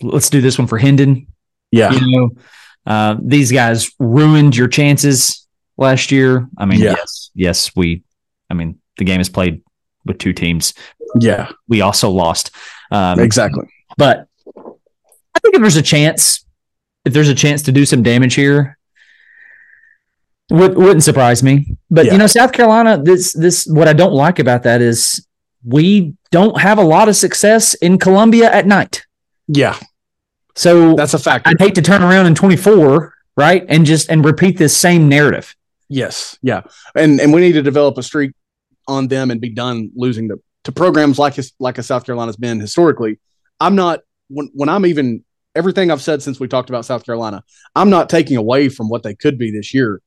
let's 0.01 0.29
do 0.29 0.41
this 0.41 0.57
one 0.57 0.67
for 0.67 0.77
Hendon. 0.77 1.27
Yeah. 1.71 1.91
You 1.91 2.11
know, 2.11 2.29
uh, 2.85 3.15
these 3.21 3.51
guys 3.51 3.91
ruined 3.99 4.55
your 4.55 4.67
chances 4.67 5.47
last 5.77 6.11
year. 6.11 6.47
I 6.57 6.65
mean, 6.65 6.79
yeah. 6.79 6.95
yes, 6.97 7.31
yes, 7.33 7.75
we, 7.75 8.03
I 8.49 8.53
mean, 8.53 8.79
the 8.97 9.05
game 9.05 9.19
is 9.21 9.29
played 9.29 9.61
with 10.05 10.17
two 10.17 10.33
teams. 10.33 10.73
Yeah. 11.19 11.49
We 11.67 11.81
also 11.81 12.09
lost. 12.09 12.51
Um, 12.91 13.19
exactly. 13.19 13.67
But 13.97 14.27
I 14.45 15.39
think 15.39 15.55
if 15.55 15.61
there's 15.61 15.75
a 15.75 15.81
chance, 15.81 16.45
if 17.05 17.13
there's 17.13 17.29
a 17.29 17.35
chance 17.35 17.63
to 17.63 17.71
do 17.71 17.85
some 17.85 18.03
damage 18.03 18.35
here, 18.35 18.77
Would, 20.51 20.75
wouldn't 20.77 21.03
surprise 21.03 21.41
me. 21.41 21.77
But 21.89 22.05
Yeah. 22.05 22.13
you 22.13 22.17
know, 22.17 22.27
South 22.27 22.51
Carolina, 22.51 23.01
this 23.01 23.33
this 23.33 23.65
what 23.65 23.87
I 23.87 23.93
don't 23.93 24.13
like 24.13 24.39
about 24.39 24.63
that 24.63 24.81
is 24.81 25.25
we 25.65 26.13
don't 26.31 26.59
have 26.59 26.77
a 26.77 26.83
lot 26.83 27.07
of 27.07 27.15
success 27.15 27.73
in 27.75 27.97
Columbia 27.97 28.51
at 28.51 28.67
night. 28.67 29.05
Yeah, 29.47 29.77
So 30.55 30.93
that's 30.95 31.13
a 31.13 31.19
fact. 31.19 31.47
I'd 31.47 31.59
hate 31.59 31.75
to 31.75 31.81
turn 31.81 32.01
around 32.03 32.25
in 32.27 32.35
24, 32.35 33.13
right? 33.37 33.65
And 33.67 33.85
just 33.85 34.09
and 34.09 34.23
repeat 34.23 34.57
this 34.57 34.75
same 34.75 35.07
narrative. 35.09 35.55
Yes, 35.93 36.39
yeah, 36.41 36.61
and 36.95 37.19
and 37.21 37.31
we 37.31 37.39
need 37.39 37.51
to 37.51 37.61
develop 37.61 37.99
a 37.99 38.03
streak 38.03 38.31
on 38.87 39.09
them 39.09 39.29
and 39.29 39.39
be 39.39 39.49
done 39.49 39.91
losing 39.95 40.27
to, 40.29 40.41
to 40.63 40.71
programs 40.71 41.19
like 41.19 41.35
his, 41.35 41.53
like 41.59 41.77
a 41.77 41.83
South 41.83 42.03
Carolina's 42.03 42.35
been 42.35 42.59
historically. 42.59 43.19
I'm 43.59 43.75
not 43.75 43.99
when 44.27 44.49
when 44.55 44.69
I'm 44.69 44.87
even 44.87 45.23
everything 45.53 45.91
I've 45.91 46.01
said 46.01 46.23
since 46.23 46.39
we 46.39 46.47
talked 46.47 46.71
about 46.71 46.85
South 46.85 47.05
Carolina. 47.05 47.43
I'm 47.75 47.91
not 47.91 48.09
taking 48.09 48.37
away 48.37 48.69
from 48.69 48.89
what 48.89 49.03
they 49.03 49.13
could 49.13 49.37
be 49.37 49.51
this 49.51 49.71
year. 49.71 50.01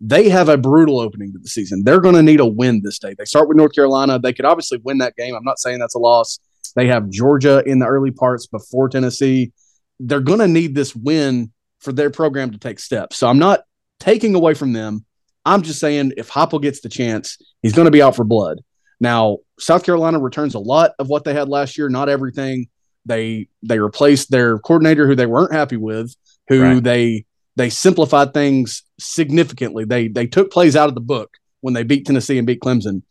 They 0.00 0.28
have 0.28 0.48
a 0.48 0.56
brutal 0.56 1.00
opening 1.00 1.32
to 1.32 1.40
the 1.40 1.48
season. 1.48 1.82
They're 1.82 2.00
going 2.00 2.14
to 2.14 2.22
need 2.22 2.38
a 2.38 2.46
win 2.46 2.82
this 2.84 3.00
day. 3.00 3.16
They 3.18 3.24
start 3.24 3.48
with 3.48 3.56
North 3.56 3.74
Carolina. 3.74 4.20
They 4.20 4.32
could 4.32 4.44
obviously 4.44 4.78
win 4.84 4.98
that 4.98 5.16
game. 5.16 5.34
I'm 5.34 5.42
not 5.42 5.58
saying 5.58 5.80
that's 5.80 5.96
a 5.96 5.98
loss. 5.98 6.38
They 6.76 6.86
have 6.86 7.10
Georgia 7.10 7.64
in 7.66 7.80
the 7.80 7.86
early 7.86 8.12
parts 8.12 8.46
before 8.46 8.88
Tennessee. 8.88 9.52
They're 9.98 10.20
going 10.20 10.38
to 10.38 10.46
need 10.46 10.76
this 10.76 10.94
win 10.94 11.52
for 11.80 11.92
their 11.92 12.10
program 12.10 12.52
to 12.52 12.58
take 12.58 12.78
steps. 12.78 13.16
So 13.16 13.26
I'm 13.26 13.40
not 13.40 13.62
taking 13.98 14.36
away 14.36 14.54
from 14.54 14.72
them. 14.72 15.04
I'm 15.44 15.62
just 15.62 15.80
saying 15.80 16.12
if 16.16 16.30
Heupel 16.30 16.62
gets 16.62 16.80
the 16.80 16.88
chance, 16.88 17.38
he's 17.62 17.72
going 17.72 17.86
to 17.86 17.90
be 17.90 18.02
out 18.02 18.16
for 18.16 18.24
blood. 18.24 18.60
Now, 19.00 19.38
South 19.58 19.84
Carolina 19.84 20.20
returns 20.20 20.54
a 20.54 20.60
lot 20.60 20.92
of 20.98 21.08
what 21.08 21.24
they 21.24 21.34
had 21.34 21.48
last 21.48 21.76
year, 21.76 21.88
not 21.88 22.08
everything. 22.08 22.66
They 23.04 23.48
they 23.62 23.80
replaced 23.80 24.30
their 24.30 24.58
coordinator 24.58 25.06
who 25.08 25.16
they 25.16 25.26
weren't 25.26 25.52
happy 25.52 25.76
with, 25.76 26.14
who 26.48 26.62
Right. 26.62 26.82
they 26.82 27.24
they 27.56 27.68
simplified 27.68 28.32
things 28.32 28.82
significantly. 29.00 29.84
They 29.84 30.08
they 30.08 30.26
took 30.26 30.52
plays 30.52 30.76
out 30.76 30.88
of 30.88 30.94
the 30.94 31.00
book 31.00 31.30
when 31.60 31.74
they 31.74 31.82
beat 31.82 32.06
Tennessee 32.06 32.38
and 32.38 32.46
beat 32.46 32.60
Clemson. 32.60 33.02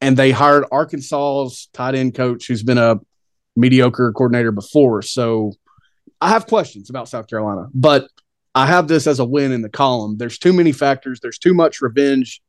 And 0.00 0.16
they 0.16 0.30
hired 0.30 0.64
Arkansas's 0.70 1.68
tight 1.72 1.94
end 1.94 2.14
coach 2.14 2.46
who's 2.46 2.62
been 2.62 2.78
a 2.78 3.00
mediocre 3.56 4.12
coordinator 4.12 4.52
before. 4.52 5.02
So 5.02 5.52
I 6.20 6.28
have 6.28 6.46
questions 6.46 6.90
about 6.90 7.08
South 7.08 7.26
Carolina, 7.26 7.68
but 7.74 8.08
I 8.54 8.66
have 8.66 8.88
this 8.88 9.06
as 9.06 9.18
a 9.18 9.24
win 9.24 9.52
in 9.52 9.62
the 9.62 9.68
column. 9.68 10.16
There's 10.16 10.38
too 10.38 10.52
many 10.52 10.72
factors. 10.72 11.20
There's 11.20 11.38
too 11.38 11.54
much 11.54 11.80
revenge 11.80 12.40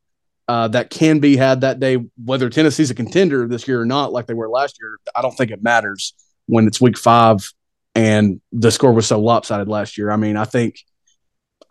uh, 0.48 0.68
that 0.68 0.90
can 0.90 1.18
be 1.18 1.36
had 1.36 1.62
that 1.62 1.80
day. 1.80 1.98
Whether 2.22 2.48
Tennessee's 2.48 2.90
a 2.90 2.94
contender 2.94 3.48
this 3.48 3.66
year 3.66 3.80
or 3.80 3.86
not, 3.86 4.12
like 4.12 4.26
they 4.26 4.34
were 4.34 4.48
last 4.48 4.78
year, 4.80 4.98
I 5.14 5.22
don't 5.22 5.36
think 5.36 5.50
it 5.50 5.62
matters 5.62 6.14
when 6.46 6.66
it's 6.66 6.80
week 6.80 6.96
five 6.96 7.52
and 7.96 8.40
the 8.52 8.70
score 8.70 8.92
was 8.92 9.06
so 9.06 9.20
lopsided 9.20 9.68
last 9.68 9.98
year. 9.98 10.10
I 10.10 10.16
mean, 10.16 10.36
I 10.36 10.44
think, 10.44 10.78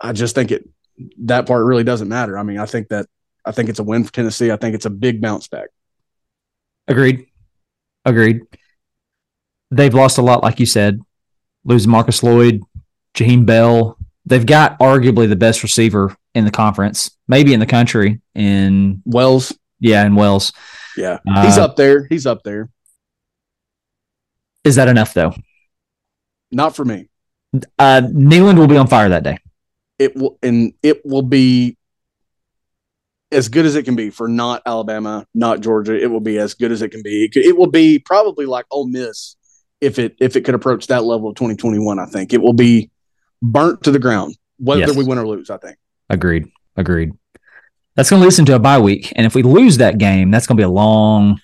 I 0.02 0.12
just 0.12 0.36
think 0.36 0.52
it 0.52 0.68
that 1.24 1.46
part 1.46 1.66
really 1.66 1.84
doesn't 1.84 2.08
matter. 2.08 2.38
I 2.38 2.44
mean, 2.44 2.58
I 2.58 2.66
think 2.66 2.90
that 2.90 3.06
I 3.46 3.52
think 3.52 3.70
it's 3.70 3.80
a 3.80 3.84
win 3.84 4.04
for 4.04 4.12
Tennessee. 4.12 4.52
I 4.52 4.58
think 4.58 4.76
it's 4.76 4.86
a 4.86 4.90
big 4.90 5.22
bounce 5.22 5.48
back. 5.48 5.70
Agreed. 6.88 7.28
Agreed. 8.04 8.42
They've 9.72 9.94
lost 9.94 10.18
a 10.18 10.22
lot, 10.22 10.44
like 10.44 10.60
you 10.60 10.66
said. 10.66 11.00
Losing 11.64 11.92
Marcus 11.92 12.24
Lloyd, 12.24 12.62
Jaheim 13.14 13.46
Bell. 13.46 13.98
They've 14.26 14.46
got 14.46 14.80
arguably 14.80 15.30
the 15.30 15.36
best 15.36 15.62
receiver 15.64 16.16
in 16.34 16.46
the 16.46 16.52
conference, 16.52 17.12
maybe 17.28 17.54
in 17.54 17.60
the 17.60 17.66
country. 17.66 18.22
In 18.34 19.02
Wells, 19.06 19.54
yeah, 19.80 20.06
in 20.06 20.16
Wells. 20.16 20.52
yeah, 20.98 21.20
he's 21.44 21.58
Uh, 21.58 21.66
up 21.66 21.76
there. 21.76 22.06
He's 22.10 22.26
up 22.26 22.42
there. 22.44 22.70
Is 24.64 24.76
that 24.76 24.88
enough 24.88 25.14
though? 25.14 25.34
Not 26.52 26.76
for 26.76 26.84
me. 26.86 27.08
Uh, 27.78 28.02
Neyland 28.04 28.58
will 28.58 28.68
be 28.68 28.78
on 28.78 28.88
fire 28.88 29.10
that 29.10 29.24
day. 29.24 29.38
it 30.00 30.16
will 30.16 30.38
and 30.44 30.74
it 30.84 31.06
will 31.06 31.22
be 31.22 31.78
as 33.32 33.48
good 33.50 33.66
as 33.66 33.76
it 33.76 33.84
can 33.84 33.96
be 33.96 34.10
for 34.10 34.28
not 34.28 34.62
Alabama, 34.66 35.26
not 35.34 35.62
Georgia. 35.62 35.96
It 36.02 36.08
will 36.08 36.20
be 36.20 36.38
as 36.38 36.54
good 36.54 36.72
as 36.72 36.82
it 36.82 36.90
can 36.90 37.02
be. 37.04 37.26
It, 37.26 37.32
could- 37.34 37.46
it 37.46 37.58
will 37.58 37.70
be 37.72 38.00
probably 38.00 38.46
like 38.46 38.66
Ole 38.72 38.88
Miss 38.88 39.36
if 39.82 40.00
it 40.00 40.16
if 40.20 40.36
it 40.36 40.42
could 40.42 40.56
approach 40.56 40.88
that 40.88 41.04
level 41.04 41.30
of 41.30 41.36
2021. 41.36 42.00
I 42.00 42.06
think 42.08 42.34
it 42.34 42.42
will 42.42 42.54
be 42.54 42.90
burnt 43.42 43.84
to 43.84 43.92
the 43.92 44.00
ground, 44.00 44.36
whether 44.58 44.82
Yes. 44.82 44.96
we 44.96 45.04
win 45.04 45.18
or 45.18 45.28
lose. 45.28 45.50
I 45.50 45.58
think. 45.58 45.78
Agreed. 46.10 46.46
Agreed. 46.76 47.12
That's 47.96 48.10
going 48.10 48.20
to 48.20 48.24
lead 48.26 48.28
us 48.34 48.40
into 48.40 48.54
a 48.56 48.60
bye 48.60 48.80
week, 48.80 49.14
and 49.16 49.26
if 49.26 49.36
we 49.36 49.44
lose 49.44 49.78
that 49.78 49.98
game, 49.98 50.30
that's 50.32 50.46
going 50.48 50.58
to 50.58 50.62
be 50.62 50.66
a 50.66 50.70
long, 50.70 51.40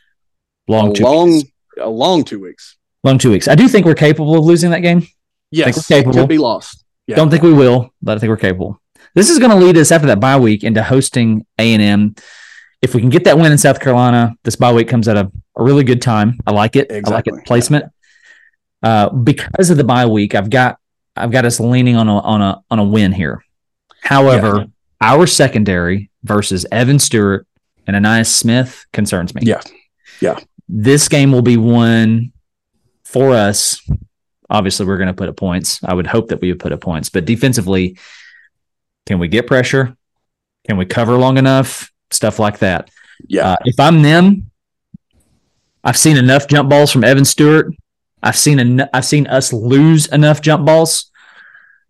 long, 0.68 0.92
a 0.92 0.94
two 0.94 1.04
long, 1.04 1.30
weeks. 1.32 1.50
a 1.80 1.90
long 1.90 2.24
two 2.26 2.40
weeks. 2.42 2.78
long 3.04 3.18
two 3.18 3.32
weeks. 3.32 3.48
I 3.48 3.56
do 3.56 3.68
think 3.70 3.86
we're 3.86 3.96
capable 3.96 4.38
of 4.38 4.44
losing 4.46 4.72
that 4.72 4.82
game. 4.82 5.08
Yes, 5.52 5.90
we're 5.90 5.98
capable. 5.98 6.20
could 6.20 6.30
be 6.30 6.38
lost. 6.38 6.84
Yeah. 7.08 7.16
Don't 7.16 7.30
think 7.30 7.44
we 7.44 7.54
will, 7.54 7.90
but 8.02 8.18
I 8.18 8.20
think 8.20 8.30
we're 8.30 8.38
capable. 8.38 8.82
This 9.16 9.30
is 9.30 9.40
going 9.40 9.52
to 9.52 9.58
lead 9.58 9.78
us 9.78 9.92
after 9.92 10.08
that 10.08 10.20
bye 10.20 10.38
week 10.38 10.64
into 10.64 10.84
hosting 10.84 11.46
A 11.58 11.74
and 11.74 11.82
M. 11.82 12.16
If 12.82 12.96
we 12.96 13.02
can 13.02 13.10
get 13.10 13.24
that 13.26 13.38
win 13.38 13.52
in 13.52 13.58
South 13.58 13.80
Carolina, 13.80 14.34
this 14.44 14.56
bye 14.58 14.74
week 14.74 14.88
comes 14.90 15.08
at 15.08 15.16
a, 15.18 15.32
a 15.58 15.64
really 15.64 15.84
good 15.84 16.02
time. 16.02 16.38
I 16.46 16.52
like 16.52 16.76
it. 16.76 16.92
I 16.92 17.10
like 17.10 17.28
it 17.28 17.46
placement. 17.46 17.86
Uh, 18.84 19.10
because 19.10 19.70
of 19.70 19.78
the 19.78 19.84
bye 19.84 20.06
week, 20.06 20.36
I've 20.36 20.50
got 20.50 20.80
I've 21.22 21.32
got 21.32 21.46
us 21.46 21.60
leaning 21.60 21.96
on 21.96 22.08
a 22.08 22.20
on 22.20 22.42
a 22.42 22.64
on 22.70 22.80
a 22.80 22.84
win 22.84 23.12
here. 23.12 23.44
However, 24.02 24.66
our 25.00 25.28
secondary 25.28 26.10
versus 26.24 26.66
Evan 26.72 27.00
Stewart 27.00 27.46
and 27.88 27.96
Ainias 27.96 28.28
Smith 28.28 28.86
concerns 28.94 29.34
me. 29.36 29.42
Yeah. 29.46 29.62
Yeah. 30.20 30.40
This 30.68 31.08
game 31.10 31.32
will 31.32 31.42
be 31.42 31.58
won 31.58 32.32
for 33.04 33.34
us. 33.36 33.82
Obviously, 34.50 34.86
we're 34.86 34.98
going 34.98 35.08
to 35.08 35.14
put 35.14 35.30
up 35.30 35.38
points. 35.38 35.80
I 35.84 35.94
would 35.94 36.08
hope 36.08 36.30
that 36.30 36.42
we 36.42 36.52
would 36.52 36.60
put 36.60 36.72
up 36.72 36.82
points, 36.82 37.10
but 37.10 37.26
defensively, 37.26 37.98
can 39.06 39.18
we 39.20 39.28
get 39.28 39.48
pressure? 39.48 39.96
Can 40.68 40.78
we 40.78 40.86
cover 40.86 41.18
long 41.18 41.38
enough? 41.38 41.92
Stuff 42.12 42.38
like 42.40 42.60
that. 42.60 42.90
Yeah, 43.28 43.52
Uh, 43.52 43.56
if 43.66 43.80
I'm 43.80 44.02
them, 44.02 44.52
I've 45.84 45.98
seen 45.98 46.18
enough 46.18 46.48
jump 46.48 46.70
balls 46.70 46.92
from 46.92 47.04
Evan 47.04 47.26
Stewart. 47.26 47.74
I've 48.22 48.38
seen 48.38 48.60
en- 48.60 48.90
I've 48.94 49.06
seen 49.06 49.26
us 49.28 49.52
lose 49.54 50.08
enough 50.08 50.42
jump 50.42 50.66
balls. 50.66 51.11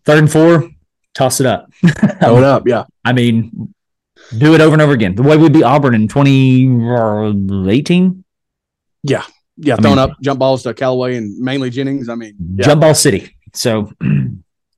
Third 0.06 0.20
and 0.20 0.32
four, 0.32 0.70
toss 1.14 1.40
it 1.40 1.46
up. 1.46 1.72
throw 2.20 2.38
it 2.38 2.44
up. 2.44 2.68
Yeah, 2.68 2.86
I 3.06 3.14
mean, 3.14 3.74
do 4.38 4.54
it 4.56 4.62
over 4.62 4.74
and 4.74 4.82
over 4.82 4.94
again. 4.94 5.16
The 5.16 5.24
way 5.24 5.38
we 5.38 5.50
beat 5.50 5.64
Auburn 5.64 5.94
in 5.96 6.08
2018, 6.08 8.24
yeah, 9.04 9.24
yeah. 9.58 9.74
I 9.74 9.78
Throwing 9.78 9.96
mean- 9.98 10.00
up 10.00 10.12
jump 10.22 10.40
balls 10.40 10.64
to 10.64 10.74
Callaway 10.74 11.18
and 11.18 11.38
mainly 11.40 11.70
Jennings. 11.70 12.10
I 12.10 12.16
mean, 12.16 12.36
yeah, 12.56 12.66
jump 12.66 12.82
ball 12.82 12.96
city. 12.96 13.36
So 13.54 13.92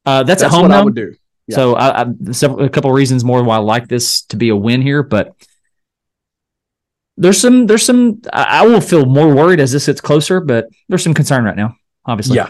uh, 0.06 0.24
that's, 0.24 0.42
that's 0.42 0.44
at 0.44 0.52
home 0.52 0.64
what 0.64 0.72
I 0.72 0.84
would 0.84 0.96
do. 0.96 1.14
Yeah. 1.48 1.56
So 1.56 1.76
I, 1.76 2.04
I, 2.04 2.06
several, 2.32 2.66
a 2.66 2.70
couple 2.70 2.90
of 2.90 2.96
reasons 2.96 3.24
more 3.24 3.44
why 3.44 3.56
I 3.56 3.60
like 3.60 3.88
this 3.88 4.22
to 4.24 4.38
be 4.38 4.50
a 4.50 4.56
win 4.56 4.82
here, 4.82 5.04
but 5.04 5.36
there's 7.18 7.40
some 7.40 7.68
there's 7.68 7.86
some 7.86 8.22
I, 8.32 8.62
I 8.62 8.66
will 8.66 8.82
feel 8.82 9.06
more 9.06 9.34
worried 9.34 9.60
as 9.60 9.72
this 9.72 9.86
gets 9.86 10.02
closer, 10.02 10.40
but 10.40 10.68
there's 10.90 11.04
some 11.04 11.14
concern 11.14 11.44
right 11.44 11.56
now. 11.56 11.76
Obviously, 12.06 12.38
Yeah, 12.38 12.50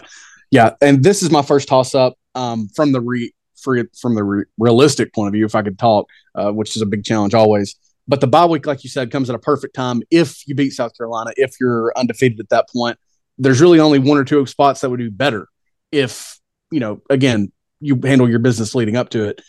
yeah, 0.50 0.70
and 0.80 1.02
this 1.02 1.22
is 1.22 1.30
my 1.30 1.42
first 1.42 1.68
toss 1.68 1.94
up 1.94 2.14
um, 2.34 2.68
from 2.74 2.92
the 2.92 3.00
re 3.00 3.32
from 3.62 4.14
the 4.14 4.22
re- 4.22 4.44
realistic 4.58 5.14
point 5.14 5.28
of 5.28 5.32
view, 5.32 5.46
if 5.46 5.54
I 5.54 5.62
could 5.62 5.78
talk, 5.78 6.06
uh, 6.34 6.50
which 6.50 6.76
is 6.76 6.82
a 6.82 6.86
big 6.86 7.02
challenge 7.02 7.32
always. 7.32 7.76
But 8.06 8.20
the 8.20 8.26
bye 8.26 8.44
week, 8.44 8.66
like 8.66 8.84
you 8.84 8.90
said, 8.90 9.10
comes 9.10 9.30
at 9.30 9.36
a 9.36 9.38
perfect 9.38 9.74
time 9.74 10.02
if 10.10 10.46
you 10.46 10.54
beat 10.54 10.70
South 10.70 10.94
Carolina, 10.96 11.30
if 11.36 11.54
you're 11.58 11.92
undefeated 11.96 12.40
at 12.40 12.50
that 12.50 12.68
point. 12.68 12.98
There's 13.38 13.60
really 13.60 13.80
only 13.80 13.98
one 13.98 14.18
or 14.18 14.24
two 14.24 14.44
spots 14.46 14.82
that 14.82 14.90
would 14.90 15.00
do 15.00 15.10
better 15.10 15.48
if 15.90 16.38
you 16.70 16.80
know. 16.80 17.00
Again, 17.08 17.52
you 17.80 17.98
handle 18.04 18.28
your 18.28 18.38
business 18.38 18.74
leading 18.74 18.96
up 18.96 19.08
to 19.10 19.24
it. 19.28 19.40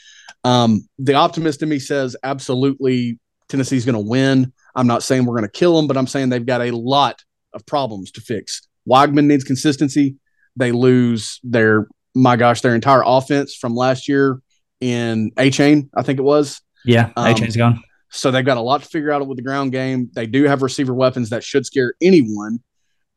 Um, 0.43 0.87
the 0.97 1.15
optimist 1.15 1.61
in 1.61 1.69
me 1.69 1.79
says 1.79 2.15
absolutely 2.23 3.19
Tennessee's 3.49 3.85
going 3.85 3.93
to 3.93 3.99
win. 3.99 4.53
I'm 4.75 4.87
not 4.87 5.03
saying 5.03 5.25
we're 5.25 5.37
going 5.37 5.49
to 5.49 5.59
kill 5.59 5.75
them, 5.75 5.87
but 5.87 5.97
I'm 5.97 6.07
saying 6.07 6.29
they've 6.29 6.45
got 6.45 6.61
a 6.61 6.71
lot 6.71 7.23
of 7.53 7.65
problems 7.65 8.11
to 8.11 8.21
fix. 8.21 8.67
Weigman 8.87 9.25
needs 9.25 9.43
consistency. 9.43 10.15
They 10.55 10.71
lose 10.71 11.39
their 11.43 11.87
my 12.15 12.35
gosh, 12.35 12.61
their 12.61 12.73
entire 12.75 13.03
offense 13.05 13.55
from 13.55 13.75
last 13.75 14.07
year 14.07 14.39
in 14.81 15.31
Achane, 15.31 15.89
I 15.95 16.01
think 16.01 16.19
it 16.19 16.23
was. 16.23 16.61
yeah. 16.85 17.11
Um, 17.15 17.27
Achane's 17.33 17.55
gone. 17.57 17.81
So 18.09 18.31
they've 18.31 18.45
got 18.45 18.57
a 18.57 18.61
lot 18.61 18.81
to 18.81 18.87
figure 18.87 19.11
out 19.11 19.25
with 19.27 19.37
the 19.37 19.43
ground 19.43 19.71
game. 19.73 20.09
They 20.13 20.25
do 20.25 20.43
have 20.45 20.61
receiver 20.61 20.93
weapons 20.93 21.29
that 21.31 21.43
should 21.43 21.65
scare 21.65 21.93
anyone. 22.01 22.59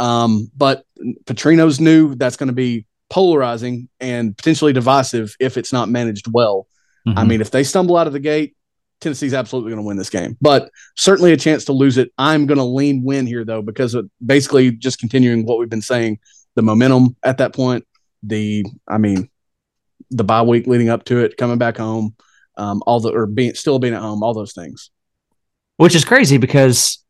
Um, 0.00 0.50
but 0.56 0.84
Petrino's 1.24 1.78
new. 1.80 2.14
That's 2.14 2.36
going 2.36 2.48
to 2.48 2.52
be 2.54 2.86
polarizing 3.10 3.88
and 4.00 4.36
potentially 4.36 4.72
divisive 4.72 5.34
if 5.40 5.56
it's 5.56 5.72
not 5.72 5.88
managed 5.88 6.26
well. 6.32 6.66
I 7.06 7.10
Mhm. 7.24 7.28
mean, 7.28 7.40
if 7.40 7.50
they 7.50 7.64
stumble 7.64 7.96
out 7.96 8.06
of 8.06 8.12
the 8.12 8.20
gate, 8.20 8.54
Tennessee's 9.00 9.32
absolutely 9.34 9.70
going 9.70 9.82
to 9.82 9.86
win 9.86 9.96
this 9.96 10.10
game, 10.10 10.36
but 10.40 10.70
certainly 10.96 11.32
a 11.32 11.36
chance 11.36 11.64
to 11.66 11.72
lose 11.72 11.96
it. 11.98 12.10
I'm 12.18 12.46
going 12.46 12.58
to 12.58 12.64
lean 12.64 13.02
win 13.04 13.26
here 13.26 13.44
though, 13.44 13.62
because 13.62 13.94
of 13.94 14.10
basically 14.24 14.72
just 14.72 14.98
continuing 14.98 15.46
what 15.46 15.58
we've 15.58 15.70
been 15.70 15.80
saying, 15.80 16.18
the 16.56 16.62
momentum 16.62 17.16
at 17.22 17.38
that 17.38 17.54
point, 17.54 17.86
the, 18.22 18.64
I 18.86 18.98
mean, 18.98 19.28
the 20.10 20.24
bye 20.24 20.42
week 20.42 20.66
leading 20.66 20.88
up 20.88 21.04
to 21.04 21.18
it, 21.18 21.36
coming 21.36 21.58
back 21.58 21.76
home, 21.76 22.14
um, 22.56 22.82
all 22.86 23.00
the, 23.00 23.10
or 23.10 23.26
being, 23.26 23.54
still 23.54 23.78
being 23.78 23.94
at 23.94 24.00
home, 24.00 24.22
all 24.22 24.34
those 24.34 24.52
things. 24.52 24.90
which 25.76 25.94
is 25.94 26.04
crazy 26.04 26.38
because 26.38 27.04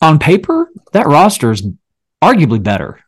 on 0.00 0.18
paper 0.18 0.70
that 0.92 1.06
roster 1.06 1.50
is 1.50 1.66
arguably 2.22 2.62
better. 2.62 3.00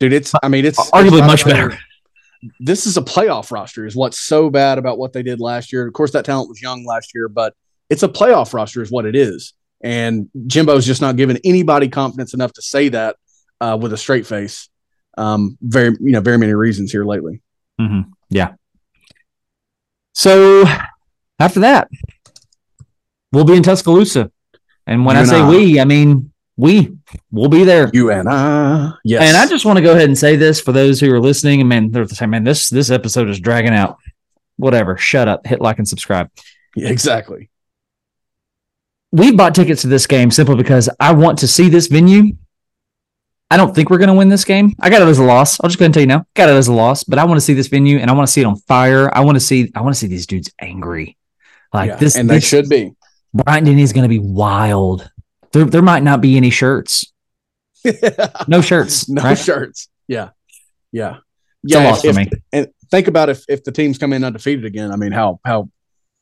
Dude, 0.00 0.12
it's, 0.12 0.32
I 0.42 0.48
mean, 0.48 0.64
it's 0.64 0.78
Arguably 0.90 1.18
it's 1.18 1.26
much 1.26 1.46
right 1.46 1.54
better. 1.54 1.78
this 2.60 2.86
is 2.86 2.96
a 2.96 3.02
playoff 3.02 3.50
roster. 3.50 3.86
Is 3.86 3.96
what's 3.96 4.18
so 4.18 4.50
bad 4.50 4.78
about 4.78 4.98
what 4.98 5.12
they 5.12 5.22
did 5.22 5.40
last 5.40 5.72
year. 5.72 5.86
Of 5.86 5.92
course, 5.92 6.12
that 6.12 6.24
talent 6.24 6.48
was 6.48 6.60
young 6.60 6.84
last 6.84 7.14
year, 7.14 7.28
but 7.28 7.54
it's 7.88 8.02
a 8.02 8.08
playoff 8.08 8.52
roster, 8.52 8.82
is 8.82 8.90
what 8.90 9.06
it 9.06 9.14
is. 9.14 9.54
And 9.82 10.28
Jimbo's 10.46 10.86
just 10.86 11.00
not 11.00 11.16
giving 11.16 11.38
anybody 11.44 11.88
confidence 11.88 12.34
enough 12.34 12.52
to 12.54 12.62
say 12.62 12.88
that 12.90 13.16
uh, 13.60 13.78
with 13.80 13.92
a 13.92 13.96
straight 13.96 14.26
face. 14.26 14.68
Um, 15.16 15.58
very, 15.60 15.96
you 16.00 16.12
know, 16.12 16.20
very 16.20 16.38
many 16.38 16.54
reasons 16.54 16.92
here 16.92 17.04
lately. 17.04 17.42
Mm-hmm. 17.80 18.10
Yeah. 18.30 18.54
So 20.14 20.64
after 21.38 21.60
that, 21.60 21.88
we'll 23.32 23.44
be 23.44 23.56
in 23.56 23.62
Tuscaloosa. 23.62 24.30
And 24.86 25.04
when 25.04 25.16
You 25.16 25.22
I 25.22 25.24
say 25.24 25.40
I. 25.40 25.48
we, 25.48 25.80
I 25.80 25.84
mean 25.84 26.32
we. 26.56 26.96
We'll 27.30 27.48
be 27.48 27.64
there. 27.64 27.90
You 27.92 28.10
and 28.10 28.28
I, 28.28 28.92
yes, 29.04 29.22
And 29.22 29.36
I 29.36 29.46
just 29.46 29.64
want 29.64 29.78
to 29.78 29.82
go 29.82 29.92
ahead 29.92 30.04
and 30.04 30.18
say 30.18 30.36
this 30.36 30.60
for 30.60 30.72
those 30.72 31.00
who 31.00 31.12
are 31.12 31.20
listening. 31.20 31.60
And 31.60 31.68
man, 31.68 31.90
they're 31.90 32.06
saying, 32.06 32.30
man, 32.30 32.44
this 32.44 32.68
this 32.68 32.90
episode 32.90 33.28
is 33.28 33.40
dragging 33.40 33.72
out. 33.74 33.98
Whatever. 34.56 34.96
Shut 34.96 35.28
up. 35.28 35.46
Hit 35.46 35.60
like 35.60 35.78
and 35.78 35.88
subscribe. 35.88 36.30
Yeah, 36.76 36.88
exactly. 36.88 37.50
We 39.10 39.32
bought 39.32 39.54
tickets 39.54 39.82
to 39.82 39.88
this 39.88 40.06
game 40.06 40.30
simply 40.30 40.56
because 40.56 40.88
I 41.00 41.12
want 41.12 41.38
to 41.40 41.48
see 41.48 41.68
this 41.68 41.86
venue. 41.86 42.34
I 43.52 43.56
don't 43.58 43.74
think 43.74 43.90
we're 43.90 43.98
going 43.98 44.08
to 44.08 44.14
win 44.14 44.28
this 44.30 44.44
game. 44.44 44.74
I 44.80 44.88
got 44.88 45.02
it 45.02 45.08
as 45.08 45.18
a 45.18 45.24
loss. 45.24 45.60
I'll 45.60 45.68
just 45.68 45.78
go 45.78 45.82
ahead 45.84 45.88
and 45.88 45.94
tell 45.94 46.00
you 46.00 46.06
now. 46.06 46.24
Got 46.34 46.48
it 46.48 46.52
as 46.52 46.68
a 46.68 46.72
loss, 46.72 47.04
but 47.04 47.18
I 47.18 47.24
want 47.24 47.36
to 47.36 47.40
see 47.42 47.52
this 47.54 47.68
venue 47.68 47.98
and 47.98 48.10
I 48.10 48.14
want 48.14 48.26
to 48.26 48.32
see 48.32 48.40
it 48.40 48.44
on 48.44 48.56
fire. 48.56 49.14
I 49.14 49.20
want 49.20 49.36
to 49.36 49.40
see. 49.40 49.70
I 49.74 49.82
want 49.82 49.94
to 49.94 49.98
see 50.00 50.06
these 50.06 50.26
dudes 50.26 50.50
angry. 50.60 51.16
Like 51.72 51.88
Yeah, 51.88 51.96
this, 51.96 52.16
and 52.16 52.28
they 52.30 52.36
this- 52.36 52.48
should 52.48 52.68
be. 52.68 52.92
Bryant 53.34 53.66
Denny 53.66 53.82
is 53.82 53.92
going 53.92 54.02
to 54.04 54.08
be 54.08 54.18
wild. 54.18 55.10
There, 55.52 55.64
there 55.64 55.82
might 55.82 56.02
not 56.02 56.20
be 56.20 56.36
any 56.36 56.50
shirts. 56.50 57.12
No 58.48 58.60
shirts. 58.60 59.08
no 59.08 59.22
right? 59.22 59.38
shirts. 59.38 59.88
Yeah, 60.08 60.30
yeah, 60.92 61.18
It's 61.64 61.74
a 61.74 61.82
loss 61.84 62.04
if- 62.04 62.14
for 62.14 62.20
me. 62.20 62.30
and 62.52 62.68
think 62.90 63.08
about 63.08 63.28
if 63.28 63.44
if 63.48 63.64
the 63.64 63.72
teams 63.72 63.98
come 63.98 64.12
in 64.12 64.24
undefeated 64.24 64.64
again. 64.64 64.92
I 64.92 64.96
mean, 64.96 65.12
how 65.12 65.40
how 65.44 65.68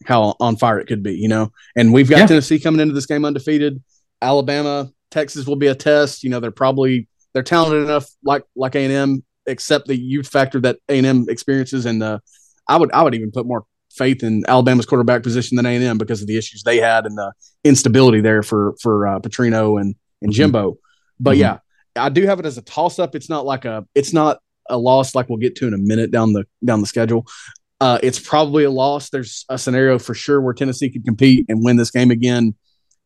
how 0.04 0.34
on 0.40 0.56
fire 0.56 0.78
it 0.80 0.86
could 0.86 1.02
be, 1.02 1.14
you 1.14 1.28
know. 1.28 1.52
And 1.76 1.92
we've 1.92 2.08
got 2.08 2.18
Yeah. 2.20 2.26
Tennessee 2.26 2.58
coming 2.58 2.80
into 2.80 2.94
this 2.94 3.06
game 3.06 3.24
undefeated. 3.24 3.82
Alabama, 4.22 4.90
Texas 5.10 5.46
will 5.46 5.56
be 5.56 5.66
a 5.66 5.74
test. 5.74 6.22
You 6.24 6.30
know, 6.30 6.40
they're 6.40 6.50
probably 6.50 7.08
they're 7.32 7.42
talented 7.42 7.82
enough, 7.84 8.06
like 8.24 8.44
like 8.56 8.74
A 8.74 8.84
and 8.84 8.92
M, 8.92 9.24
except 9.46 9.86
the 9.86 9.96
youth 9.96 10.28
factor 10.28 10.60
that 10.60 10.78
A 10.88 10.98
and 10.98 11.06
M 11.06 11.26
experiences. 11.28 11.86
And 11.86 12.02
uh, 12.02 12.18
I 12.68 12.76
would 12.76 12.92
I 12.92 13.02
would 13.02 13.14
even 13.14 13.30
put 13.30 13.46
more 13.46 13.64
faith 13.92 14.22
in 14.22 14.44
Alabama's 14.46 14.86
quarterback 14.86 15.22
position 15.22 15.56
than 15.56 15.66
A 15.66 15.74
and 15.74 15.84
M 15.84 15.98
because 15.98 16.20
of 16.22 16.28
the 16.28 16.36
issues 16.38 16.62
they 16.62 16.78
had 16.78 17.06
and 17.06 17.16
the 17.18 17.32
instability 17.64 18.20
there 18.20 18.42
for 18.42 18.74
for 18.80 19.06
uh, 19.06 19.18
Petrino 19.20 19.80
and 19.80 19.94
and 20.22 20.32
Mhm. 20.32 20.34
Jimbo. 20.36 20.78
But 21.18 21.36
Mhm. 21.36 21.40
yeah, 21.40 21.58
I 21.96 22.08
do 22.08 22.26
have 22.26 22.38
it 22.40 22.46
as 22.46 22.58
a 22.58 22.62
toss 22.62 22.98
up. 22.98 23.14
It's 23.14 23.28
not 23.28 23.44
like 23.46 23.64
a 23.64 23.86
it's 23.94 24.12
not 24.12 24.38
a 24.68 24.78
loss 24.78 25.14
like 25.14 25.28
we'll 25.28 25.38
get 25.38 25.56
to 25.56 25.66
in 25.66 25.74
a 25.74 25.78
minute 25.78 26.10
down 26.10 26.32
the 26.32 26.44
down 26.64 26.80
the 26.80 26.86
schedule. 26.86 27.26
Uh, 27.80 27.98
it's 28.02 28.18
probably 28.20 28.64
a 28.64 28.70
loss. 28.70 29.08
There's 29.10 29.44
a 29.48 29.56
scenario 29.58 29.98
for 29.98 30.14
sure 30.14 30.40
where 30.40 30.52
Tennessee 30.52 30.90
could 30.90 31.04
compete 31.04 31.46
and 31.48 31.64
win 31.64 31.76
this 31.76 31.90
game 31.90 32.10
again 32.10 32.54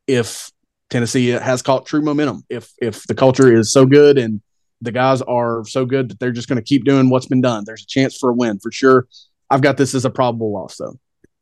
if 0.09 0.51
Tennessee 0.95 1.27
has 1.31 1.61
caught 1.61 1.87
true 1.87 2.03
momentum. 2.03 2.45
If 2.49 2.73
if 2.81 3.03
the 3.09 3.17
culture 3.17 3.53
is 3.53 3.73
so 3.73 3.85
good 3.85 4.17
and 4.17 4.41
the 4.81 4.93
guys 4.93 5.23
are 5.23 5.65
so 5.67 5.85
good 5.85 6.09
that 6.09 6.21
they're 6.21 6.31
just 6.31 6.49
going 6.49 6.55
to 6.57 6.63
keep 6.63 6.85
doing 6.85 7.11
what's 7.11 7.27
been 7.27 7.41
done, 7.41 7.65
there's 7.67 7.83
a 7.83 7.87
chance 7.87 8.17
for 8.17 8.31
a 8.31 8.33
win 8.33 8.61
for 8.61 8.71
sure. 8.71 9.09
I've 9.51 9.61
got 9.61 9.77
this 9.77 9.93
as 9.97 10.05
a 10.05 10.11
probable 10.11 10.53
loss 10.53 10.77
though. 10.77 10.97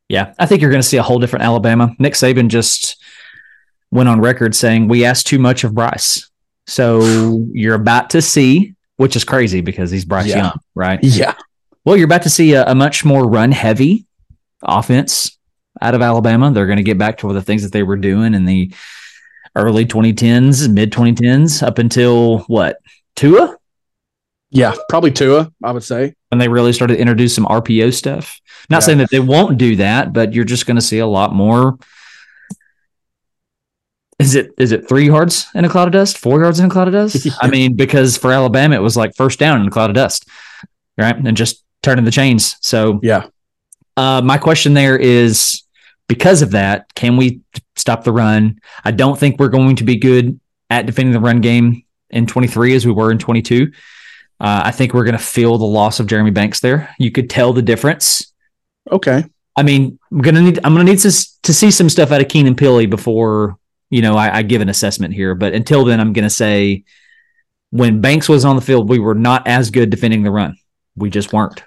Yeah, 0.08 0.32
I 0.38 0.46
think 0.46 0.62
you're 0.62 0.70
going 0.70 0.80
to 0.80 0.88
see 0.88 0.96
a 0.96 1.02
whole 1.02 1.18
different 1.18 1.44
Alabama. 1.44 1.94
Nick 1.98 2.14
Saban 2.14 2.48
just 2.48 2.96
went 3.90 4.08
on 4.08 4.22
record 4.22 4.54
saying 4.54 4.88
we 4.88 5.04
asked 5.04 5.26
too 5.26 5.38
much 5.38 5.64
of 5.64 5.74
Bryce. 5.74 6.30
So 6.66 7.44
you're 7.52 7.74
about 7.74 8.08
to 8.10 8.22
see, 8.22 8.72
which 8.96 9.16
is 9.16 9.24
crazy 9.24 9.60
because 9.60 9.90
he's 9.90 10.06
Bryce 10.06 10.28
Yeah. 10.28 10.38
Young, 10.38 10.60
right? 10.74 10.98
Yeah, 11.02 11.34
Well, 11.84 11.98
you're 11.98 12.06
about 12.06 12.22
to 12.22 12.30
see 12.30 12.54
a, 12.54 12.64
a 12.64 12.74
much 12.74 13.04
more 13.04 13.28
run 13.28 13.52
heavy 13.52 14.06
offense 14.62 15.36
out 15.82 15.94
of 15.94 16.00
Alabama. 16.00 16.50
They're 16.52 16.64
going 16.66 16.78
to 16.78 16.82
get 16.82 16.96
back 16.96 17.18
to 17.18 17.30
the 17.34 17.42
things 17.42 17.62
that 17.64 17.72
they 17.72 17.82
were 17.82 17.98
doing 17.98 18.34
and 18.34 18.48
the 18.48 18.72
early 19.56 19.84
2010s, 19.86 20.68
mid 20.72 20.92
2010s, 20.92 21.62
up 21.62 21.78
until 21.78 22.40
what? 22.40 22.78
Tua? 23.16 23.56
yeah, 24.54 24.74
probably 24.90 25.10
Tua. 25.10 25.50
I 25.64 25.72
would 25.72 25.82
say. 25.84 26.14
When 26.28 26.38
they 26.38 26.48
really 26.48 26.72
started 26.74 26.94
to 26.94 27.00
introduce 27.00 27.34
some 27.34 27.46
RPO 27.46 27.92
stuff. 27.94 28.38
Not 28.68 28.76
Yeah. 28.76 28.80
saying 28.80 28.98
that 28.98 29.10
they 29.10 29.20
won't 29.20 29.56
do 29.58 29.76
that, 29.76 30.12
but 30.12 30.34
you're 30.34 30.44
just 30.44 30.66
going 30.66 30.76
to 30.76 30.82
see 30.82 30.98
a 30.98 31.06
lot 31.06 31.34
more. 31.34 31.78
Is 34.18 34.34
it 34.34 34.52
is 34.58 34.72
it 34.72 34.88
three 34.88 35.06
yards 35.06 35.46
in 35.54 35.64
a 35.64 35.68
cloud 35.68 35.88
of 35.88 35.92
dust? 35.92 36.16
Four 36.18 36.40
yards 36.42 36.60
in 36.60 36.66
a 36.66 36.70
cloud 36.70 36.86
of 36.88 36.92
dust? 36.94 37.26
I 37.40 37.48
mean, 37.48 37.74
because 37.74 38.16
for 38.16 38.30
Alabama, 38.30 38.76
it 38.76 38.82
was 38.82 38.96
like 38.96 39.14
first 39.16 39.38
down 39.38 39.60
in 39.60 39.66
a 39.66 39.70
cloud 39.70 39.90
of 39.90 39.94
dust, 39.96 40.28
right? 40.96 41.16
And 41.16 41.36
just 41.36 41.64
turning 41.82 42.04
the 42.04 42.10
chains. 42.10 42.56
So 42.60 43.00
Yeah, 43.02 43.24
Uh, 43.96 44.20
my 44.22 44.38
question 44.38 44.74
there 44.74 44.96
is 44.96 45.61
because 46.12 46.42
of 46.42 46.50
that, 46.50 46.92
can 46.94 47.16
we 47.16 47.40
stop 47.74 48.04
the 48.04 48.12
run? 48.12 48.60
I 48.84 48.90
don't 48.90 49.18
think 49.18 49.40
we're 49.40 49.48
going 49.48 49.76
to 49.76 49.84
be 49.84 49.96
good 49.96 50.38
at 50.68 50.84
defending 50.84 51.14
the 51.14 51.20
run 51.20 51.40
game 51.40 51.84
in 52.10 52.26
23 52.26 52.74
as 52.74 52.84
we 52.84 52.92
were 52.92 53.10
in 53.10 53.18
22. 53.18 53.72
Uh, 54.38 54.60
I 54.66 54.72
think 54.72 54.92
we're 54.92 55.04
going 55.04 55.16
to 55.16 55.24
feel 55.24 55.56
the 55.56 55.64
loss 55.64 56.00
of 56.00 56.06
Jeremy 56.06 56.30
Banks 56.30 56.60
there. 56.60 56.94
You 56.98 57.10
could 57.10 57.30
tell 57.30 57.54
the 57.54 57.62
difference. 57.62 58.30
okay. 58.90 59.24
I 59.56 59.62
mean, 59.62 59.98
I'm 60.10 60.18
gonna 60.22 60.40
need 60.40 60.58
I'm 60.64 60.74
gonna 60.74 60.84
need 60.84 61.00
to, 61.00 61.10
to 61.42 61.52
see 61.52 61.70
some 61.70 61.90
stuff 61.90 62.10
out 62.10 62.22
of 62.22 62.28
Keenan 62.28 62.54
Pili 62.54 62.88
before 62.88 63.58
you 63.90 64.00
know 64.00 64.16
I, 64.16 64.38
I 64.38 64.42
give 64.42 64.62
an 64.62 64.70
assessment 64.70 65.12
here. 65.12 65.34
But 65.34 65.52
until 65.52 65.84
then, 65.84 66.00
I'm 66.00 66.14
gonna 66.14 66.30
say 66.30 66.84
when 67.68 68.00
Banks 68.00 68.30
was 68.30 68.46
on 68.46 68.56
the 68.56 68.62
field, 68.62 68.88
we 68.88 68.98
were 68.98 69.14
not 69.14 69.46
as 69.46 69.70
good 69.70 69.90
defending 69.90 70.22
the 70.22 70.30
run. 70.30 70.56
We 70.96 71.10
just 71.10 71.34
weren't. 71.34 71.62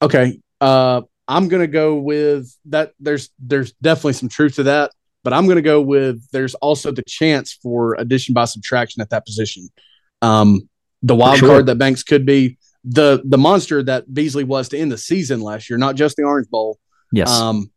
Okay. 0.00 0.38
Uh, 0.60 1.02
I'm 1.30 1.46
gonna 1.46 1.68
go 1.68 1.94
with 1.94 2.52
that. 2.66 2.92
There's 2.98 3.30
there's 3.38 3.72
definitely 3.74 4.14
some 4.14 4.28
truth 4.28 4.56
to 4.56 4.64
that, 4.64 4.90
but 5.22 5.32
I'm 5.32 5.46
gonna 5.46 5.62
go 5.62 5.80
with 5.80 6.28
there's 6.32 6.56
also 6.56 6.90
the 6.90 7.04
chance 7.06 7.52
for 7.62 7.94
addition 7.94 8.34
by 8.34 8.46
subtraction 8.46 9.00
at 9.00 9.10
that 9.10 9.24
position. 9.24 9.68
Um, 10.22 10.68
the 11.04 11.14
wild 11.14 11.38
sure. 11.38 11.48
card 11.48 11.66
that 11.66 11.76
Banks 11.76 12.02
could 12.02 12.26
be 12.26 12.58
the 12.82 13.22
the 13.24 13.38
monster 13.38 13.80
that 13.84 14.12
Beasley 14.12 14.42
was 14.42 14.70
to 14.70 14.78
end 14.78 14.90
the 14.90 14.98
season 14.98 15.40
last 15.40 15.70
year, 15.70 15.78
not 15.78 15.94
just 15.94 16.16
the 16.16 16.24
Orange 16.24 16.48
Bowl. 16.48 16.80
Yes. 17.12 17.30
Um, 17.30 17.70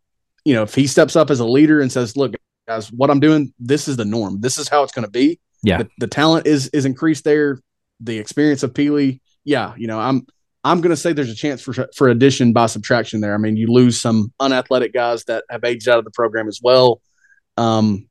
you 0.45 0.55
know, 0.55 0.63
if 0.63 0.73
he 0.73 0.87
steps 0.87 1.15
up 1.15 1.29
as 1.29 1.39
a 1.39 1.45
leader 1.45 1.79
and 1.79 1.91
says, 1.91 2.17
"Look, 2.17 2.33
guys, 2.67 2.91
what 2.91 3.11
I'm 3.11 3.19
doing, 3.19 3.53
this 3.59 3.87
is 3.87 3.97
the 3.97 4.05
norm. 4.05 4.41
This 4.41 4.57
is 4.57 4.67
how 4.67 4.81
it's 4.81 4.91
going 4.91 5.05
to 5.05 5.11
be." 5.11 5.39
Yeah. 5.61 5.77
The, 5.77 5.89
the 5.99 6.07
talent 6.07 6.47
is 6.47 6.69
is 6.69 6.85
increased 6.85 7.23
there. 7.23 7.59
The 7.99 8.17
experience 8.17 8.63
of 8.63 8.73
Pili, 8.73 9.21
yeah. 9.43 9.73
You 9.77 9.85
know, 9.85 9.99
I'm 9.99 10.25
I'm 10.63 10.81
going 10.81 10.91
to 10.91 10.97
say 10.97 11.13
there's 11.13 11.29
a 11.29 11.35
chance 11.35 11.61
for 11.61 11.73
for 11.95 12.09
addition 12.09 12.53
by 12.53 12.67
subtraction 12.67 13.21
there. 13.21 13.33
I 13.33 13.37
mean, 13.37 13.57
you 13.57 13.67
lose 13.67 13.99
some 13.99 14.31
unathletic 14.39 14.93
guys 14.93 15.25
that 15.25 15.43
have 15.49 15.63
aged 15.63 15.89
out 15.89 15.99
of 15.99 16.05
the 16.05 16.11
program 16.11 16.47
as 16.47 16.61
well. 16.63 17.01
Um, 17.57 18.07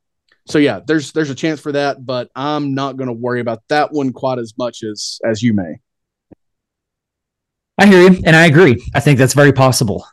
so 0.47 0.59
yeah, 0.59 0.81
there's 0.87 1.12
there's 1.12 1.31
a 1.31 1.35
chance 1.35 1.61
for 1.61 1.73
that, 1.73 2.05
but 2.05 2.31
I'm 2.35 2.75
not 2.75 2.97
going 2.97 3.09
to 3.09 3.15
worry 3.15 3.41
about 3.41 3.62
that 3.69 3.93
one 3.93 4.12
quite 4.12 4.38
as 4.38 4.55
much 4.59 4.83
as 4.83 5.19
as 5.25 5.43
you 5.43 5.55
may. 5.55 5.81
I 7.79 7.87
hear 7.87 8.11
you, 8.11 8.23
and 8.25 8.37
I 8.37 8.47
agree. 8.47 8.85
I 8.95 9.01
think 9.01 9.19
that's 9.19 9.35
very 9.35 9.53
possible. 9.53 10.07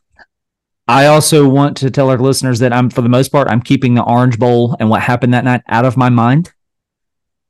I 0.87 1.05
also 1.05 1.47
want 1.47 1.77
to 1.77 1.91
tell 1.91 2.09
our 2.09 2.17
listeners 2.17 2.59
that 2.59 2.73
I'm, 2.73 2.89
for 2.89 3.01
the 3.01 3.09
most 3.09 3.31
part, 3.31 3.47
I'm 3.47 3.61
keeping 3.61 3.93
the 3.93 4.03
Orange 4.03 4.39
Bowl 4.39 4.75
and 4.79 4.89
what 4.89 5.01
happened 5.01 5.35
that 5.35 5.43
night 5.43 5.61
out 5.67 5.85
of 5.85 5.97
my 5.97 6.09
mind. 6.09 6.51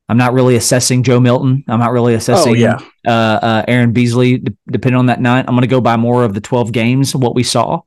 I'm 0.10 0.18
not 0.18 0.34
really 0.34 0.56
assessing 0.56 1.04
Joe 1.04 1.20
Milton. 1.20 1.64
I'm 1.68 1.80
not 1.80 1.92
really 1.92 2.16
assessing 2.16 2.54
Oh, 2.54 2.56
yeah. 2.56 2.80
uh, 3.08 3.12
uh, 3.42 3.66
Aaron 3.68 3.94
Beasley, 3.94 4.40
d- 4.40 4.54
depending 4.70 4.98
on 4.98 5.06
that 5.06 5.22
night. 5.22 5.46
I'm 5.48 5.54
going 5.54 5.62
to 5.62 5.68
go 5.68 5.80
by 5.82 5.98
more 5.98 6.24
of 6.24 6.34
the 6.34 6.42
12 6.42 6.72
games, 6.72 7.16
what 7.16 7.36
we 7.36 7.44
saw. 7.44 7.82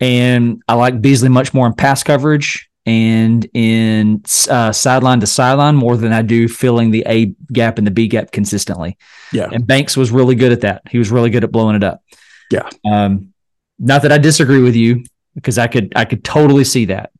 And 0.00 0.62
I 0.68 0.74
like 0.74 1.00
Beasley 1.00 1.28
much 1.28 1.54
more 1.54 1.66
in 1.66 1.74
pass 1.74 2.02
coverage 2.02 2.68
and 2.86 3.48
in 3.54 4.22
uh, 4.48 4.72
sideline 4.72 5.20
to 5.20 5.26
sideline 5.26 5.76
more 5.76 5.96
than 5.96 6.12
I 6.12 6.22
do 6.22 6.48
filling 6.48 6.90
the 6.90 7.04
A 7.06 7.26
gap 7.52 7.78
and 7.78 7.86
the 7.86 7.90
B 7.90 8.08
gap 8.08 8.30
consistently. 8.32 8.96
Yeah. 9.32 9.48
And 9.52 9.66
Banks 9.66 9.96
was 9.96 10.10
really 10.10 10.34
good 10.34 10.52
at 10.52 10.60
that. 10.62 10.82
He 10.90 10.98
was 10.98 11.10
really 11.10 11.30
good 11.30 11.44
at 11.44 11.52
blowing 11.52 11.76
it 11.76 11.84
up. 11.84 12.02
Yeah. 12.50 12.68
Um, 12.84 13.32
not 13.78 14.02
that 14.02 14.12
I 14.12 14.18
disagree 14.18 14.62
with 14.62 14.74
you 14.74 15.04
because 15.34 15.58
I 15.58 15.66
could 15.66 15.92
I 15.94 16.04
could 16.04 16.24
totally 16.24 16.64
see 16.64 16.86
that. 16.86 17.10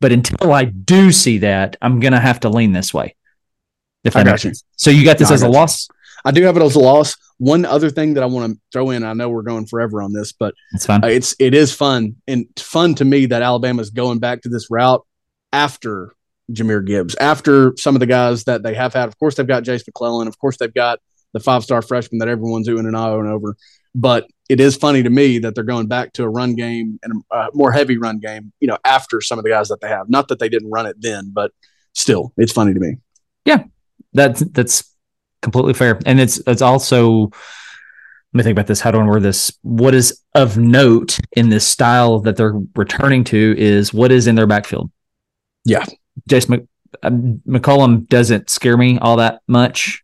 But 0.00 0.12
until 0.12 0.52
I 0.52 0.64
do 0.64 1.10
see 1.10 1.38
that, 1.38 1.76
I'm 1.80 1.98
gonna 2.00 2.20
have 2.20 2.40
to 2.40 2.48
lean 2.50 2.72
this 2.72 2.92
way. 2.92 3.14
If 4.04 4.16
I 4.16 4.20
that 4.20 4.24
got 4.24 4.30
makes 4.32 4.44
you. 4.44 4.50
sense. 4.50 4.64
So 4.76 4.90
you 4.90 5.04
got 5.04 5.18
this 5.18 5.30
No, 5.30 5.34
as 5.34 5.42
a 5.42 5.46
you. 5.46 5.52
loss. 5.52 5.88
I 6.24 6.30
do 6.30 6.42
have 6.44 6.56
it 6.56 6.62
as 6.62 6.74
a 6.74 6.80
loss. 6.80 7.16
One 7.38 7.64
other 7.64 7.90
thing 7.90 8.14
that 8.14 8.22
I 8.22 8.26
want 8.26 8.52
to 8.52 8.60
throw 8.72 8.90
in, 8.90 9.02
I 9.04 9.12
know 9.12 9.28
we're 9.28 9.42
going 9.42 9.66
forever 9.66 10.00
on 10.02 10.12
this, 10.12 10.32
but 10.32 10.54
It's 10.72 10.86
fun. 10.86 11.04
Uh, 11.04 11.08
it's 11.08 11.34
it 11.38 11.52
is 11.54 11.74
fun 11.74 12.16
and 12.28 12.46
fun 12.58 12.94
to 12.96 13.04
me 13.04 13.26
that 13.26 13.42
Alabama's 13.42 13.90
going 13.90 14.20
back 14.20 14.42
to 14.42 14.48
this 14.48 14.70
route 14.70 15.04
after 15.52 16.14
Jahmyr 16.52 16.86
Gibbs, 16.86 17.14
after 17.16 17.74
some 17.78 17.96
of 17.96 18.00
the 18.00 18.06
guys 18.06 18.44
that 18.44 18.62
they 18.62 18.74
have 18.74 18.92
had. 18.94 19.08
Of 19.08 19.18
course, 19.18 19.34
they've 19.34 19.46
got 19.46 19.64
Jase 19.64 19.86
McClellan. 19.86 20.28
Of 20.28 20.38
course, 20.38 20.56
they've 20.58 20.72
got 20.72 21.00
the 21.32 21.40
five 21.40 21.64
star 21.64 21.82
freshman 21.82 22.18
that 22.20 22.28
everyone's 22.28 22.66
doing 22.66 22.86
an 22.86 22.94
eye 22.94 23.08
on 23.10 23.26
over. 23.26 23.56
But 23.94 24.26
it 24.48 24.60
is 24.60 24.76
funny 24.76 25.02
to 25.02 25.10
me 25.10 25.38
that 25.38 25.54
they're 25.54 25.64
going 25.64 25.86
back 25.88 26.12
to 26.14 26.24
a 26.24 26.28
run 26.28 26.54
game 26.54 26.98
and 27.02 27.22
a 27.32 27.48
more 27.54 27.72
heavy 27.72 27.96
run 27.96 28.18
game, 28.20 28.52
you 28.60 28.68
know, 28.68 28.78
after 28.84 29.20
some 29.20 29.38
of 29.38 29.44
the 29.44 29.50
guys 29.50 29.68
that 29.68 29.80
they 29.80 29.88
have. 29.88 30.08
Not 30.08 30.28
that 30.28 30.38
they 30.38 30.48
didn't 30.48 30.70
run 30.70 30.86
it 30.86 30.96
then, 31.00 31.30
but 31.32 31.50
still, 31.94 32.32
it's 32.36 32.52
funny 32.52 32.74
to 32.74 32.80
me. 32.80 32.96
That's 34.14 34.40
that's 34.40 34.90
completely 35.42 35.74
fair, 35.74 36.00
and 36.06 36.18
it's 36.20 36.40
it's 36.46 36.62
also 36.62 37.30
Let 38.34 38.38
me 38.38 38.42
think 38.42 38.54
about 38.54 38.66
this. 38.66 38.80
How 38.80 38.90
do 38.90 38.98
I 38.98 39.04
word 39.04 39.22
this? 39.22 39.56
What 39.62 39.94
is 39.94 40.20
of 40.34 40.58
note 40.58 41.20
in 41.36 41.50
this 41.50 41.64
style 41.64 42.18
that 42.20 42.36
they're 42.36 42.60
returning 42.74 43.22
to 43.24 43.54
is 43.56 43.94
what 43.94 44.10
is 44.10 44.26
in 44.26 44.34
their 44.34 44.48
backfield. 44.48 44.90
Yeah. 45.64 45.84
Jason 46.26 46.50
Mc, 46.50 46.68
um, 47.04 47.40
McCollum 47.46 48.08
doesn't 48.08 48.50
scare 48.50 48.76
me 48.76 48.98
all 48.98 49.18
that 49.18 49.40
much. 49.46 50.02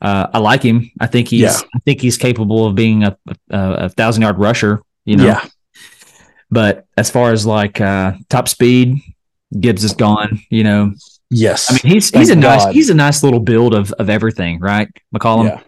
Uh, 0.00 0.26
I 0.34 0.38
like 0.38 0.64
him. 0.64 0.90
I 0.98 1.06
think 1.06 1.28
he's. 1.28 1.42
Yeah. 1.42 1.56
I 1.72 1.78
think 1.78 2.00
he's 2.00 2.16
capable 2.16 2.66
of 2.66 2.74
being 2.74 3.04
a, 3.04 3.16
a, 3.50 3.70
a 3.84 3.88
thousand 3.90 4.22
yard 4.22 4.38
rusher. 4.38 4.82
You 5.04 5.18
know. 5.18 5.26
Yeah. 5.26 5.46
But 6.50 6.86
as 6.96 7.10
far 7.10 7.30
as 7.30 7.46
like 7.46 7.80
uh, 7.80 8.14
top 8.28 8.48
speed, 8.48 8.98
Gibbs 9.58 9.84
is 9.84 9.94
gone. 9.94 10.40
You 10.50 10.64
know. 10.64 10.94
Yes. 11.32 11.70
I 11.70 11.74
mean, 11.74 11.94
he's 11.94 12.10
Thank 12.10 12.20
he's 12.20 12.30
a 12.30 12.36
nice 12.36 12.64
God. 12.64 12.74
he's 12.74 12.90
a 12.90 12.94
nice 12.94 13.22
little 13.22 13.40
build 13.40 13.74
of 13.74 13.90
of 13.92 14.10
everything, 14.10 14.60
right? 14.60 14.88
McCollum. 15.14 15.46
yeah. 15.46 15.60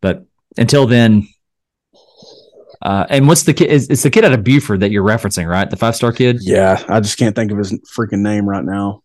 But 0.00 0.24
until 0.58 0.86
then, 0.86 1.28
uh, 2.82 3.06
and 3.08 3.28
what's 3.28 3.44
the 3.44 3.54
kid? 3.54 3.70
It's, 3.70 3.86
it's 3.86 4.02
the 4.02 4.10
kid 4.10 4.24
out 4.24 4.32
of 4.32 4.42
Buford 4.42 4.80
that 4.80 4.90
you're 4.90 5.04
referencing, 5.04 5.48
right? 5.48 5.70
The 5.70 5.76
five 5.76 5.94
star 5.94 6.10
kid. 6.12 6.38
Yeah. 6.40 6.82
I 6.88 6.98
just 6.98 7.16
can't 7.18 7.36
think 7.36 7.52
of 7.52 7.58
his 7.58 7.72
freaking 7.96 8.18
name 8.18 8.48
right 8.48 8.64
now. 8.64 9.02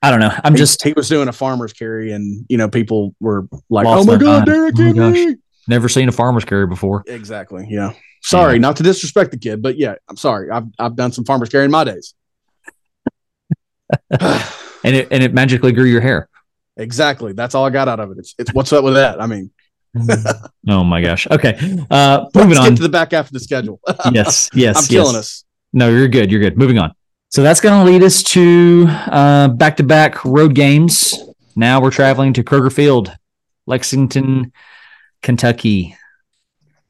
I 0.00 0.10
don't 0.10 0.20
know. 0.20 0.32
I'm 0.44 0.52
He- 0.52 0.58
just 0.58 0.84
he 0.84 0.92
was 0.92 1.08
doing 1.08 1.26
a 1.28 1.32
farmer's 1.32 1.72
carry, 1.72 2.12
and 2.12 2.46
you 2.48 2.56
know 2.56 2.68
people 2.68 3.14
were 3.20 3.48
like, 3.70 3.86
"Oh 3.86 4.04
my 4.04 4.16
god, 4.16 4.22
mind. 4.22 4.46
Derrick 4.46 4.74
Oh 4.78 4.92
my 4.92 5.12
gosh. 5.12 5.34
Never 5.66 5.88
seen 5.88 6.08
a 6.08 6.12
farmer's 6.12 6.44
carry 6.44 6.66
before. 6.66 7.02
Exactly. 7.06 7.66
Yeah. 7.70 7.94
Sorry, 8.22 8.58
not 8.58 8.76
to 8.76 8.82
disrespect 8.82 9.30
the 9.32 9.38
kid, 9.38 9.62
but 9.62 9.78
yeah, 9.78 9.94
I'm 10.08 10.16
sorry. 10.16 10.50
I've 10.50 10.66
I've 10.78 10.94
done 10.94 11.10
some 11.12 11.24
farmer's 11.24 11.48
carry 11.48 11.64
in 11.64 11.70
my 11.70 11.84
days. 11.84 12.14
And 14.84 14.94
it 14.94 15.08
and 15.10 15.22
it 15.22 15.34
magically 15.34 15.72
grew 15.72 15.86
your 15.86 16.00
hair. 16.00 16.28
exactly. 16.76 17.32
That's 17.32 17.54
all 17.54 17.64
I 17.64 17.70
got 17.70 17.88
out 17.88 18.00
of 18.00 18.10
it. 18.12 18.18
It's, 18.18 18.34
it's 18.38 18.52
what's 18.52 18.72
up 18.72 18.84
with 18.84 18.94
that? 18.94 19.20
I 19.20 19.26
mean, 19.26 19.50
oh 20.68 20.84
my 20.84 21.00
gosh. 21.00 21.26
Okay. 21.30 21.56
Uh, 21.90 22.26
moving 22.34 22.50
let's 22.50 22.60
on. 22.60 22.68
get 22.70 22.76
to 22.76 22.82
the 22.82 22.88
back 22.88 23.12
half 23.12 23.26
of 23.26 23.32
the 23.32 23.40
schedule. 23.40 23.80
yes. 24.12 24.50
Yes. 24.54 24.76
I'm 24.76 24.84
killing 24.84 25.16
us. 25.16 25.44
No, 25.72 25.88
you're 25.88 26.08
good. 26.08 26.30
You're 26.30 26.40
good. 26.40 26.58
Moving 26.58 26.78
on. 26.78 26.94
So 27.30 27.42
that's 27.42 27.60
going 27.60 27.84
to 27.84 27.90
lead 27.90 28.02
us 28.04 28.22
to 28.24 28.86
uh, 28.88 29.48
back-to-back 29.48 30.24
road 30.24 30.54
games. 30.54 31.18
Now 31.56 31.80
we're 31.80 31.90
traveling 31.90 32.32
to 32.34 32.44
Kroger 32.44 32.72
Field, 32.72 33.12
Lexington, 33.66 34.52
Kentucky. 35.20 35.96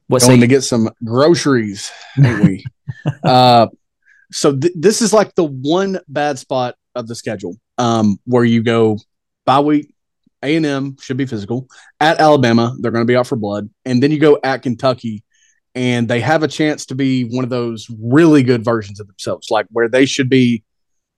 What 0.09 0.20
say 0.20 0.28
Going 0.28 0.40
to 0.42 0.46
get 0.46 0.61
some 0.62 0.90
groceries, 1.02 1.90
ain't 2.22 2.44
we? 2.44 2.64
uh, 3.24 3.68
so 4.33 4.54
th- 4.54 4.74
this 4.76 5.00
is 5.00 5.14
like 5.14 5.35
the 5.35 5.44
one 5.44 5.98
bad 6.09 6.38
spot 6.38 6.74
of 6.94 7.09
the 7.09 7.14
schedule 7.14 7.57
um, 7.78 8.18
where 8.24 8.44
you 8.44 8.62
go 8.62 8.98
by 9.44 9.60
week. 9.60 9.90
A 10.42 10.56
and 10.56 10.66
M 10.66 10.96
should 11.00 11.16
be 11.16 11.24
physical 11.24 11.66
at 12.00 12.20
Alabama. 12.20 12.76
They're 12.78 12.90
going 12.90 13.04
to 13.06 13.10
be 13.10 13.16
out 13.16 13.26
for 13.26 13.37
blood, 13.37 13.70
and 13.87 14.02
then 14.02 14.10
you 14.10 14.18
go 14.18 14.38
at 14.44 14.62
Kentucky, 14.62 15.22
and 15.74 16.06
they 16.06 16.20
have 16.20 16.42
a 16.42 16.48
chance 16.48 16.84
to 16.87 16.94
be 16.94 17.24
one 17.24 17.44
of 17.44 17.50
those 17.50 17.87
really 17.98 18.42
good 18.42 18.62
versions 18.62 19.00
of 19.00 19.06
themselves, 19.06 19.50
like 19.50 19.66
where 19.70 19.88
they 19.88 20.04
should 20.04 20.28
be. 20.28 20.62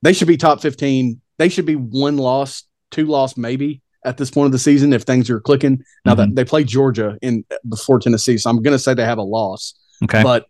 They 0.03 0.13
should 0.13 0.29
be 0.29 0.37
top 0.37 0.61
fifteen. 0.63 1.21
They 1.39 1.49
should 1.49 1.67
be 1.67 1.75
one 1.75 2.19
loss, 2.19 2.63
two 2.93 3.07
loss, 3.07 3.37
maybe 3.37 3.83
at 4.05 4.17
this 4.17 4.31
point 4.31 4.47
of 4.47 4.53
the 4.53 4.59
season 4.61 4.93
if 4.93 5.03
things 5.03 5.29
are 5.29 5.41
clicking. 5.41 5.83
Now 6.05 6.15
Mhm. 6.15 6.17
that 6.19 6.35
they 6.37 6.45
play 6.45 6.63
Georgia 6.63 7.19
in 7.21 7.45
before 7.69 7.99
Tennessee, 7.99 8.39
so 8.39 8.49
I'm 8.49 8.63
going 8.63 8.73
to 8.77 8.79
say 8.79 8.95
they 8.95 9.05
have 9.05 9.19
a 9.19 9.23
loss 9.23 9.75
okay? 10.05 10.23
but 10.23 10.47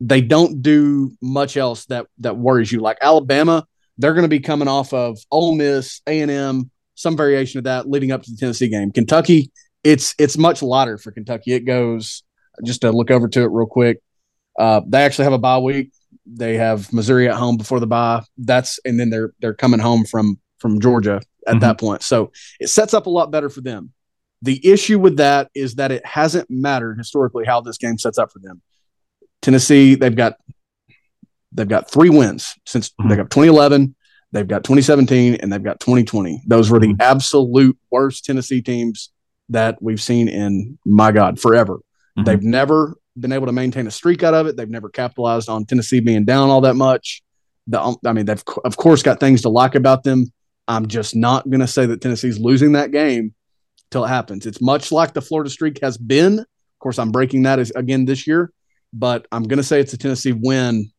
they 0.00 0.20
don't 0.20 0.60
do 0.62 1.12
much 1.22 1.56
else 1.56 1.84
that 1.86 2.06
that 2.18 2.36
worries 2.36 2.72
you. 2.72 2.80
Like 2.80 2.98
Alabama, 3.00 3.64
they're 3.98 4.14
going 4.14 4.24
to 4.24 4.28
be 4.28 4.40
coming 4.40 4.68
off 4.68 4.92
of 4.92 5.18
Ole 5.30 5.56
Miss, 5.56 6.00
A 6.06 6.20
and 6.20 6.30
M, 6.30 6.70
some 6.94 7.16
variation 7.16 7.58
of 7.58 7.64
that 7.64 7.88
leading 7.88 8.12
up 8.12 8.22
to 8.22 8.30
the 8.30 8.36
Tennessee 8.36 8.68
game. 8.68 8.92
Kentucky, 8.92 9.50
it's 9.84 10.14
it's 10.18 10.38
much 10.38 10.62
lighter 10.62 10.98
for 10.98 11.12
Kentucky. 11.12 11.52
It 11.52 11.60
goes 11.60 12.22
just 12.64 12.80
to 12.82 12.92
look 12.92 13.10
over 13.10 13.28
to 13.28 13.42
it 13.42 13.50
real 13.50 13.66
quick. 13.66 14.00
Uh, 14.58 14.80
they 14.86 15.02
actually 15.02 15.24
have 15.24 15.32
a 15.32 15.38
bye 15.38 15.58
week. 15.58 15.92
They 16.26 16.56
have 16.56 16.92
Missouri 16.92 17.28
at 17.28 17.36
home 17.36 17.56
before 17.56 17.80
the 17.80 17.86
bye. 17.86 18.22
That's 18.36 18.78
and 18.84 18.98
then 18.98 19.10
they're 19.10 19.32
they're 19.40 19.54
coming 19.54 19.80
home 19.80 20.04
from 20.04 20.38
from 20.58 20.80
Georgia 20.80 21.20
at 21.46 21.60
that 21.60 21.78
point. 21.78 22.02
So 22.02 22.32
it 22.60 22.68
sets 22.68 22.94
up 22.94 23.06
a 23.06 23.10
lot 23.10 23.30
better 23.30 23.48
for 23.48 23.60
them. 23.60 23.92
The 24.42 24.64
issue 24.68 24.98
with 24.98 25.16
that 25.16 25.50
is 25.54 25.76
that 25.76 25.90
it 25.90 26.04
hasn't 26.04 26.48
mattered 26.50 26.98
historically 26.98 27.44
how 27.44 27.60
this 27.60 27.78
game 27.78 27.98
sets 27.98 28.18
up 28.18 28.30
for 28.30 28.38
them. 28.38 28.60
Tennessee, 29.42 29.94
they've 29.94 30.14
got 30.14 30.34
they've 31.52 31.68
got 31.68 31.90
three 31.90 32.10
wins 32.10 32.54
since 32.66 32.90
Mhm. 33.00 33.08
they 33.10 33.16
got 33.16 33.30
2011, 33.30 33.94
they've 34.32 34.46
got 34.48 34.64
2017, 34.64 35.36
and 35.36 35.52
they've 35.52 35.62
got 35.62 35.80
2020. 35.80 36.42
Those 36.46 36.70
were 36.70 36.78
the 36.78 36.88
Mhm. 36.94 37.00
absolute 37.00 37.76
worst 37.90 38.24
Tennessee 38.24 38.60
teams 38.62 39.10
that 39.48 39.78
we've 39.82 40.00
seen 40.02 40.28
in 40.28 40.78
my 40.84 41.10
God 41.12 41.40
forever. 41.40 41.80
Mhm. 42.18 42.24
They've 42.26 42.42
never 42.42 42.96
been 43.18 43.32
able 43.32 43.46
to 43.46 43.52
maintain 43.52 43.86
a 43.86 43.90
streak 43.90 44.22
out 44.22 44.34
of 44.34 44.46
it. 44.46 44.56
They've 44.56 44.68
never 44.68 44.88
capitalized 44.90 45.48
on 45.48 45.64
Tennessee 45.64 46.00
being 46.00 46.24
down 46.24 46.50
all 46.50 46.60
that 46.60 46.76
much. 46.76 47.22
The, 47.66 47.82
um, 47.82 47.96
I 48.04 48.12
mean, 48.12 48.26
they've 48.26 48.42
of 48.64 48.76
course 48.76 49.02
got 49.02 49.18
things 49.20 49.42
to 49.42 49.48
like 49.48 49.74
about 49.74 50.04
them. 50.04 50.32
I'm 50.68 50.86
just 50.86 51.16
not 51.16 51.48
going 51.48 51.60
to 51.60 51.66
say 51.66 51.86
that 51.86 52.00
Tennessee's 52.00 52.38
losing 52.38 52.72
that 52.72 52.92
game 52.92 53.34
till 53.90 54.04
it 54.04 54.08
happens. 54.08 54.44
It's 54.46 54.60
much 54.60 54.92
like 54.92 55.14
the 55.14 55.22
Florida 55.22 55.48
streak 55.50 55.80
has 55.82 55.96
been. 55.96 56.38
Of 56.40 56.46
course, 56.80 56.98
I'm 56.98 57.10
breaking 57.10 57.42
that 57.44 57.58
as, 57.58 57.72
again 57.74 58.04
this 58.04 58.26
year, 58.26 58.52
but 58.92 59.26
I'm 59.32 59.42
going 59.44 59.56
to 59.56 59.62
say 59.64 59.80
it's 59.80 59.94
a 59.94 59.98
Tennessee 59.98 60.32
win 60.32 60.90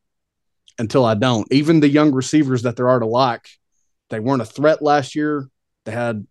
until 0.79 1.05
I 1.05 1.13
don't. 1.13 1.47
Even 1.51 1.79
the 1.79 1.89
young 1.89 2.11
receivers 2.11 2.63
that 2.63 2.75
there 2.75 2.89
are 2.89 2.99
to 2.99 3.05
like, 3.05 3.47
they 4.09 4.19
weren't 4.19 4.41
a 4.41 4.45
threat 4.45 4.81
last 4.81 5.15
year. 5.15 5.49
They 5.85 5.91
had 5.91 6.25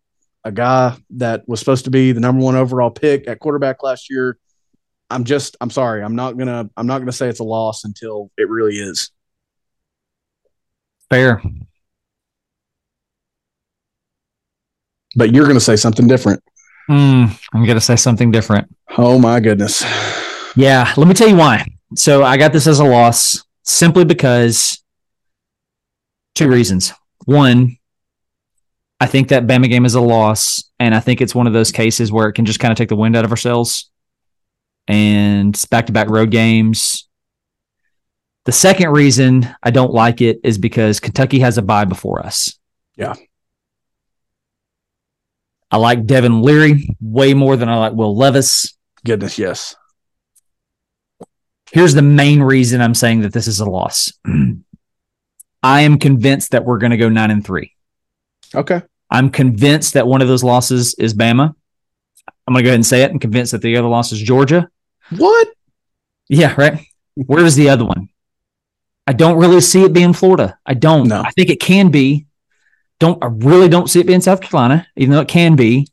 a 0.45 0.51
guy 0.51 0.97
that 1.11 1.47
was 1.49 1.61
supposed 1.61 1.85
to 1.85 1.91
be 1.91 2.13
the 2.13 2.21
number 2.21 2.43
one 2.43 2.57
overall 2.57 2.91
pick 2.91 3.29
at 3.29 3.39
quarterback 3.39 3.83
last 3.83 4.11
year. 4.11 4.39
I'm 5.11 5.25
just, 5.25 5.57
I'm 5.61 5.71
sorry. 5.71 6.03
I'm 6.03 6.17
not 6.17 6.37
gonna, 6.37 6.69
I'm 6.77 6.87
not 6.87 6.99
gonna 6.99 7.13
say 7.13 7.29
it's 7.29 7.41
a 7.41 7.45
loss 7.45 7.85
until 7.85 8.31
it 8.37 8.49
really 8.49 8.77
is. 8.77 9.11
Fair. 11.11 11.43
But 15.15 15.35
you're 15.35 15.47
gonna 15.47 15.61
say 15.61 15.77
something 15.77 16.07
different. 16.07 16.43
Mm, 16.89 17.39
I'm 17.53 17.65
going 17.65 17.77
to 17.77 17.83
say 17.83 17.97
something 17.97 18.31
different. 18.31 18.75
Oh 18.97 19.19
my 19.19 19.41
goodness. 19.41 19.85
Yeah, 20.57 20.93
let 20.97 21.07
me 21.07 21.13
tell 21.13 21.29
you 21.29 21.37
why. 21.37 21.67
So 21.95 22.25
I 22.25 22.39
got 22.39 22.53
this 22.53 22.67
as 22.67 22.81
a 22.81 22.85
loss 22.85 23.45
simply 23.69 24.05
because 24.05 24.83
two 26.35 26.49
reasons. 26.49 26.93
One, 27.25 27.77
I 29.01 29.07
think 29.07 29.29
that 29.29 29.47
Bama 29.47 29.69
game 29.69 29.85
is 29.85 29.95
a 29.95 30.01
loss, 30.01 30.65
and 30.79 30.95
I 30.95 31.01
think 31.01 31.21
it's 31.21 31.35
one 31.35 31.47
of 31.47 31.53
those 31.53 31.71
cases 31.71 32.11
where 32.11 32.29
it 32.29 32.33
can 32.33 32.47
just 32.47 32.61
kind 32.61 32.73
of 32.73 32.79
take 32.79 32.89
the 32.89 32.97
wind 32.97 33.17
out 33.17 33.25
of 33.25 33.31
ourselves. 33.31 33.91
And 34.87 35.55
back 35.71 35.87
to 35.87 35.93
back 35.93 36.09
road 36.09 36.31
games. 36.31 37.07
The 38.47 38.53
second 38.53 38.91
reason 38.91 39.55
I 39.63 39.71
don't 39.71 39.93
like 39.93 40.23
it 40.23 40.41
is 40.43 40.57
because 40.57 41.01
Kentucky 41.01 41.41
has 41.41 41.59
a 41.59 41.63
bye 41.63 41.85
before 41.85 42.25
us. 42.25 42.59
Yeah. 42.97 43.15
I 45.71 45.77
like 45.77 46.07
Devin 46.07 46.41
Leary 46.41 46.89
way 47.03 47.35
more 47.35 47.57
than 47.57 47.69
I 47.69 47.77
like 47.77 47.93
Will 47.93 48.17
Levis. 48.17 48.75
Goodness, 49.05 49.39
yes. 49.39 49.77
Here's 51.73 51.95
the 51.95 52.03
main 52.03 52.43
reason 52.43 52.81
I'm 52.81 52.95
saying 52.95 53.21
that 53.23 53.33
this 53.33 53.47
is 53.47 53.61
a 53.61 53.69
loss. 53.69 54.13
I 55.63 55.81
am 55.81 55.99
convinced 55.99 56.53
that 56.53 56.65
we're 56.65 56.79
going 56.79 56.93
to 56.93 56.97
go 56.97 57.09
nine 57.09 57.31
and 57.31 57.45
three. 57.45 57.75
Okay. 58.55 58.83
I'm 59.11 59.31
convinced 59.31 59.95
that 59.95 60.07
one 60.07 60.23
of 60.23 60.29
those 60.29 60.45
losses 60.45 60.95
is 60.95 61.15
Bama. 61.15 61.55
I'm 62.47 62.55
going 62.55 62.63
to 62.63 62.63
go 62.63 62.69
ahead 62.71 62.77
and 62.77 62.87
say 62.87 63.03
it. 63.03 63.11
I'm 63.11 63.19
convinced 63.19 63.53
that 63.53 63.63
the 63.63 63.77
other 63.77 63.89
loss 63.89 64.13
is 64.13 64.21
Georgia. 64.21 64.69
What? 65.17 65.49
Yeah, 66.29 66.55
right. 66.57 66.87
Where's 67.15 67.55
the 67.55 67.71
other 67.71 67.85
one? 67.85 68.09
I 69.07 69.13
don't 69.13 69.39
really 69.39 69.61
see 69.61 69.85
it 69.85 69.93
being 69.93 70.13
Florida. 70.13 70.59
I 70.67 70.75
don't. 70.75 71.09
No. 71.09 71.23
I 71.23 71.31
think 71.31 71.51
it 71.51 71.61
can 71.61 71.91
be. 71.91 72.27
Don't 73.01 73.23
I 73.23 73.29
really 73.29 73.69
don't 73.69 73.89
see 73.89 74.01
it 74.01 74.07
being 74.07 74.21
South 74.21 74.41
Carolina, 74.41 74.87
even 74.97 75.13
though 75.13 75.21
it 75.21 75.29
can 75.29 75.57
be. 75.57 75.89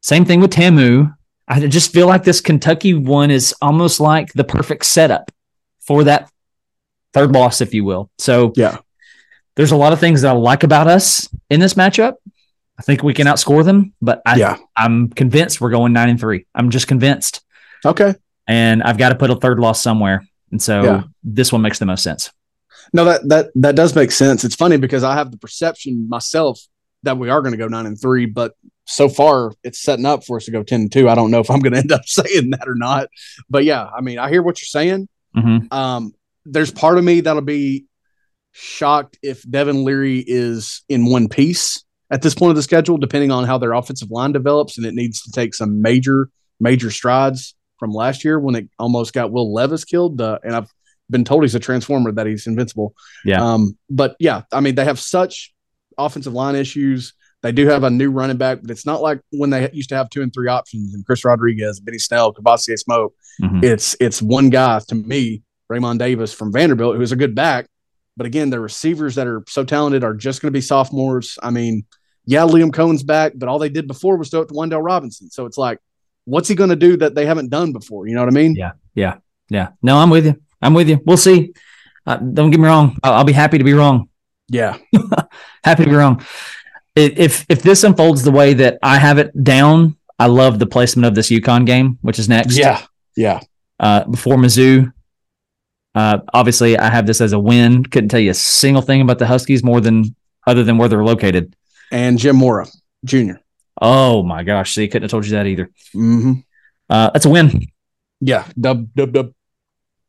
Same 0.00 0.24
thing 0.24 0.40
with 0.40 0.52
Tamu. 0.52 1.08
I 1.48 1.60
just 1.66 1.92
feel 1.92 2.06
like 2.06 2.24
this 2.24 2.40
Kentucky 2.40 2.94
one 2.94 3.30
is 3.30 3.54
almost 3.62 4.00
like 4.00 4.32
the 4.32 4.44
perfect 4.44 4.84
setup 4.84 5.30
for 5.80 6.04
that 6.04 6.30
third 7.12 7.32
loss, 7.32 7.60
if 7.60 7.72
you 7.72 7.84
will. 7.84 8.10
So 8.18 8.52
Yeah. 8.56 8.78
there's 9.54 9.70
a 9.72 9.76
lot 9.76 9.92
of 9.92 10.00
things 10.00 10.22
that 10.22 10.30
I 10.34 10.38
like 10.38 10.64
about 10.64 10.88
us 10.88 11.28
in 11.48 11.60
this 11.60 11.74
matchup. 11.74 12.14
I 12.78 12.82
think 12.82 13.02
we 13.02 13.14
can 13.14 13.26
outscore 13.26 13.64
them, 13.64 13.94
but 14.02 14.20
I, 14.26 14.36
Yeah. 14.36 14.56
I'm 14.76 15.08
convinced 15.08 15.60
we're 15.60 15.70
going 15.70 15.92
nine 15.92 16.08
and 16.10 16.20
three. 16.20 16.46
I'm 16.54 16.70
just 16.70 16.88
convinced, 16.88 17.42
Okay. 17.84 18.14
and 18.46 18.82
I've 18.82 18.98
got 18.98 19.10
to 19.10 19.14
put 19.14 19.30
a 19.30 19.36
third 19.36 19.58
loss 19.60 19.80
somewhere, 19.80 20.26
and 20.50 20.60
so 20.60 20.82
Yeah. 20.82 21.02
this 21.24 21.52
one 21.52 21.62
makes 21.62 21.78
the 21.78 21.86
most 21.86 22.02
sense. 22.02 22.30
No, 22.92 23.04
that 23.04 23.28
that 23.28 23.46
that 23.56 23.74
does 23.76 23.94
make 23.94 24.10
sense. 24.12 24.44
It's 24.44 24.54
funny 24.54 24.76
because 24.76 25.02
I 25.04 25.14
have 25.14 25.30
the 25.30 25.38
perception 25.38 26.08
myself 26.08 26.60
that 27.02 27.16
we 27.18 27.30
are 27.30 27.40
going 27.40 27.52
to 27.52 27.58
go 27.58 27.66
nine 27.68 27.86
and 27.86 27.98
three, 27.98 28.26
but 28.26 28.52
so 28.86 29.08
far 29.08 29.52
it's 29.62 29.80
setting 29.82 30.06
up 30.06 30.24
for 30.24 30.36
us 30.38 30.44
to 30.46 30.50
go 30.50 30.62
ten 30.62 30.82
and 30.82 30.92
two. 30.92 31.08
I 31.08 31.14
don't 31.14 31.30
know 31.30 31.40
if 31.40 31.50
I'm 31.50 31.60
going 31.60 31.72
to 31.74 31.78
end 31.78 31.92
up 31.92 32.02
saying 32.06 32.50
that 32.50 32.68
or 32.68 32.74
not, 32.76 33.08
but 33.50 33.64
yeah, 33.64 33.84
I 33.84 34.00
mean, 34.00 34.18
I 34.18 34.30
hear 34.30 34.42
what 34.42 34.60
you're 34.60 34.66
saying. 34.66 35.08
Mhm. 35.36 35.72
Um, 35.72 36.14
there's 36.44 36.70
part 36.70 36.96
of 36.98 37.04
me 37.04 37.20
that'll 37.20 37.42
be 37.42 37.86
shocked 38.52 39.18
if 39.22 39.48
Devin 39.48 39.84
Leary 39.84 40.24
is 40.26 40.82
in 40.88 41.04
one 41.06 41.28
piece 41.28 41.84
at 42.10 42.22
this 42.22 42.34
point 42.34 42.50
of 42.50 42.56
the 42.56 42.62
schedule, 42.62 42.96
depending 42.98 43.30
on 43.30 43.44
how 43.44 43.58
their 43.58 43.72
offensive 43.72 44.10
line 44.10 44.32
develops, 44.32 44.78
and 44.78 44.86
it 44.86 44.94
needs 44.94 45.22
to 45.22 45.30
take 45.32 45.54
some 45.54 45.82
major 45.82 46.30
major 46.60 46.90
strides. 46.90 47.54
from 47.78 47.90
last 47.90 48.24
year 48.24 48.40
when 48.40 48.54
it 48.54 48.68
almost 48.78 49.12
got 49.12 49.30
Will 49.30 49.52
Levis 49.52 49.84
killed. 49.84 50.18
Uh, 50.18 50.38
and 50.42 50.56
I've 50.56 50.70
been 51.10 51.24
told 51.24 51.42
he's 51.42 51.54
a 51.54 51.60
transformer 51.60 52.10
that 52.12 52.26
he's 52.26 52.46
invincible. 52.46 52.94
Yeah. 53.22 53.42
Um, 53.44 53.76
but 53.90 54.16
yeah, 54.18 54.42
I 54.50 54.60
mean, 54.60 54.76
they 54.76 54.84
have 54.86 54.98
such 54.98 55.52
offensive 55.98 56.32
line 56.32 56.56
issues. 56.56 57.12
They 57.42 57.52
do 57.52 57.66
have 57.68 57.84
a 57.84 57.90
new 57.90 58.10
running 58.10 58.38
back, 58.38 58.60
but 58.62 58.70
it's 58.70 58.86
not 58.86 59.02
like 59.02 59.20
when 59.30 59.50
they 59.50 59.70
used 59.72 59.90
to 59.90 59.94
have 59.96 60.10
two 60.10 60.22
and 60.22 60.32
three 60.32 60.48
options 60.48 60.94
and 60.94 61.04
Chris 61.06 61.24
Rodriguez, 61.24 61.80
Benny 61.80 61.98
Snell, 61.98 62.32
Kavosiey 62.34 62.78
Smoke. 62.78 63.14
Mhm. 63.40 63.62
It's 63.62 63.94
it's 64.00 64.20
one 64.22 64.50
guy 64.50 64.80
to 64.88 64.94
me, 64.94 65.42
Raymond 65.68 65.98
Davis 65.98 66.32
from 66.32 66.52
Vanderbilt, 66.52 66.96
who's 66.96 67.12
a 67.12 67.16
good 67.16 67.34
back. 67.34 67.66
But 68.16 68.26
again, 68.26 68.48
the 68.50 68.58
receivers 68.58 69.14
that 69.16 69.26
are 69.26 69.44
so 69.46 69.62
talented 69.64 70.02
are 70.02 70.14
just 70.14 70.40
going 70.40 70.48
to 70.50 70.56
be 70.56 70.62
sophomores. 70.62 71.38
I 71.42 71.50
mean, 71.50 71.84
yeah, 72.24 72.40
Liam 72.42 72.72
Coen's 72.72 73.02
back, 73.02 73.32
but 73.36 73.48
all 73.48 73.58
they 73.58 73.68
did 73.68 73.86
before 73.86 74.16
was 74.16 74.30
throw 74.30 74.40
it 74.40 74.48
to 74.48 74.54
Wan'Dale 74.54 74.82
Robinson. 74.82 75.30
So 75.30 75.44
it's 75.44 75.58
like, 75.58 75.78
what's 76.24 76.48
he 76.48 76.54
going 76.54 76.70
to 76.70 76.76
do 76.76 76.96
that 76.96 77.14
they 77.14 77.26
haven't 77.26 77.50
done 77.50 77.72
before? 77.72 78.06
You 78.08 78.14
know 78.14 78.22
what 78.22 78.30
I 78.30 78.32
mean? 78.32 78.56
Yeah. 78.56 78.72
Yeah. 78.94 79.16
Yeah. 79.50 79.68
No, 79.82 79.98
I'm 79.98 80.08
with 80.08 80.24
you. 80.24 80.36
I'm 80.62 80.72
with 80.72 80.88
you. 80.88 80.98
We'll 81.04 81.18
see. 81.18 81.52
Uh, 82.06 82.16
don't 82.16 82.50
get 82.50 82.58
me 82.58 82.66
wrong. 82.66 82.96
I'll, 83.02 83.12
I'll 83.12 83.24
be 83.24 83.34
happy 83.34 83.58
to 83.58 83.64
be 83.64 83.74
wrong. 83.74 84.08
Yeah. 84.48 84.78
Happy 85.64 85.84
to 85.84 85.90
be 85.90 85.96
wrong. 85.96 86.24
If 86.96 87.44
if 87.48 87.62
this 87.62 87.84
unfolds 87.84 88.22
the 88.22 88.30
way 88.30 88.54
that 88.54 88.78
I 88.82 88.98
have 88.98 89.18
it 89.18 89.44
down, 89.44 89.96
I 90.18 90.26
love 90.26 90.58
the 90.58 90.66
placement 90.66 91.04
of 91.06 91.14
this 91.14 91.28
UConn 91.30 91.66
game, 91.66 91.98
which 92.00 92.18
is 92.18 92.28
next. 92.28 92.56
Yeah. 92.56 92.82
Yeah. 93.16 93.40
Uh, 93.78 94.04
before 94.04 94.36
Mizzou. 94.36 94.92
Uh, 95.94 96.18
obviously, 96.34 96.76
I 96.78 96.90
have 96.90 97.06
this 97.06 97.20
as 97.20 97.32
a 97.32 97.38
win. 97.38 97.84
Couldn't 97.84 98.08
tell 98.10 98.20
you 98.20 98.30
a 98.30 98.34
single 98.34 98.82
thing 98.82 99.00
about 99.00 99.18
the 99.18 99.26
Huskies 99.26 99.62
more 99.62 99.80
than 99.80 100.14
other 100.46 100.62
than 100.64 100.78
where 100.78 100.88
they're 100.88 101.04
located. 101.04 101.54
And 101.90 102.18
Jim 102.18 102.36
Mora 102.36 102.66
Jr. 103.04 103.34
Oh 103.80 104.22
my 104.22 104.42
gosh! 104.42 104.74
See, 104.74 104.88
couldn't 104.88 105.02
have 105.04 105.10
told 105.10 105.24
you 105.26 105.32
that 105.32 105.46
either. 105.46 105.70
Mm-hmm. 105.94 106.32
Uh, 106.88 107.10
that's 107.10 107.26
a 107.26 107.30
win, 107.30 107.66
Yeah. 108.20 108.46
Dub, 108.58 108.88
dub, 108.94 109.12
dub. 109.12 109.32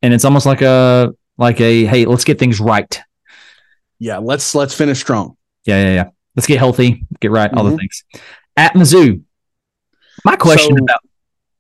and 0.02 0.14
it's 0.14 0.24
almost 0.26 0.46
like 0.46 0.62
a 0.62 1.14
like 1.38 1.60
a 1.60 1.86
hey, 1.86 2.06
let's 2.06 2.24
get 2.24 2.40
things 2.40 2.60
right. 2.60 3.00
Yeah. 4.00 4.18
Let's 4.20 4.56
let's 4.56 4.74
finish 4.74 5.00
strong. 5.00 5.36
Yeah, 5.66 5.84
yeah, 5.84 5.94
yeah. 5.94 6.10
Let's 6.38 6.48
get 6.48 6.60
healthy, 6.60 7.04
get 7.20 7.32
right, 7.32 7.52
all 7.52 7.64
the 7.66 7.72
Mhm. 7.72 7.80
things. 7.80 8.04
At 8.56 8.74
Mizzou, 8.76 9.24
my 10.24 10.36
question 10.38 10.78
So- 10.78 10.84
about. 10.84 11.00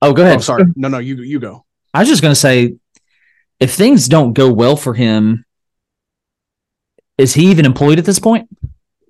Oh, 0.02 0.14
go 0.14 0.22
ahead. 0.24 0.38
Oh, 0.38 0.42
sorry. 0.42 0.64
No, 0.76 0.88
no, 0.88 1.00
you 1.00 1.16
you 1.18 1.40
go. 1.40 1.66
I 1.94 2.00
was 2.00 2.08
just 2.08 2.22
going 2.22 2.32
to 2.34 2.40
say, 2.40 2.76
if 3.60 3.74
things 3.74 4.08
don't 4.08 4.34
go 4.34 4.54
well 4.54 4.78
for 4.78 4.94
him, 4.94 5.44
is 7.18 7.34
he 7.34 7.50
even 7.50 7.66
employed 7.66 7.98
at 8.00 8.06
this 8.06 8.20
point? 8.20 8.48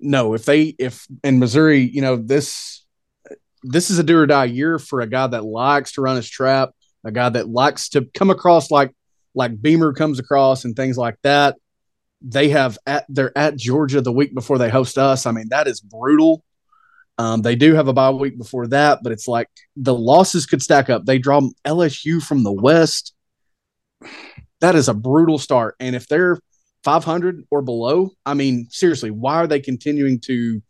no, 0.00 0.32
if 0.34 0.44
they 0.44 0.62
if 0.78 1.06
in 1.24 1.38
Missouri, 1.40 1.80
you 1.80 2.00
know, 2.00 2.16
this 2.16 2.84
this 3.64 3.90
is 3.90 3.98
a 3.98 4.04
do 4.04 4.16
or 4.16 4.26
die 4.26 4.44
year 4.44 4.78
for 4.78 5.00
a 5.00 5.06
guy 5.08 5.26
that 5.26 5.44
likes 5.44 5.92
to 5.92 6.00
run 6.00 6.14
his 6.16 6.30
trap, 6.30 6.70
a 7.04 7.10
guy 7.10 7.28
that 7.28 7.48
likes 7.48 7.88
to 7.90 8.06
come 8.14 8.30
across 8.30 8.70
like 8.70 8.94
like 9.34 9.60
Beamer 9.60 9.92
comes 9.92 10.18
across 10.20 10.64
and 10.64 10.74
things 10.76 10.96
like 10.96 11.16
that. 11.24 11.56
They 12.20 12.48
have 12.48 12.78
at 12.86 13.06
they're 13.08 13.36
at 13.36 13.56
Georgia 13.56 14.00
the 14.00 14.12
week 14.12 14.34
before 14.34 14.58
they 14.58 14.70
host 14.70 14.98
us. 14.98 15.26
I 15.26 15.32
mean, 15.32 15.48
that 15.50 15.68
is 15.68 15.80
brutal. 15.80 16.44
Um, 17.18 17.42
they 17.42 17.56
do 17.56 17.74
have 17.74 17.88
a 17.88 17.92
bye 17.92 18.10
week 18.10 18.38
before 18.38 18.68
that, 18.68 19.00
but 19.02 19.12
it's 19.12 19.26
like 19.26 19.48
the 19.76 19.94
losses 19.94 20.46
could 20.46 20.62
stack 20.62 20.88
up. 20.88 21.04
They 21.04 21.18
draw 21.18 21.40
LSU 21.66 22.22
from 22.22 22.44
the 22.44 22.52
West. 22.52 23.12
That 24.60 24.76
is 24.76 24.88
a 24.88 24.94
brutal 24.94 25.38
start. 25.38 25.74
And 25.80 25.96
if 25.96 26.06
they're 26.06 26.38
500 26.84 27.44
or 27.50 27.62
below, 27.62 28.10
I 28.24 28.34
mean, 28.34 28.68
seriously, 28.70 29.10
why 29.10 29.36
are 29.36 29.46
they 29.46 29.60
continuing 29.60 30.20
to 30.20 30.62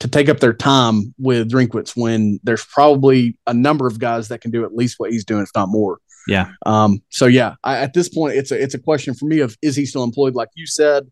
to 0.00 0.08
take 0.08 0.30
up 0.30 0.40
their 0.40 0.54
time 0.54 1.14
with 1.18 1.50
Drinkwitz 1.50 1.94
when 1.94 2.40
there's 2.42 2.64
probably 2.64 3.38
a 3.46 3.52
number 3.52 3.86
of 3.86 3.98
guys 3.98 4.28
that 4.28 4.40
can 4.40 4.50
do 4.50 4.64
at 4.64 4.74
least 4.74 4.94
what 4.98 5.10
he's 5.10 5.26
doing, 5.26 5.42
if 5.42 5.50
not 5.54 5.68
more? 5.68 5.98
Yeah. 6.26 6.52
Um, 6.66 7.02
so 7.08 7.26
yeah, 7.26 7.54
I, 7.64 7.78
at 7.78 7.94
this 7.94 8.08
point, 8.08 8.34
it's 8.36 8.50
a 8.50 8.62
it's 8.62 8.74
a 8.74 8.78
question 8.78 9.14
for 9.14 9.26
me 9.26 9.40
of 9.40 9.56
is 9.62 9.76
he 9.76 9.86
still 9.86 10.04
employed? 10.04 10.34
Like 10.34 10.48
you 10.54 10.66
said, 10.66 11.10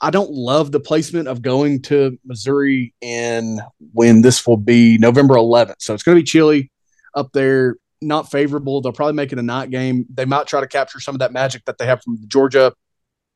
I 0.00 0.10
don't 0.10 0.30
love 0.30 0.72
the 0.72 0.80
placement 0.80 1.28
of 1.28 1.42
going 1.42 1.82
to 1.82 2.18
Missouri 2.24 2.94
in 3.00 3.60
when 3.92 4.22
this 4.22 4.46
will 4.46 4.56
be 4.56 4.98
November 4.98 5.34
11th. 5.34 5.76
So 5.78 5.94
it's 5.94 6.02
going 6.02 6.16
to 6.16 6.20
be 6.20 6.26
chilly 6.26 6.70
up 7.14 7.32
there, 7.32 7.76
not 8.00 8.30
favorable. 8.30 8.80
They'll 8.80 8.92
probably 8.92 9.14
make 9.14 9.32
it 9.32 9.38
a 9.38 9.42
night 9.42 9.70
game. 9.70 10.06
They 10.12 10.24
might 10.24 10.46
try 10.46 10.60
to 10.60 10.66
capture 10.66 11.00
some 11.00 11.14
of 11.14 11.20
that 11.20 11.32
magic 11.32 11.64
that 11.66 11.78
they 11.78 11.86
have 11.86 12.02
from 12.02 12.16
the 12.20 12.26
Georgia 12.26 12.72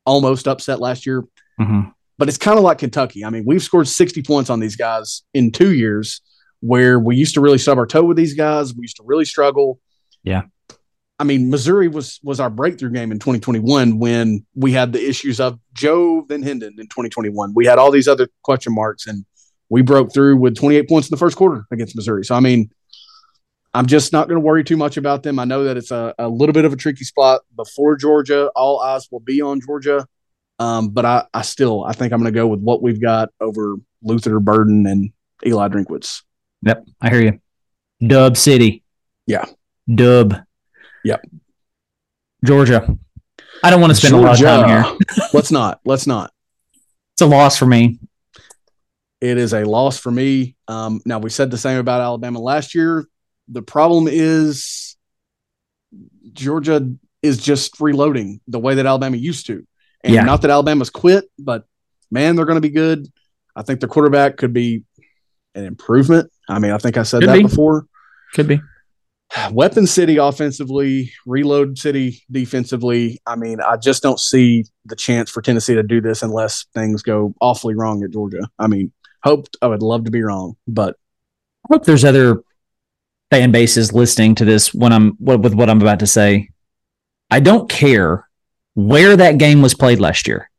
almost 0.05 0.47
upset 0.47 0.79
last 0.79 1.05
year. 1.05 1.23
Mm-hmm. 1.59 1.89
But 2.17 2.27
it's 2.27 2.37
kind 2.37 2.57
of 2.57 2.63
like 2.63 2.79
Kentucky. 2.79 3.23
I 3.23 3.29
mean, 3.29 3.45
we've 3.45 3.63
scored 3.63 3.87
60 3.87 4.21
points 4.23 4.49
on 4.49 4.59
these 4.59 4.75
guys 4.75 5.23
in 5.33 5.51
two 5.51 5.73
years 5.73 6.21
where 6.59 6.99
we 6.99 7.15
used 7.15 7.33
to 7.35 7.41
really 7.41 7.57
stub 7.57 7.77
our 7.77 7.85
toe 7.85 8.03
with 8.03 8.17
these 8.17 8.33
guys. 8.33 8.75
We 8.75 8.81
used 8.81 8.97
to 8.97 9.03
really 9.05 9.25
struggle. 9.25 9.79
Yeah. 10.23 10.43
I 11.19 11.25
mean, 11.25 11.49
Missouri 11.49 11.89
was 11.89 12.19
was 12.23 12.39
our 12.39 12.49
breakthrough 12.49 12.91
game 12.91 13.11
in 13.11 13.19
2021 13.19 13.99
when 13.99 14.45
we 14.55 14.71
had 14.71 14.93
the 14.93 15.05
issues 15.05 15.41
of 15.41 15.59
Joe 15.73 16.21
Van 16.21 16.41
Hinden 16.41 16.79
in 16.79 16.87
2021. 16.87 17.53
We 17.53 17.65
had 17.65 17.77
all 17.77 17.91
these 17.91 18.07
other 18.07 18.29
question 18.41 18.73
marks, 18.73 19.05
and 19.05 19.25
we 19.67 19.81
broke 19.81 20.13
through 20.13 20.37
with 20.37 20.55
28 20.55 20.87
points 20.87 21.09
in 21.09 21.13
the 21.13 21.19
first 21.19 21.35
quarter 21.35 21.65
against 21.71 21.95
Missouri. 21.95 22.23
So, 22.23 22.35
I 22.35 22.39
mean, 22.39 22.69
I'm 23.73 23.85
just 23.85 24.13
not 24.13 24.29
going 24.29 24.41
to 24.41 24.45
worry 24.45 24.63
too 24.63 24.77
much 24.77 24.95
about 24.95 25.23
them. 25.23 25.39
I 25.39 25.43
know 25.43 25.65
that 25.65 25.75
it's 25.75 25.91
a, 25.91 26.15
a 26.17 26.29
little 26.29 26.53
bit 26.53 26.63
of 26.63 26.71
a 26.71 26.77
tricky 26.77 27.03
spot 27.03 27.41
before 27.55 27.97
Georgia. 27.97 28.49
All 28.55 28.79
eyes 28.79 29.07
will 29.11 29.19
be 29.19 29.41
on 29.41 29.59
Georgia. 29.59 30.07
Um, 30.57 30.89
but 30.89 31.05
I, 31.05 31.25
I 31.33 31.41
still 31.41 31.83
I 31.83 31.93
think 31.93 32.13
I'm 32.13 32.19
going 32.19 32.33
to 32.33 32.37
go 32.37 32.47
with 32.47 32.61
what 32.61 32.81
we've 32.81 33.01
got 33.01 33.29
over 33.41 33.75
Luther 34.01 34.39
Burden 34.39 34.85
and 34.85 35.11
Eli 35.45 35.67
Drinkwitz. 35.67 36.23
Yep, 36.63 36.85
I 37.01 37.09
hear 37.09 37.21
you. 37.21 37.39
Dub 38.05 38.37
City. 38.37 38.83
Yeah. 39.25 39.45
Dub. 39.93 40.35
Yep. 41.03 41.25
Georgia. 42.45 42.95
I 43.63 43.69
don't 43.69 43.81
want 43.81 43.91
to 43.91 43.95
spend 43.95 44.13
a 44.15 44.17
lot 44.17 44.39
of 44.39 44.45
time 44.45 44.67
here. 44.83 44.97
let's 45.33 45.51
not. 45.51 45.79
Let's 45.85 46.07
not. 46.07 46.31
It's 47.13 47.21
a 47.21 47.25
loss 47.25 47.57
for 47.57 47.65
me. 47.65 47.99
It 49.19 49.37
is 49.37 49.53
a 49.53 49.65
loss 49.65 49.99
for 49.99 50.11
me. 50.11 50.55
Um, 50.67 51.01
now 51.05 51.19
we 51.19 51.29
said 51.29 51.51
the 51.51 51.57
same 51.57 51.77
about 51.77 51.99
Alabama 52.01 52.39
last 52.39 52.73
year. 52.73 53.05
The 53.49 53.61
problem 53.61 54.07
is 54.09 54.95
Georgia 56.31 56.89
is 57.21 57.37
just 57.37 57.81
reloading 57.81 58.39
the 58.47 58.59
way 58.59 58.75
that 58.75 58.85
Alabama 58.85 59.17
used 59.17 59.47
to. 59.47 59.65
And 60.03 60.13
Yeah. 60.13 60.23
not 60.23 60.41
that 60.43 60.51
Alabama's 60.51 60.89
quit, 60.89 61.25
but 61.37 61.65
man, 62.09 62.35
they're 62.35 62.45
going 62.45 62.55
to 62.57 62.61
be 62.61 62.69
good. 62.69 63.07
I 63.55 63.63
think 63.63 63.81
the 63.81 63.87
quarterback 63.87 64.37
could 64.37 64.53
be 64.53 64.85
an 65.55 65.65
improvement. 65.65 66.31
I 66.47 66.59
mean, 66.59 66.71
I 66.71 66.77
think 66.77 66.95
I 66.97 67.03
said 67.03 67.21
Could 67.21 67.29
that 67.29 67.35
be. 67.37 67.43
before. 67.43 67.87
Could 68.33 68.47
be. 68.47 68.61
Weapon 69.51 69.87
City 69.87 70.17
offensively, 70.17 71.11
Reload 71.25 71.77
City 71.77 72.23
defensively. 72.31 73.19
I 73.25 73.35
mean, 73.35 73.59
I 73.61 73.77
just 73.77 74.03
don't 74.03 74.19
see 74.19 74.65
the 74.85 74.95
chance 74.95 75.29
for 75.29 75.41
Tennessee 75.41 75.75
to 75.75 75.83
do 75.83 76.01
this 76.01 76.23
unless 76.23 76.65
things 76.73 77.01
go 77.01 77.33
awfully 77.41 77.75
wrong 77.75 78.03
at 78.03 78.11
Georgia. 78.11 78.49
I 78.57 78.67
mean, 78.67 78.91
hoped 79.23 79.57
I 79.61 79.67
would 79.67 79.83
love 79.83 80.05
to 80.05 80.11
be 80.11 80.23
wrong, 80.23 80.55
but 80.67 80.95
I 81.65 81.73
hope 81.73 81.85
there's 81.85 82.05
other 82.05 82.43
fan 83.29 83.51
bases 83.51 83.93
listening 83.93 84.35
to 84.35 84.45
this 84.45 84.73
when 84.73 84.91
I'm 84.91 85.15
with 85.19 85.53
what 85.53 85.69
I'm 85.69 85.81
about 85.81 85.99
to 85.99 86.07
say. 86.07 86.49
I 87.29 87.39
don't 87.39 87.69
care 87.69 88.27
where 88.73 89.15
that 89.15 89.37
game 89.37 89.61
was 89.61 89.75
played 89.75 89.99
last 89.99 90.27
year. 90.27 90.49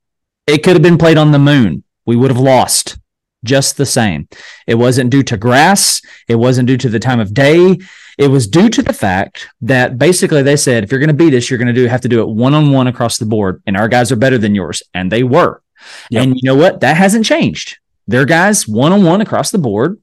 It 0.46 0.62
could 0.62 0.74
have 0.74 0.82
been 0.82 0.98
played 0.98 1.18
on 1.18 1.32
the 1.32 1.38
moon. 1.38 1.82
We 2.06 2.16
would 2.16 2.30
have 2.30 2.40
lost 2.40 2.98
just 3.44 3.76
the 3.76 3.86
same. 3.86 4.28
It 4.66 4.74
wasn't 4.74 5.10
due 5.10 5.22
to 5.24 5.36
grass. 5.36 6.02
It 6.28 6.36
wasn't 6.36 6.66
due 6.68 6.76
to 6.78 6.88
the 6.88 6.98
time 6.98 7.20
of 7.20 7.32
day. 7.34 7.78
It 8.18 8.28
was 8.28 8.46
due 8.46 8.68
to 8.68 8.82
the 8.82 8.92
fact 8.92 9.48
that 9.62 9.98
basically 9.98 10.42
they 10.42 10.56
said, 10.56 10.84
if 10.84 10.90
you're 10.90 11.00
going 11.00 11.08
to 11.08 11.14
beat 11.14 11.32
us, 11.34 11.48
you're 11.48 11.58
going 11.58 11.68
to 11.68 11.72
do 11.72 11.86
have 11.86 12.02
to 12.02 12.08
do 12.08 12.20
it 12.20 12.28
one 12.28 12.54
on 12.54 12.70
one 12.72 12.86
across 12.86 13.18
the 13.18 13.24
board, 13.26 13.62
and 13.66 13.76
our 13.76 13.88
guys 13.88 14.12
are 14.12 14.16
better 14.16 14.36
than 14.38 14.54
yours, 14.54 14.82
and 14.92 15.10
they 15.10 15.22
were. 15.22 15.62
Yep. 16.10 16.22
And 16.22 16.34
you 16.36 16.42
know 16.44 16.56
what? 16.56 16.80
That 16.80 16.96
hasn't 16.96 17.24
changed. 17.24 17.78
Their 18.06 18.26
guys 18.26 18.68
one 18.68 18.92
on 18.92 19.04
one 19.04 19.20
across 19.22 19.50
the 19.50 19.58
board 19.58 19.98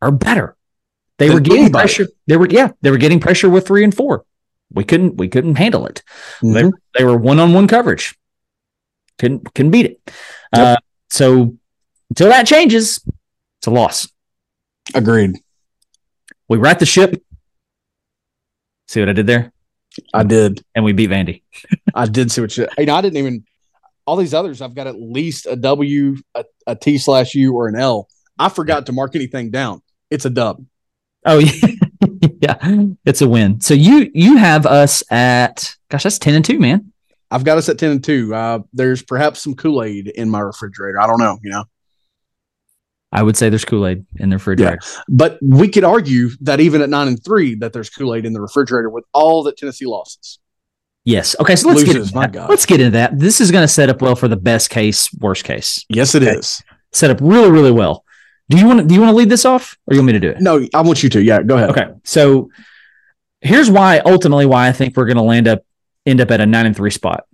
are 0.00 0.12
better. 0.12 0.56
They 1.18 1.30
were 1.30 1.40
getting 1.40 1.62
anybody. 1.62 1.82
pressure. 1.82 2.06
They 2.26 2.36
were 2.36 2.46
yeah, 2.48 2.72
they 2.82 2.90
were 2.90 2.98
getting 2.98 3.18
pressure 3.18 3.48
with 3.48 3.66
three 3.66 3.82
and 3.82 3.94
four. 3.94 4.24
We 4.70 4.84
couldn't 4.84 5.16
we 5.16 5.28
couldn't 5.28 5.54
handle 5.56 5.86
it. 5.86 6.02
They, 6.42 6.62
Mhm. 6.64 6.72
they 6.96 7.04
were 7.04 7.16
one 7.16 7.40
on 7.40 7.54
one 7.54 7.66
coverage. 7.66 8.14
Couldn't 9.18 9.54
couldn't 9.54 9.70
beat 9.72 9.86
it. 9.86 10.12
Uh, 10.52 10.76
so 11.08 11.56
until 12.16 12.30
that 12.30 12.46
changes, 12.46 13.04
it's 13.58 13.66
a 13.66 13.70
loss. 13.70 14.08
agreed. 14.94 15.32
We 16.48 16.56
right 16.56 16.78
the 16.78 16.86
ship. 16.86 17.22
See 18.88 19.00
what 19.00 19.10
I 19.10 19.12
did 19.12 19.26
there? 19.26 19.52
I 20.14 20.22
did. 20.22 20.64
And 20.74 20.82
we 20.82 20.94
beat 20.94 21.10
Vandy. 21.10 21.42
I 21.94 22.06
did 22.06 22.32
see 22.32 22.40
what 22.40 22.56
you. 22.56 22.68
You 22.78 22.86
know, 22.86 22.94
I 22.94 23.02
didn't 23.02 23.18
even. 23.18 23.44
All 24.06 24.16
these 24.16 24.32
others, 24.32 24.62
I've 24.62 24.74
got 24.74 24.86
at 24.86 24.98
least 24.98 25.46
a 25.46 25.56
W, 25.56 26.16
a, 26.34 26.44
a 26.66 26.74
T 26.74 26.96
slash 26.96 27.34
U, 27.34 27.52
or 27.54 27.68
an 27.68 27.76
L. 27.76 28.08
I 28.38 28.48
forgot 28.48 28.86
to 28.86 28.92
mark 28.92 29.14
anything 29.14 29.50
down. 29.50 29.82
It's 30.10 30.24
a 30.24 30.30
dub. 30.30 30.64
Oh 31.26 31.36
yeah. 31.38 31.68
yeah. 32.40 32.84
It's 33.04 33.20
a 33.20 33.28
win. 33.28 33.60
So 33.60 33.74
you 33.74 34.10
you 34.14 34.38
have 34.38 34.64
us 34.64 35.02
at 35.12 35.76
gosh, 35.90 36.04
that's 36.04 36.18
10 36.18 36.34
and 36.34 36.44
2, 36.44 36.58
man. 36.58 36.92
I've 37.30 37.44
got 37.44 37.58
us 37.58 37.68
at 37.68 37.78
ten 37.78 37.90
and 37.90 38.04
two. 38.04 38.32
Uh, 38.32 38.60
there's 38.72 39.02
perhaps 39.02 39.42
some 39.42 39.56
Kool 39.56 39.82
Aid 39.82 40.06
in 40.06 40.30
my 40.30 40.38
refrigerator. 40.38 41.00
I 41.00 41.08
don't 41.08 41.18
know. 41.18 41.38
You 41.42 41.50
know. 41.50 41.64
I 43.16 43.22
would 43.22 43.36
say 43.36 43.48
there's 43.48 43.64
Kool 43.64 43.86
Aid 43.86 44.04
in 44.16 44.28
the 44.28 44.36
refrigerator. 44.36 44.78
But 45.08 45.38
we 45.40 45.68
could 45.68 45.84
argue 45.84 46.28
that 46.42 46.60
even 46.60 46.82
at 46.82 46.90
nine 46.90 47.08
and 47.08 47.24
three, 47.24 47.54
that 47.56 47.72
there's 47.72 47.88
Kool 47.88 48.14
Aid 48.14 48.26
in 48.26 48.34
the 48.34 48.42
refrigerator 48.42 48.90
with 48.90 49.04
all 49.14 49.42
that 49.44 49.56
Tennessee 49.56 49.86
losses. 49.86 50.38
Yes. 51.04 51.34
Okay. 51.40 51.56
So 51.56 51.68
let's 51.68 51.82
get 51.82 51.96
into 51.96 52.12
that. 52.12 52.48
Let's 52.48 52.66
get 52.66 52.80
into 52.80 52.90
that. 52.92 53.18
This 53.18 53.40
is 53.40 53.50
going 53.50 53.62
to 53.62 53.68
set 53.68 53.88
up 53.88 54.02
well 54.02 54.16
for 54.16 54.28
the 54.28 54.36
best 54.36 54.70
case, 54.70 55.12
worst 55.14 55.44
case. 55.44 55.84
Yes, 55.88 56.14
it 56.14 56.22
is. 56.22 56.62
Okay. 56.62 56.76
Set 56.92 57.10
up 57.10 57.18
really, 57.20 57.50
really 57.50 57.72
well. 57.72 58.04
Do 58.48 58.58
you 58.58 58.66
want 58.66 58.80
to 58.80 58.86
do 58.86 58.94
you 58.94 59.00
want 59.00 59.10
to 59.10 59.16
lead 59.16 59.28
this 59.28 59.44
off, 59.44 59.76
or 59.86 59.94
you 59.94 60.00
want 60.00 60.08
me 60.08 60.12
to 60.12 60.20
do 60.20 60.30
it? 60.30 60.40
No, 60.40 60.66
I 60.74 60.82
want 60.82 61.02
you 61.02 61.08
to. 61.08 61.22
Yeah, 61.22 61.42
go 61.42 61.56
ahead. 61.56 61.70
Okay. 61.70 61.86
So 62.04 62.50
here's 63.40 63.70
why 63.70 64.00
ultimately 64.00 64.46
why 64.46 64.68
I 64.68 64.72
think 64.72 64.96
we're 64.96 65.06
going 65.06 65.16
to 65.16 65.22
land 65.22 65.48
up 65.48 65.64
end 66.04 66.20
up 66.20 66.30
at 66.30 66.40
a 66.40 66.46
nine 66.46 66.66
and 66.66 66.76
three 66.76 66.90
spot. 66.90 67.24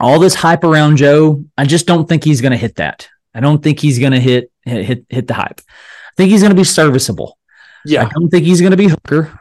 All 0.00 0.18
this 0.18 0.34
hype 0.34 0.64
around 0.64 0.96
Joe, 0.96 1.44
I 1.56 1.64
just 1.64 1.86
don't 1.86 2.08
think 2.08 2.24
he's 2.24 2.40
going 2.40 2.52
to 2.52 2.58
hit 2.58 2.76
that. 2.76 3.08
I 3.34 3.40
don't 3.40 3.62
think 3.62 3.78
he's 3.78 3.98
going 3.98 4.12
to 4.12 4.20
hit 4.20 4.51
hit 4.64 4.84
hit 4.84 5.06
hit 5.08 5.26
the 5.26 5.34
hype. 5.34 5.60
I 5.60 6.14
think 6.16 6.30
he's 6.30 6.42
going 6.42 6.54
to 6.54 6.56
be 6.56 6.64
serviceable. 6.64 7.38
Yeah, 7.84 8.06
I 8.06 8.10
don't 8.10 8.28
think 8.28 8.44
he's 8.44 8.60
going 8.60 8.70
to 8.70 8.76
be 8.76 8.88
Hooker. 8.88 9.38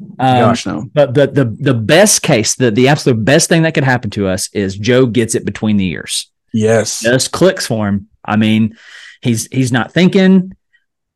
Um, 0.00 0.16
Gosh, 0.18 0.66
no. 0.66 0.88
But 0.92 1.14
the 1.14 1.26
the 1.26 1.44
the 1.44 1.74
best 1.74 2.22
case, 2.22 2.54
the 2.54 2.70
the 2.70 2.88
absolute 2.88 3.24
best 3.24 3.48
thing 3.48 3.62
that 3.62 3.74
could 3.74 3.84
happen 3.84 4.10
to 4.10 4.28
us 4.28 4.48
is 4.52 4.76
Joe 4.76 5.06
gets 5.06 5.34
it 5.34 5.44
between 5.44 5.76
the 5.76 5.88
ears. 5.88 6.30
Yes. 6.52 7.00
Just 7.00 7.32
clicks 7.32 7.66
for 7.66 7.88
him. 7.88 8.08
I 8.24 8.36
mean, 8.36 8.76
he's 9.22 9.46
he's 9.50 9.72
not 9.72 9.92
thinking. 9.92 10.54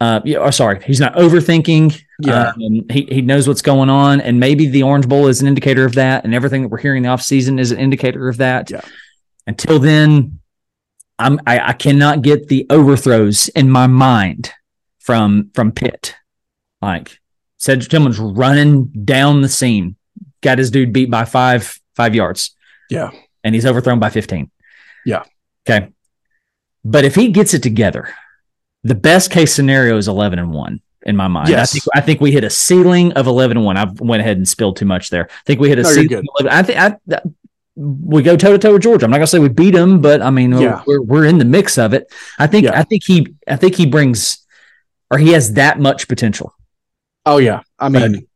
Uh, 0.01 0.21
yeah, 0.25 0.39
or 0.39 0.51
sorry, 0.51 0.83
he's 0.85 0.99
not 0.99 1.15
overthinking. 1.15 2.03
Yeah. 2.19 2.49
Um, 2.49 2.89
he 2.91 3.07
he 3.09 3.23
knows 3.23 3.47
what's 3.47 3.63
going 3.63 3.89
on, 3.89 4.21
and 4.21 4.41
maybe 4.41 4.67
the 4.67 4.83
Orange 4.83 5.09
Bowl 5.09 5.29
is 5.29 5.41
an 5.41 5.47
indicator 5.47 5.85
of 5.85 5.95
that, 5.95 6.25
and 6.25 6.35
everything 6.35 6.63
that 6.63 6.69
we're 6.69 6.79
hearing 6.79 7.05
in 7.05 7.09
the 7.09 7.15
offseason 7.15 7.61
is 7.61 7.71
an 7.71 7.79
indicator 7.79 8.29
of 8.29 8.39
that. 8.39 8.71
Yeah. 8.71 8.81
Until 9.47 9.79
then, 9.79 10.41
I'm 11.19 11.41
I, 11.47 11.69
I 11.69 11.73
cannot 11.73 12.23
get 12.23 12.49
the 12.49 12.67
overthrows 12.71 13.49
in 13.51 13.71
my 13.71 13.87
mind 13.87 14.51
from 14.99 15.51
from 15.55 15.73
Pitt. 15.73 16.15
Like 16.81 17.19
Cedric 17.59 17.91
Tillman's 17.91 18.19
running 18.19 18.87
down 19.05 19.41
the 19.43 19.49
seam, 19.49 19.97
got 20.41 20.59
his 20.59 20.71
dude 20.71 20.93
beat 20.93 21.11
by 21.11 21.25
five 21.25 21.79
five 21.95 22.15
yards. 22.15 22.57
Yeah. 22.91 23.11
and 23.45 23.55
he's 23.55 23.67
overthrown 23.67 23.99
by 24.01 24.11
fifteen. 24.11 24.51
Yeah. 25.07 25.25
Okay, 25.69 25.89
but 26.85 27.05
if 27.05 27.15
he 27.15 27.29
gets 27.29 27.55
it 27.55 27.63
together, 27.63 28.13
the 28.83 28.95
best 28.97 29.31
case 29.31 29.55
scenario 29.55 29.97
is 29.97 30.09
eleven 30.09 30.39
and 30.41 30.53
one 30.53 30.81
in 31.05 31.17
my 31.17 31.29
mind. 31.29 31.49
Yes. 31.49 31.71
I 31.71 31.73
think 31.73 31.85
I 31.95 32.01
think 32.01 32.21
we 32.21 32.33
hit 32.33 32.43
a 32.45 32.51
ceiling 32.51 33.13
of 33.13 33.27
eleven 33.29 33.57
and 33.59 33.65
one. 33.67 33.77
I 33.77 33.87
went 34.01 34.21
ahead 34.23 34.37
and 34.39 34.49
spilled 34.49 34.77
too 34.77 34.85
much 34.87 35.11
there. 35.11 35.29
I 35.31 35.43
think 35.47 35.61
we 35.61 35.69
hit 35.69 35.79
a 35.79 35.83
No, 35.83 35.89
ceiling. 35.93 36.15
Of 36.15 36.25
11. 36.41 36.49
I 36.59 36.63
think 36.63 36.79
I. 36.79 37.21
we 37.75 38.23
go 38.23 38.37
toe 38.37 38.53
to 38.53 38.59
toe 38.59 38.73
with 38.75 38.83
Georgia. 38.83 39.05
I'm 39.07 39.11
not 39.11 39.17
gonna 39.19 39.27
say 39.27 39.39
we 39.39 39.49
beat 39.49 39.71
them, 39.73 40.01
but 40.01 40.21
I 40.23 40.31
mean 40.31 40.53
Yeah. 40.53 40.83
we're 40.87 41.01
we're 41.03 41.25
in 41.25 41.39
the 41.39 41.45
mix 41.45 41.79
of 41.79 41.95
it. 41.95 42.13
I 42.39 42.47
think 42.47 42.65
Yeah. 42.65 42.79
I 42.79 42.83
think 42.85 43.03
he 43.05 43.35
I 43.49 43.57
think 43.57 43.75
he 43.77 43.87
brings 43.87 44.39
or 45.11 45.19
he 45.19 45.33
has 45.33 45.55
that 45.55 45.81
much 45.81 46.09
potential. 46.09 46.55
Oh 47.25 47.39
yeah. 47.39 47.61
I 47.79 47.89
mean, 47.89 48.27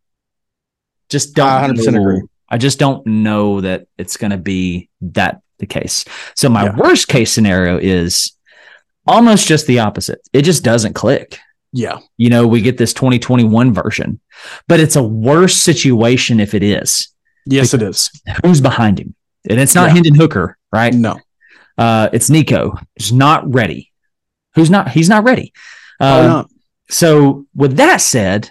Just 1.09 1.35
don't. 1.35 1.49
I 1.49 1.69
100% 1.69 1.99
agree. 2.01 2.23
I 2.49 2.59
just 2.59 2.79
don't 2.79 3.07
know 3.07 3.61
that 3.61 3.87
it's 3.99 4.17
going 4.17 4.31
to 4.31 4.37
be 4.37 4.89
that 5.01 5.41
the 5.59 5.67
case. 5.67 6.05
So 6.35 6.49
my 6.49 6.65
Yeah. 6.67 6.77
worst 6.77 7.09
case 7.09 7.33
scenario 7.33 7.79
is 7.79 8.33
almost 9.07 9.47
just 9.49 9.67
the 9.67 9.79
opposite. 9.81 10.21
It 10.33 10.43
just 10.43 10.63
doesn't 10.65 10.95
click. 10.95 11.39
yeah. 11.73 11.99
You 12.17 12.31
know, 12.31 12.47
we 12.47 12.61
get 12.63 12.79
this 12.79 12.93
2021 12.95 13.73
version, 13.75 14.21
but 14.69 14.81
it's 14.81 14.97
a 14.97 15.03
worse 15.03 15.57
situation 15.57 16.41
if 16.41 16.55
it 16.55 16.63
is. 16.63 17.09
Yes, 17.47 17.75
it 17.75 17.83
is. 17.83 18.11
Who's 18.45 18.61
behind 18.61 18.99
him? 18.99 19.15
And 19.49 19.61
it's 19.61 19.75
not 19.75 19.89
Yeah. 19.89 19.95
Hendon 19.95 20.15
Hooker, 20.15 20.57
right? 20.73 20.93
No. 20.95 21.21
Uh, 21.79 22.09
it's 22.13 22.31
Nico. 22.31 22.79
He's 22.97 23.13
not 23.13 23.53
ready. 23.53 23.93
Who's 24.55 24.71
not? 24.71 24.91
He's 24.91 25.09
not 25.09 25.25
ready. 25.25 25.53
Oh, 26.01 26.07
Uh, 26.21 26.27
no. 26.27 26.47
so 26.89 27.47
with 27.55 27.77
that 27.77 28.01
said, 28.01 28.51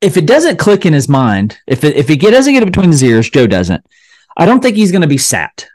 if 0.00 0.16
it 0.16 0.26
doesn't 0.26 0.58
click 0.58 0.86
in 0.86 0.92
his 0.94 1.08
mind, 1.08 1.58
if 1.66 1.84
it, 1.84 1.96
if 1.96 2.08
he 2.08 2.16
doesn't 2.16 2.52
get 2.54 2.62
it 2.62 2.66
between 2.66 2.90
his 2.90 3.02
ears, 3.04 3.28
Joe 3.28 3.46
doesn't. 3.46 3.84
I 4.36 4.46
don't 4.46 4.60
think 4.62 4.76
he's 4.76 4.92
going 4.92 5.02
to 5.02 5.08
be 5.08 5.18
sat. 5.18 5.66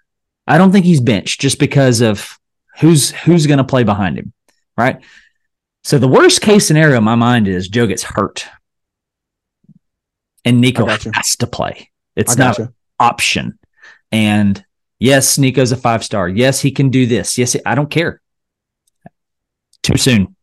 I 0.47 0.57
don't 0.57 0.71
think 0.71 0.85
he's 0.85 1.01
benched 1.01 1.39
just 1.41 1.59
because 1.59 2.01
of 2.01 2.39
who's 2.79 3.11
who's 3.11 3.45
going 3.47 3.57
to 3.59 3.63
play 3.63 3.83
behind 3.83 4.17
him, 4.17 4.33
right? 4.77 4.99
So 5.83 5.99
the 5.99 6.07
worst 6.07 6.41
case 6.41 6.65
scenario 6.67 6.97
in 6.97 7.03
my 7.03 7.13
mind 7.15 7.47
is 7.47 7.67
Joe 7.67 7.85
gets 7.85 8.01
hurt, 8.03 8.47
and 10.43 10.59
Nico 10.61 10.87
you. 10.87 11.11
has 11.13 11.35
to 11.37 11.47
play. 11.47 11.91
It's 12.15 12.37
not 12.37 12.57
gotcha. 12.57 12.73
Option. 12.99 13.57
And 14.11 14.63
yes, 14.99 15.37
Nico's 15.37 15.71
a 15.71 15.77
five 15.77 16.03
star. 16.03 16.27
Yes, 16.29 16.61
he 16.61 16.71
can 16.71 16.89
do 16.89 17.05
this. 17.05 17.37
Yes, 17.37 17.55
I 17.65 17.75
don't 17.75 17.89
care. 17.89 18.21
Too 19.83 19.97
soon. 19.97 20.35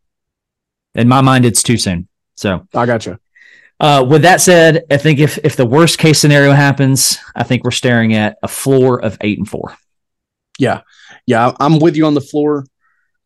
In 0.95 1.07
my 1.07 1.21
mind, 1.21 1.45
it's 1.45 1.63
too 1.63 1.77
soon. 1.77 2.07
So, 2.35 2.67
I 2.73 2.85
got 2.85 3.05
you. 3.05 3.17
uh, 3.79 4.05
with 4.07 4.21
that 4.21 4.41
said, 4.41 4.83
I 4.89 4.97
think 4.97 5.19
if 5.19 5.37
if 5.43 5.55
the 5.55 5.65
worst 5.65 5.97
case 5.97 6.19
scenario 6.19 6.51
happens, 6.53 7.17
I 7.35 7.43
think 7.43 7.63
we're 7.63 7.71
staring 7.71 8.13
at 8.13 8.37
a 8.43 8.47
floor 8.47 9.03
of 9.03 9.17
eight 9.21 9.37
and 9.37 9.47
four. 9.47 9.75
Yeah, 10.59 10.81
yeah, 11.25 11.51
I'm 11.59 11.79
with 11.79 11.95
you 11.95 12.05
on 12.05 12.13
the 12.13 12.21
floor. 12.21 12.65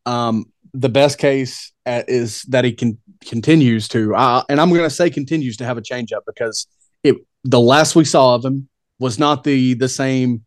Um, 0.06 0.46
the 0.74 0.88
best 0.88 1.18
case 1.18 1.72
uh, 1.86 2.02
is 2.08 2.42
that 2.48 2.64
he 2.64 2.72
can 2.72 2.98
continues 3.24 3.88
to, 3.88 4.14
uh, 4.14 4.42
and 4.48 4.60
I'm 4.60 4.70
going 4.70 4.82
to 4.82 4.90
say 4.90 5.10
continues 5.10 5.58
to 5.58 5.64
have 5.64 5.78
a 5.78 5.82
changeup 5.82 6.22
because 6.26 6.66
it 7.02 7.16
the 7.44 7.60
last 7.60 7.94
we 7.94 8.04
saw 8.04 8.34
of 8.34 8.44
him 8.44 8.68
was 8.98 9.18
not 9.18 9.44
the 9.44 9.74
the 9.74 9.88
same 9.88 10.44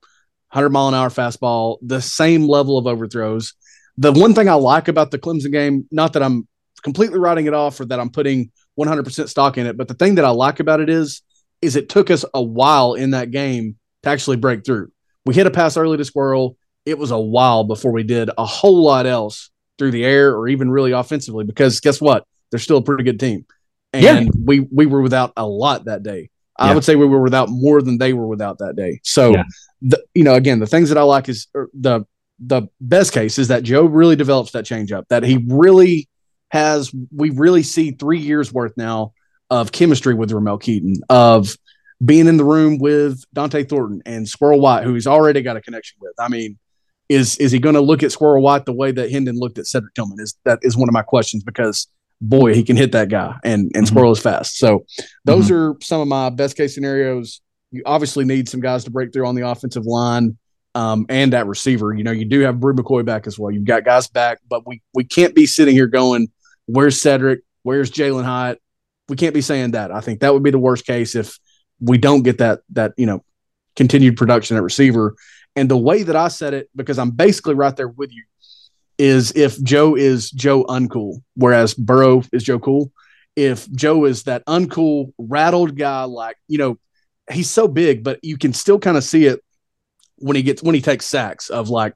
100 0.52 0.70
mile 0.70 0.88
an 0.90 0.94
hour 0.94 1.10
fastball, 1.10 1.78
the 1.82 2.02
same 2.02 2.48
level 2.48 2.78
of 2.78 2.88
overthrows. 2.88 3.54
The 3.98 4.12
one 4.12 4.34
thing 4.34 4.50
I 4.50 4.54
like 4.54 4.88
about 4.88 5.12
the 5.12 5.20
Clemson 5.20 5.52
game, 5.52 5.86
not 5.92 6.14
that 6.14 6.24
I'm 6.24 6.48
completely 6.84 7.20
writing 7.20 7.46
it 7.46 7.54
off 7.54 7.80
or 7.80 7.86
that 7.86 8.00
I'm 8.00 8.10
putting 8.10 8.52
100% 8.80 9.30
stock 9.30 9.58
in 9.58 9.66
it, 9.68 9.78
but 9.78 9.88
the 9.88 9.94
thing 9.94 10.16
that 10.16 10.26
I 10.26 10.30
like 10.30 10.60
about 10.60 10.80
it 10.80 10.90
is, 10.90 11.22
is 11.62 11.76
it 11.76 11.90
took 11.90 12.10
us 12.10 12.26
a 12.34 12.42
while 12.42 12.96
in 12.96 13.12
that 13.12 13.32
game 13.32 13.76
to 14.04 14.10
actually 14.10 14.38
break 14.38 14.66
through. 14.66 14.92
We 15.26 15.36
hit 15.36 15.46
a 15.46 15.52
pass 15.52 15.78
early 15.78 15.98
to 15.98 16.06
Squirrel. 16.06 16.58
It 16.86 16.98
was 16.98 17.12
a 17.12 17.20
while 17.20 17.64
before 17.64 17.92
we 17.92 18.02
did 18.04 18.32
a 18.36 18.46
whole 18.46 18.84
lot 18.84 19.06
else 19.06 19.52
through 19.78 19.92
the 19.92 20.04
air 20.04 20.36
or 20.36 20.48
even 20.48 20.72
really 20.72 20.92
offensively 20.92 21.46
because 21.46 21.80
guess 21.80 22.02
what? 22.02 22.26
They're 22.50 22.60
still 22.60 22.78
a 22.78 22.82
pretty 22.82 23.04
good 23.04 23.20
team. 23.20 23.46
And 23.94 24.04
Yeah. 24.04 24.32
we 24.44 24.62
we 24.62 24.86
were 24.88 25.02
without 25.02 25.34
a 25.38 25.46
lot 25.46 25.86
that 25.86 26.02
day. 26.02 26.31
I 26.62 26.68
Yeah. 26.70 26.74
would 26.76 26.84
say 26.84 26.96
we 26.96 27.06
were 27.06 27.22
without 27.22 27.50
more 27.50 27.82
than 27.82 27.98
they 27.98 28.14
were 28.14 28.28
without 28.28 28.60
that 28.60 28.76
day. 28.76 29.00
So 29.04 29.32
Yeah. 29.34 29.44
the 29.82 30.04
you 30.14 30.24
know, 30.24 30.36
again, 30.36 30.60
the 30.60 30.68
things 30.68 30.90
that 30.90 30.98
I 30.98 31.04
like 31.04 31.28
is 31.30 31.48
er, 31.56 31.70
the 31.74 32.06
the 32.40 32.64
best 32.80 33.14
case 33.14 33.38
is 33.38 33.50
that 33.50 33.64
Joe 33.64 33.86
really 33.86 34.16
develops 34.16 34.52
that 34.52 34.66
changeup, 34.66 35.04
that 35.10 35.24
he 35.24 35.44
really 35.48 36.08
has 36.50 36.92
we 37.16 37.30
really 37.30 37.64
see 37.64 37.92
three 37.92 38.20
years 38.20 38.52
worth 38.54 38.74
now 38.78 39.14
of 39.50 39.72
chemistry 39.72 40.14
with 40.14 40.32
Ramel 40.32 40.58
Keaton, 40.58 40.96
of 41.10 41.56
being 42.04 42.28
in 42.28 42.38
the 42.38 42.44
room 42.44 42.78
with 42.80 43.24
Dont'e 43.36 43.68
Thornton 43.70 44.02
and 44.06 44.28
Squirrel 44.28 44.60
White, 44.60 44.84
who 44.84 44.94
he's 44.94 45.08
already 45.08 45.42
got 45.42 45.56
a 45.58 45.62
connection 45.62 45.98
with. 46.02 46.14
I 46.20 46.30
mean, 46.30 46.58
is 47.10 47.38
is 47.38 47.52
he 47.52 47.60
going 47.60 47.76
to 47.76 47.82
look 47.82 48.02
at 48.04 48.12
Squirrel 48.12 48.42
White 48.42 48.66
the 48.66 48.74
way 48.74 48.92
that 48.92 49.12
Hendon 49.12 49.38
looked 49.38 49.58
at 49.60 49.68
Cedric 49.68 49.94
Tillman? 49.94 50.20
Is 50.20 50.36
that 50.46 50.60
is 50.62 50.76
one 50.78 50.90
of 50.90 50.94
my 50.94 51.04
questions 51.04 51.44
because 51.44 51.88
boy, 52.22 52.54
he 52.54 52.64
can 52.64 52.78
hit 52.78 52.92
that 52.92 53.10
guy 53.10 53.36
and 53.44 53.72
and 53.74 53.86
Mhm. 53.86 53.90
Squirrel 53.90 54.12
is 54.12 54.20
fast. 54.20 54.58
So 54.58 54.86
those 55.26 55.50
are 55.52 55.76
some 55.82 56.02
of 56.02 56.08
my 56.08 56.30
best 56.30 56.56
case 56.56 56.76
scenarios. 56.76 57.42
You 57.72 57.82
obviously 57.86 58.26
need 58.26 58.48
some 58.48 58.60
guys 58.60 58.84
to 58.84 58.92
break 58.92 59.12
through 59.12 59.26
on 59.28 59.36
the 59.36 59.48
offensive 59.48 59.86
line 59.86 60.38
um, 60.76 61.06
and 61.10 61.34
at 61.34 61.48
receiver. 61.48 61.94
You 61.94 62.04
know, 62.04 62.12
you 62.12 62.26
do 62.26 62.42
have 62.42 62.60
Bru 62.60 62.74
McCoy 62.74 63.04
back 63.04 63.28
as 63.28 63.40
well. 63.40 63.52
You've 63.52 63.66
got 63.66 63.84
guys 63.84 64.08
back, 64.08 64.40
but 64.50 64.68
we 64.68 64.82
we 64.94 65.04
can't 65.04 65.34
be 65.36 65.46
sitting 65.46 65.74
here 65.74 65.88
going, 65.88 66.30
"Where's 66.68 67.02
Cedric? 67.02 67.42
Where's 67.64 67.92
Jalin 67.92 68.24
Hyatt?" 68.24 68.62
We 69.10 69.16
can't 69.18 69.34
be 69.34 69.42
saying 69.42 69.72
that. 69.72 69.92
I 69.92 70.00
think 70.00 70.22
that 70.22 70.34
would 70.34 70.44
be 70.44 70.52
the 70.52 70.60
worst 70.60 70.86
case 70.86 71.16
if 71.16 71.38
we 71.80 71.98
don't 71.98 72.22
get 72.22 72.38
that 72.38 72.60
that 72.74 72.94
you 72.98 73.06
know 73.06 73.24
continued 73.76 74.16
production 74.18 74.58
at 74.58 74.64
receiver. 74.64 75.16
And 75.56 75.70
the 75.70 75.78
way 75.78 76.04
that 76.04 76.16
I 76.16 76.30
said 76.30 76.54
it, 76.54 76.70
because 76.76 76.98
I'm 76.98 77.12
basically 77.12 77.56
right 77.56 77.76
there 77.76 77.90
with 77.90 78.12
you, 78.14 78.24
is 79.02 79.32
if 79.36 79.62
Joe 79.64 79.96
is 79.96 80.30
Joe 80.32 80.64
uncool, 80.66 81.22
whereas 81.36 81.74
Burrow 81.74 82.22
is 82.32 82.44
Joe 82.44 82.60
cool. 82.60 82.92
If 83.36 83.70
Joe 83.72 84.06
is 84.06 84.24
that 84.24 84.46
uncool, 84.46 85.12
rattled 85.18 85.76
guy, 85.76 86.04
like 86.04 86.38
you 86.48 86.58
know, 86.60 86.78
he's 87.32 87.50
so 87.50 87.68
big, 87.68 88.04
but 88.04 88.20
you 88.22 88.38
can 88.38 88.54
still 88.54 88.78
kind 88.80 88.98
of 88.98 89.04
see 89.04 89.26
it 89.26 89.40
when 90.18 90.36
he 90.36 90.44
gets 90.44 90.62
when 90.62 90.76
he 90.76 90.82
takes 90.82 91.06
sacks 91.08 91.50
of 91.50 91.70
like 91.70 91.94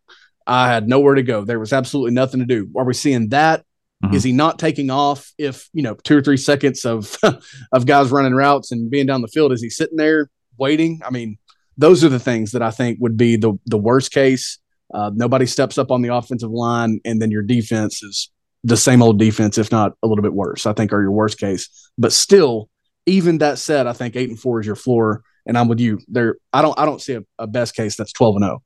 I 0.48 0.68
had 0.68 0.88
nowhere 0.88 1.16
to 1.16 1.24
go. 1.24 1.44
There 1.44 1.60
was 1.60 1.74
absolutely 1.74 2.14
nothing 2.14 2.40
to 2.40 2.46
do. 2.46 2.70
Are 2.76 2.86
we 2.86 2.94
seeing 2.94 3.30
that? 3.30 3.64
Is 4.12 4.24
Mhm. 4.24 4.26
he 4.26 4.32
not 4.34 4.60
taking 4.60 4.90
off 4.90 5.32
if 5.38 5.70
you 5.74 5.82
know 5.84 5.96
two 6.04 6.18
or 6.18 6.22
three 6.22 6.38
seconds 6.38 6.86
of 6.86 7.16
of 7.72 7.86
guys 7.86 8.12
running 8.12 8.34
routes 8.34 8.72
and 8.72 8.90
being 8.90 9.06
down 9.06 9.22
the 9.22 9.28
field? 9.28 9.52
Is 9.52 9.62
he 9.62 9.70
sitting 9.70 9.98
there 9.98 10.30
waiting? 10.58 11.02
I 11.06 11.12
mean, 11.12 11.38
those 11.78 12.04
are 12.04 12.10
the 12.10 12.20
things 12.20 12.52
that 12.52 12.62
I 12.62 12.72
think 12.72 12.98
would 13.02 13.16
be 13.18 13.36
the 13.36 13.54
the 13.68 13.78
worst 13.78 14.12
case. 14.12 14.58
Uh, 14.96 15.12
nobody 15.14 15.46
steps 15.46 15.78
up 15.78 15.92
on 15.92 16.02
the 16.02 16.14
offensive 16.14 16.52
line, 16.52 17.02
and 17.04 17.22
then 17.22 17.30
your 17.32 17.42
defense 17.44 18.02
is 18.02 18.30
the 18.64 18.78
same 18.78 19.02
old 19.02 19.20
defense, 19.20 19.58
if 19.58 19.70
not 19.72 19.92
a 20.02 20.08
little 20.08 20.22
bit 20.24 20.34
worse. 20.34 20.66
I 20.66 20.72
think 20.74 20.94
are 20.94 21.02
your 21.02 21.12
worst 21.12 21.38
case. 21.38 21.70
But 21.98 22.14
still, 22.14 22.70
even 23.06 23.40
that 23.40 23.60
said, 23.60 23.88
I 23.88 23.94
think 23.94 24.16
eight 24.16 24.30
and 24.30 24.40
four 24.40 24.62
is 24.62 24.66
your 24.66 24.78
floor, 24.78 25.22
and 25.46 25.58
I'm 25.58 25.68
with 25.68 25.82
you. 25.82 26.00
There, 26.08 26.38
I 26.54 26.62
don't 26.62 26.80
I 26.80 26.86
don't 26.86 27.02
see 27.02 27.14
a, 27.16 27.24
a 27.38 27.46
best 27.46 27.76
case 27.76 27.98
that's 27.98 28.14
twelve 28.14 28.36
and 28.38 28.46
zero. 28.46 28.64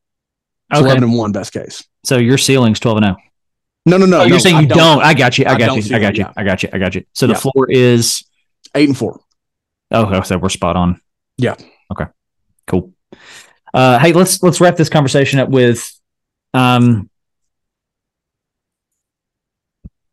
It's 0.71 0.79
Okay. 0.79 0.85
eleven 0.85 1.03
and 1.03 1.15
one 1.17 1.31
best 1.31 1.51
case. 1.51 1.83
So 2.05 2.17
your 2.17 2.37
ceiling's 2.37 2.79
12 2.79 2.97
and 2.97 3.05
oh. 3.07 3.09
0. 3.09 3.17
No, 3.87 3.97
no, 3.97 4.05
no. 4.05 4.19
Oh, 4.19 4.23
you're 4.23 4.33
no, 4.33 4.37
saying 4.37 4.55
I 4.55 4.61
you 4.61 4.67
don't. 4.67 5.01
I 5.01 5.13
got 5.15 5.37
you. 5.39 5.45
I 5.45 5.53
I 5.55 5.57
got 5.57 5.65
don't 5.65 5.85
you. 5.89 5.95
I 5.95 5.99
got 5.99 6.15
you. 6.15 6.23
yeah. 6.23 6.33
I 6.37 6.43
got 6.43 6.63
you. 6.63 6.69
I 6.71 6.77
got 6.77 6.95
you. 6.95 7.03
So 7.13 7.25
the 7.27 7.33
Yeah. 7.33 7.39
floor 7.39 7.69
is 7.71 8.23
eight 8.75 8.87
and 8.87 8.97
four. 8.97 9.19
oh, 9.91 10.21
so 10.21 10.37
we're 10.37 10.49
spot 10.49 10.75
on. 10.75 11.01
Yeah. 11.37 11.55
Okay. 11.91 12.05
Cool. 12.67 12.93
Uh, 13.73 13.97
hey, 13.99 14.13
let's 14.13 14.41
let's 14.43 14.61
wrap 14.61 14.77
this 14.77 14.89
conversation 14.89 15.39
up 15.39 15.49
with 15.49 15.98
um, 16.53 17.09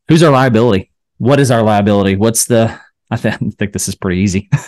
who's 0.07 0.23
our 0.23 0.31
liability? 0.31 0.91
What 1.17 1.39
is 1.39 1.51
our 1.51 1.63
liability? 1.63 2.15
What's 2.15 2.45
the? 2.45 2.79
I, 3.09 3.15
th- 3.17 3.33
I 3.35 3.37
think 3.37 3.73
this 3.73 3.87
is 3.87 3.95
pretty 3.95 4.21
easy. 4.21 4.49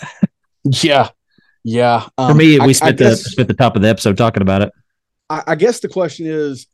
Yeah, 0.66 1.08
yeah. 1.64 2.02
For 2.02 2.10
Um, 2.18 2.38
me, 2.38 2.60
we 2.60 2.66
I 2.66 2.72
spent 2.74 2.98
the 2.98 3.06
guess- 3.06 3.24
spent 3.32 3.48
the 3.48 3.54
top 3.54 3.78
of 3.78 3.82
the 3.82 3.88
episode 3.88 4.18
talking 4.18 4.42
about 4.42 4.62
it. 4.62 4.74
I, 5.30 5.44
I 5.48 5.56
guess 5.56 5.80
the 5.80 5.88
question 5.88 6.26
is, 6.28 6.68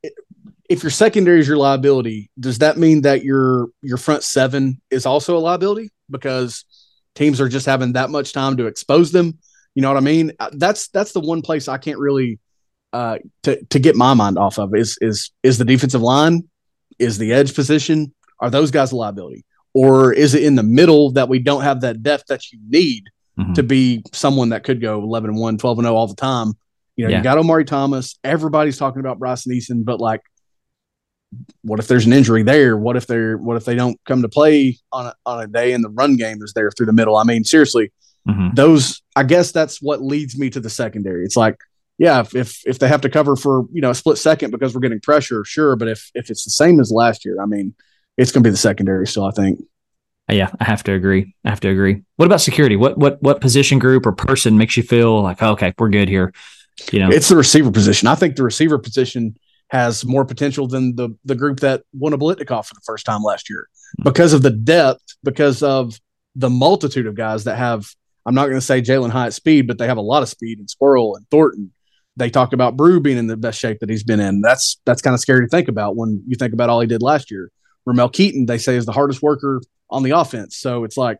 if 0.68 0.82
your 0.82 0.89
secondary 0.89 1.39
is 1.39 1.48
your 1.48 1.58
liability, 1.58 2.32
does 2.39 2.58
that 2.58 2.78
mean 2.78 3.02
that 3.04 3.24
your 3.24 3.68
your 3.84 3.98
front 3.98 4.24
seven 4.24 4.82
is 4.89 5.06
also 5.06 5.38
a 5.38 5.39
liability 5.39 5.91
because 6.10 6.66
teams 7.14 7.39
are 7.39 7.48
just 7.48 7.68
having 7.68 7.93
that 7.93 8.10
much 8.10 8.34
time 8.34 8.58
to 8.58 8.66
expose 8.66 9.12
them? 9.12 9.38
You 9.76 9.84
know 9.84 9.89
what 9.89 9.98
I 9.98 10.02
mean? 10.02 10.32
Uh, 10.39 10.50
That's 10.54 10.88
that's 10.88 11.12
the 11.12 11.20
one 11.22 11.43
place 11.43 11.68
I 11.68 11.78
can't 11.78 12.00
really 12.00 12.39
uh, 12.96 13.18
to 13.43 13.52
to 13.74 13.80
get 13.80 13.96
my 13.96 14.14
mind 14.14 14.38
off 14.38 14.58
of 14.58 14.74
is 14.76 14.98
is 15.02 15.32
is 15.43 15.58
the 15.58 15.66
defensive 15.66 16.02
line, 16.02 16.36
is 17.00 17.18
the 17.18 17.34
edge 17.34 17.54
position, 17.54 18.14
are 18.39 18.50
those 18.50 18.72
guys 18.72 18.91
a 18.91 18.96
liability, 18.96 19.43
or 19.74 20.14
is 20.14 20.34
it 20.34 20.43
in 20.43 20.56
the 20.56 20.64
middle 20.64 21.12
that 21.12 21.28
we 21.30 21.39
don't 21.39 21.64
have 21.64 21.82
that 21.82 22.02
depth 22.02 22.26
that 22.28 22.41
you 22.52 22.60
need 22.70 23.04
Mhm. 23.38 23.54
to 23.56 23.64
be 23.64 24.02
someone 24.14 24.50
that 24.50 24.64
could 24.64 24.80
go 24.80 24.93
11 25.04 25.30
and 25.32 25.39
1, 25.39 25.58
12 25.58 25.78
and 25.80 25.86
0 25.86 25.96
all 25.96 26.08
the 26.08 26.16
time. 26.16 26.54
You 26.96 27.04
know, 27.04 27.12
Yeah. 27.12 27.18
you 27.18 27.24
got 27.24 27.38
Omari 27.38 27.66
Thomas. 27.66 28.18
Everybody's 28.24 28.78
talking 28.78 29.02
about 29.02 29.20
Bryson 29.20 29.52
Eason, 29.52 29.84
but 29.84 30.00
like, 30.00 30.22
what 31.64 31.80
if 31.80 31.88
there's 31.89 32.06
an 32.06 32.14
injury 32.14 32.43
there? 32.43 32.78
What 32.78 32.96
if 32.96 33.08
they're 33.08 33.38
what 33.38 33.58
if 33.58 33.66
they 33.66 33.76
don't 33.76 34.00
come 34.06 34.22
to 34.22 34.30
play 34.30 34.78
on 34.93 35.08
a, 35.08 35.14
on 35.26 35.43
a 35.43 35.48
day 35.48 35.74
and 35.74 35.84
the 35.84 35.89
run 35.89 36.16
game 36.16 36.38
is 36.41 36.54
there 36.56 36.72
through 36.72 36.86
the 36.86 36.93
middle? 36.93 37.18
I 37.18 37.24
mean, 37.26 37.43
seriously, 37.43 37.91
Mhm. 38.28 38.56
those 38.56 39.02
I 39.18 39.24
guess 39.24 39.52
that's 39.52 39.82
what 39.82 40.02
leads 40.02 40.38
me 40.38 40.50
to 40.52 40.60
the 40.62 40.70
secondary. 40.70 41.26
It's 41.26 41.36
like, 41.38 41.58
yeah, 41.98 42.22
if 42.22 42.36
if, 42.36 42.62
if 42.66 42.80
they 42.80 42.88
have 42.88 43.02
to 43.02 43.10
cover 43.10 43.36
for 43.36 43.66
you 43.72 43.82
know 43.82 43.91
a 43.91 43.96
split 43.96 44.18
second 44.18 44.52
because 44.52 44.74
we're 44.74 44.82
getting 44.82 45.00
pressure, 45.00 45.43
sure. 45.46 45.76
But 45.76 45.88
if 45.88 46.12
if 46.14 46.30
it's 46.30 46.43
the 46.43 46.52
same 46.52 46.80
as 46.80 46.91
last 46.91 47.24
year, 47.24 47.41
I 47.41 47.46
mean, 47.46 47.74
it's 48.18 48.32
going 48.32 48.43
to 48.43 48.48
be 48.48 48.52
the 48.52 48.58
secondary 48.58 49.08
still. 49.08 49.26
I 49.26 49.32
think. 49.32 49.64
Yeah, 50.30 50.50
I 50.60 50.64
have 50.64 50.84
to 50.84 50.93
agree. 50.93 51.36
I 51.46 51.50
have 51.50 51.60
to 51.62 51.70
agree. 51.70 52.02
What 52.16 52.26
about 52.26 52.41
security? 52.41 52.76
What 52.76 52.98
what 52.98 53.22
what 53.22 53.41
position 53.41 53.80
group 53.80 54.06
or 54.06 54.12
person 54.12 54.58
makes 54.58 54.76
you 54.76 54.84
feel 54.84 55.22
like 55.22 55.41
oh, 55.41 55.52
okay, 55.52 55.74
we're 55.78 55.89
good 55.89 56.10
here? 56.10 56.34
You 56.91 57.00
know, 57.00 57.10
It's 57.10 57.30
the 57.30 57.38
receiver 57.38 57.72
position. 57.72 58.08
I 58.08 58.16
think 58.16 58.36
the 58.36 58.43
receiver 58.43 58.78
position 58.78 59.38
has 59.70 60.04
more 60.04 60.26
potential 60.26 60.68
than 60.68 60.96
the 60.96 61.10
the 61.24 61.36
group 61.36 61.62
that 61.62 61.84
won 61.93 62.14
a 62.14 62.18
Biletnikoff 62.18 62.66
for 62.66 62.74
the 62.74 62.82
first 62.86 63.06
time 63.06 63.24
last 63.24 63.50
year 63.50 63.68
hmm. 63.98 64.04
because 64.04 64.34
of 64.34 64.41
the 64.41 64.52
depth, 64.52 65.04
because 65.24 65.64
of 65.64 66.00
the 66.36 66.50
multitude 66.50 67.08
of 67.08 67.16
guys 67.16 67.46
that 67.46 67.58
have. 67.58 67.88
I'm 68.28 68.34
not 68.34 68.46
going 68.46 68.58
to 68.58 68.62
say 68.62 68.82
Jalin 68.82 69.12
Hyatt 69.12 69.36
speed, 69.36 69.68
but 69.68 69.78
they 69.78 69.86
have 69.86 69.98
a 69.98 70.02
lot 70.02 70.24
of 70.24 70.30
speed 70.30 70.58
and 70.58 70.68
Squirrel 70.68 71.16
and 71.16 71.30
Thornton. 71.30 71.72
They 72.18 72.30
talk 72.30 72.53
about 72.53 72.78
Bru 72.78 72.99
being 72.99 73.18
in 73.18 73.28
the 73.28 73.38
best 73.38 73.59
shape 73.59 73.80
that 73.80 73.89
he's 73.89 74.03
been 74.03 74.20
in. 74.20 74.41
That's 74.41 74.80
that's 74.86 75.01
kind 75.01 75.13
of 75.13 75.20
scary 75.20 75.45
to 75.45 75.49
think 75.49 75.68
about 75.68 75.95
when 75.95 76.24
you 76.28 76.36
think 76.36 76.53
about 76.53 76.70
all 76.70 76.80
he 76.80 76.88
did 76.88 77.01
last 77.01 77.30
year. 77.30 77.51
Ramel 77.86 78.09
Keaton, 78.09 78.45
they 78.45 78.57
say, 78.57 78.76
is 78.76 78.86
the 78.86 78.91
hardest 78.91 79.22
worker 79.22 79.61
on 79.89 80.03
the 80.03 80.11
offense. 80.11 80.57
So 80.57 80.86
it's 80.86 80.97
like, 80.97 81.20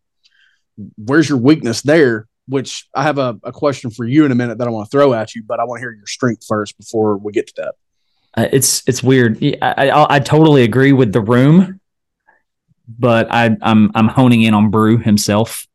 where's 0.98 1.30
your 1.30 1.38
weakness 1.38 1.82
there? 1.82 2.28
Which 2.48 2.88
I 2.94 3.04
have 3.04 3.18
a, 3.18 3.38
a 3.44 3.52
question 3.52 3.90
for 3.92 4.06
you 4.06 4.26
in 4.26 4.32
a 4.32 4.36
minute 4.36 4.58
that 4.60 4.68
I 4.68 4.72
want 4.72 4.90
to 4.90 4.90
throw 4.90 5.14
at 5.14 5.36
you, 5.36 5.44
but 5.44 5.60
I 5.60 5.64
want 5.64 5.80
to 5.80 5.82
hear 5.82 5.92
your 5.92 6.06
strength 6.06 6.46
first 6.48 6.78
before 6.78 7.18
we 7.18 7.32
get 7.32 7.48
to 7.48 7.54
that. 7.58 7.76
Uh, 8.38 8.50
it's 8.52 8.84
it's 8.88 9.02
weird. 9.02 9.44
I, 9.62 9.90
I 9.90 10.16
I 10.16 10.20
totally 10.20 10.64
agree 10.64 10.92
with 10.94 11.14
the 11.14 11.22
room, 11.22 11.80
but 12.88 13.32
I 13.32 13.56
I'm 13.62 13.92
I'm 13.96 14.08
honing 14.08 14.44
in 14.44 14.54
on 14.54 14.70
Bru 14.70 14.98
himself. 14.98 15.66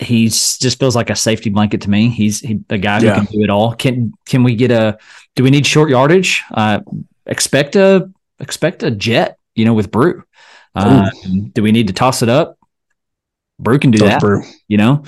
He's 0.00 0.58
just 0.58 0.78
feels 0.78 0.94
like 0.94 1.10
a 1.10 1.16
safety 1.16 1.50
blanket 1.50 1.80
to 1.82 1.90
me. 1.90 2.08
He's 2.08 2.40
he, 2.40 2.60
a 2.70 2.78
guy 2.78 3.00
Yeah. 3.00 3.18
who 3.20 3.26
can 3.26 3.36
do 3.38 3.42
it 3.44 3.50
all. 3.50 3.74
Can 3.74 4.12
can 4.26 4.42
we 4.44 4.54
get 4.54 4.70
a? 4.70 4.98
Do 5.34 5.42
we 5.42 5.50
need 5.50 5.66
short 5.66 5.90
yardage? 5.90 6.42
Uh, 6.52 6.80
expect 7.26 7.74
a 7.76 8.10
expect 8.38 8.82
a 8.82 8.90
jet. 8.90 9.38
You 9.54 9.64
know, 9.64 9.74
with 9.74 9.90
Bru. 9.90 10.22
Uh, 10.74 11.10
do 11.52 11.62
we 11.62 11.72
need 11.72 11.88
to 11.88 11.92
toss 11.92 12.22
it 12.22 12.28
up? 12.28 12.56
Bru 13.58 13.78
can 13.80 13.90
do 13.90 13.98
Those 13.98 14.08
that 14.10 14.20
Bru. 14.20 14.42
you 14.68 14.76
know 14.76 15.02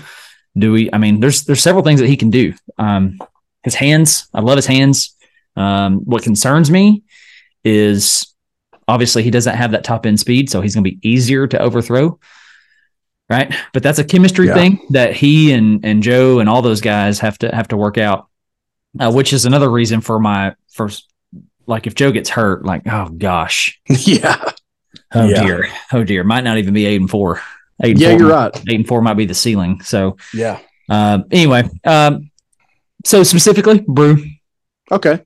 do 0.59 0.73
we 0.73 0.91
i 0.93 0.99
mean 0.99 1.21
there's 1.21 1.45
there's 1.45 1.63
several 1.63 1.85
things 1.85 2.01
that 2.01 2.09
he 2.09 2.17
can 2.17 2.29
do 2.31 2.53
um 2.79 3.17
his 3.63 3.77
hands 3.77 4.27
i 4.35 4.41
love 4.41 4.57
his 4.57 4.67
hands 4.67 5.15
um 5.55 5.99
what 6.01 6.25
concerns 6.25 6.69
me 6.73 7.05
is 7.63 8.35
obviously 8.89 9.23
he 9.23 9.31
doesn't 9.31 9.55
have 9.55 9.71
that 9.71 9.85
top 9.85 10.05
end 10.07 10.19
speed 10.19 10.51
so 10.51 10.61
he's 10.61 10.75
going 10.75 10.83
to 10.83 10.91
be 10.91 11.09
easier 11.09 11.47
to 11.47 11.57
overthrow 11.61 12.19
right 13.31 13.55
but 13.73 13.83
that's 13.83 13.99
a 13.99 14.05
chemistry 14.05 14.49
Yeah. 14.49 14.55
thing 14.55 14.87
that 14.91 15.15
he 15.15 15.53
and 15.53 15.85
and 15.85 16.03
joe 16.03 16.41
and 16.41 16.49
all 16.49 16.61
those 16.63 16.81
guys 16.81 17.21
have 17.21 17.39
to 17.39 17.55
have 17.55 17.69
to 17.69 17.77
work 17.77 17.97
out 17.97 18.27
uh, 18.99 19.11
which 19.13 19.33
is 19.33 19.47
another 19.47 19.71
reason 19.71 20.01
for 20.01 20.19
my 20.19 20.55
first 20.73 21.09
like 21.67 21.87
if 21.87 21.95
joe 21.95 22.11
gets 22.11 22.29
hurt 22.29 22.65
like 22.65 22.83
oh 22.87 23.09
gosh 23.09 23.81
yeah. 23.89 24.43
oh 25.15 25.29
Yeah. 25.29 25.43
dear 25.45 25.69
oh 25.93 26.05
dear 26.05 26.25
might 26.25 26.45
not 26.45 26.59
even 26.59 26.75
be 26.75 26.85
eight 26.87 27.01
and 27.01 27.09
four 27.09 27.41
eight 27.83 27.93
and 27.93 28.01
Yeah, 28.01 28.11
four 28.11 28.19
you're 28.19 28.29
might- 28.29 28.35
right. 28.57 28.65
eight 28.69 28.77
and 28.81 28.87
four 28.89 29.01
might 29.01 29.15
be 29.15 29.27
the 29.27 29.35
ceiling 29.35 29.81
so 29.83 30.17
Yeah. 30.35 30.59
uh, 30.91 31.21
anyway, 31.31 31.69
um, 31.85 32.31
so 33.07 33.23
specifically, 33.23 33.83
Bru. 33.89 34.23
Okay. 34.93 35.21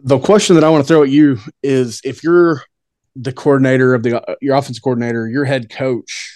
The 0.00 0.18
question 0.18 0.54
that 0.56 0.64
I 0.64 0.68
want 0.68 0.84
to 0.84 0.88
throw 0.88 1.02
at 1.02 1.08
you 1.08 1.38
is 1.62 2.00
if 2.04 2.22
you're 2.22 2.62
the 3.14 3.32
coordinator 3.32 3.94
of 3.94 4.02
the 4.02 4.22
your 4.42 4.54
offensive 4.56 4.82
coordinator, 4.82 5.26
your 5.28 5.44
head 5.46 5.70
coach, 5.70 6.35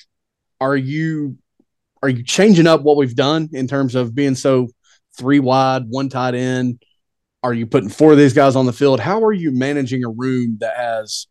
are 0.60 0.76
you 0.76 1.36
are 2.02 2.08
you 2.08 2.22
changing 2.22 2.66
up 2.66 2.82
what 2.82 2.96
we've 2.96 3.14
done 3.14 3.50
in 3.52 3.68
terms 3.68 3.94
of 3.94 4.14
being 4.14 4.34
so 4.34 4.68
three 5.18 5.38
wide, 5.38 5.84
one 5.88 6.08
tight 6.08 6.34
end? 6.34 6.82
Are 7.42 7.52
you 7.54 7.66
putting 7.66 7.88
four 7.90 8.12
of 8.12 8.18
these 8.18 8.32
guys 8.32 8.56
on 8.56 8.66
the 8.66 8.72
field? 8.72 9.00
How 9.00 9.22
are 9.24 9.32
you 9.32 9.50
managing 9.50 10.04
a 10.04 10.10
room 10.10 10.58
that 10.60 10.76
has 10.76 11.26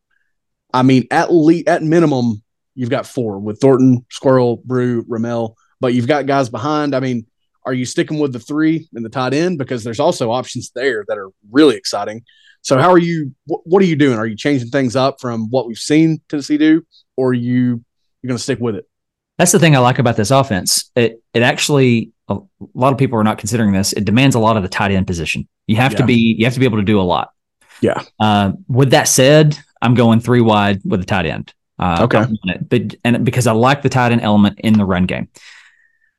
I 0.73 0.84
mean, 0.84 1.07
at 1.11 1.34
least 1.34 1.67
at 1.67 1.82
minimum, 1.82 2.43
you've 2.75 2.89
got 2.89 3.07
four 3.07 3.39
with 3.39 3.59
Thornton, 3.59 4.05
Squirrel, 4.11 4.61
Bru, 4.65 5.03
Ramel, 5.07 5.55
but 5.80 5.93
you've 5.93 6.07
got 6.07 6.27
guys 6.27 6.49
behind. 6.49 6.95
I 6.95 6.99
mean, 6.99 7.25
are 7.65 7.73
you 7.73 7.86
sticking 7.86 8.19
with 8.19 8.34
the 8.34 8.39
three 8.39 8.88
and 8.93 9.03
the 9.03 9.09
tight 9.09 9.34
end 9.34 9.57
because 9.57 9.84
there's 9.84 9.99
also 9.99 10.32
options 10.32 10.71
there 10.75 11.05
that 11.07 11.17
are 11.17 11.30
really 11.51 11.75
exciting. 11.75 12.23
So 12.61 12.77
how 12.77 12.89
are 12.89 12.97
you? 12.97 13.34
What, 13.45 13.61
what 13.65 13.82
are 13.82 13.86
you 13.86 13.95
doing? 13.95 14.17
Are 14.17 14.25
you 14.25 14.36
changing 14.36 14.69
things 14.69 14.95
up 14.95 15.21
from 15.21 15.49
what 15.49 15.67
we've 15.67 15.77
seen 15.77 16.21
Tennessee 16.27 16.57
do, 16.57 16.84
or 17.15 17.30
are 17.30 17.34
you 17.34 17.84
you're 18.21 18.27
going 18.27 18.38
to 18.38 18.43
stick 18.43 18.59
with 18.59 18.75
it? 18.75 18.88
That's 19.39 19.53
the 19.53 19.59
thing 19.59 19.73
I 19.73 19.79
like 19.79 19.99
about 19.99 20.17
this 20.17 20.31
offense. 20.31 20.91
It 20.95 21.23
it 21.33 21.41
actually 21.41 22.11
a 22.27 22.37
lot 22.73 22.91
of 22.91 22.99
people 22.99 23.17
are 23.17 23.23
not 23.23 23.37
considering 23.37 23.71
this. 23.71 23.93
It 23.93 24.03
demands 24.03 24.35
a 24.35 24.39
lot 24.39 24.57
of 24.57 24.63
the 24.63 24.69
tight 24.69 24.91
end 24.91 25.07
position. 25.07 25.47
You 25.65 25.77
have 25.77 25.95
to 25.95 26.05
be 26.05 26.35
you 26.37 26.45
have 26.45 26.53
to 26.53 26.59
be 26.59 26.65
able 26.65 26.77
to 26.77 26.83
do 26.83 26.99
a 26.99 27.03
lot. 27.03 27.31
Yeah. 27.81 28.03
Uh, 28.19 28.51
with 28.67 28.91
that 28.91 29.07
said, 29.07 29.57
I'm 29.81 29.93
going 29.93 30.19
three 30.19 30.41
wide 30.41 30.81
with 30.83 30.99
the 30.99 31.05
tight 31.05 31.25
end. 31.25 31.53
Uh, 31.79 31.99
Okay. 32.01 32.25
It, 32.43 32.69
but 32.69 32.95
and 33.05 33.23
because 33.23 33.47
I 33.47 33.53
like 33.53 33.81
the 33.81 33.89
tight 33.89 34.11
end 34.11 34.21
element 34.21 34.59
in 34.59 34.73
the 34.73 34.85
run 34.85 35.05
game. 35.05 35.29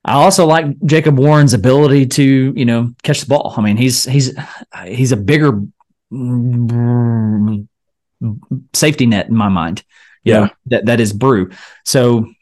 I 0.02 0.14
also 0.14 0.46
like 0.46 0.64
Jacob 0.86 1.18
Warren's 1.18 1.52
ability 1.52 2.06
to, 2.06 2.54
you 2.56 2.64
know, 2.64 2.94
catch 3.02 3.20
the 3.20 3.26
ball. 3.26 3.52
I 3.54 3.60
mean, 3.60 3.76
he's 3.76 4.04
he's 4.04 4.34
he's 4.86 5.12
a 5.12 5.16
bigger 5.18 5.60
safety 8.72 9.04
net 9.04 9.28
in 9.28 9.36
my 9.36 9.50
mind. 9.50 9.84
Yeah. 10.24 10.40
know, 10.40 10.50
that 10.66 10.86
that 10.86 11.00
is 11.00 11.12
Bru. 11.12 11.50
So 11.84 12.32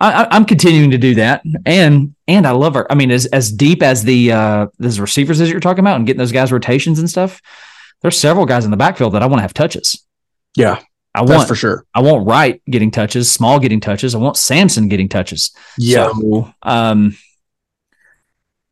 I, 0.00 0.26
I'm 0.30 0.44
continuing 0.46 0.90
to 0.92 0.98
do 0.98 1.14
that, 1.16 1.42
and 1.66 2.14
and 2.26 2.46
I 2.46 2.52
love 2.52 2.74
her. 2.74 2.90
I 2.90 2.94
mean, 2.94 3.10
as 3.10 3.26
as 3.26 3.52
deep 3.52 3.82
as 3.82 4.02
the 4.04 4.32
uh 4.32 4.66
those 4.78 4.98
receivers 4.98 5.40
as 5.40 5.50
you're 5.50 5.60
talking 5.60 5.80
about, 5.84 5.96
and 5.96 6.06
getting 6.06 6.18
those 6.18 6.32
guys 6.32 6.50
rotations 6.52 6.98
and 6.98 7.08
stuff. 7.10 7.40
There's 8.02 8.18
several 8.18 8.46
guys 8.46 8.64
in 8.64 8.70
the 8.70 8.78
backfield 8.78 9.12
that 9.12 9.22
I 9.22 9.26
want 9.26 9.40
to 9.40 9.42
have 9.42 9.52
touches. 9.52 10.02
Yeah, 10.56 10.80
I 11.14 11.20
want 11.20 11.46
for 11.48 11.54
sure. 11.54 11.84
I 11.94 12.00
want 12.00 12.26
Wright 12.26 12.62
getting 12.70 12.90
touches, 12.90 13.30
Small 13.30 13.58
getting 13.60 13.78
touches. 13.80 14.14
I 14.14 14.18
want 14.18 14.38
Sampson 14.38 14.88
getting 14.88 15.08
touches. 15.10 15.54
Yeah, 15.76 16.10
So, 16.18 16.50
um, 16.62 17.14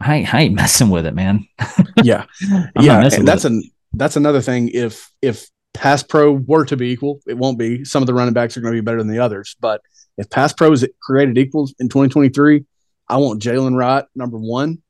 I, 0.01 0.17
ain't- 0.17 0.35
I 0.35 0.41
ain't 0.43 0.55
messing 0.55 0.89
with 0.91 1.05
it, 1.07 1.15
man. 1.15 1.47
yeah, 2.03 2.25
yeah. 2.81 3.01
And 3.19 3.29
that's 3.29 3.45
an 3.45 3.63
that's 3.93 4.17
another 4.17 4.41
thing. 4.41 4.69
If 4.73 5.11
if 5.21 5.47
pass 5.75 6.03
pro 6.03 6.33
were 6.33 6.65
to 6.65 6.77
be 6.77 6.89
equal, 6.91 7.21
it 7.27 7.37
won't 7.37 7.59
be. 7.59 7.85
Some 7.85 8.03
of 8.03 8.07
the 8.07 8.15
running 8.15 8.35
backs 8.35 8.57
are 8.57 8.61
going 8.61 8.75
to 8.75 8.81
be 8.81 8.85
better 8.85 8.99
than 8.99 9.09
the 9.09 9.19
others, 9.19 9.57
but 9.61 9.83
if 10.19 10.29
pass 10.29 10.53
pro 10.53 10.73
is 10.73 10.87
created 11.01 11.39
equals 11.39 11.75
in 11.79 11.89
2023, 11.89 12.65
I 13.09 13.17
want 13.17 13.41
Jaylen 13.43 13.75
Wright 13.77 14.05
number 14.15 14.37
one. 14.39 14.83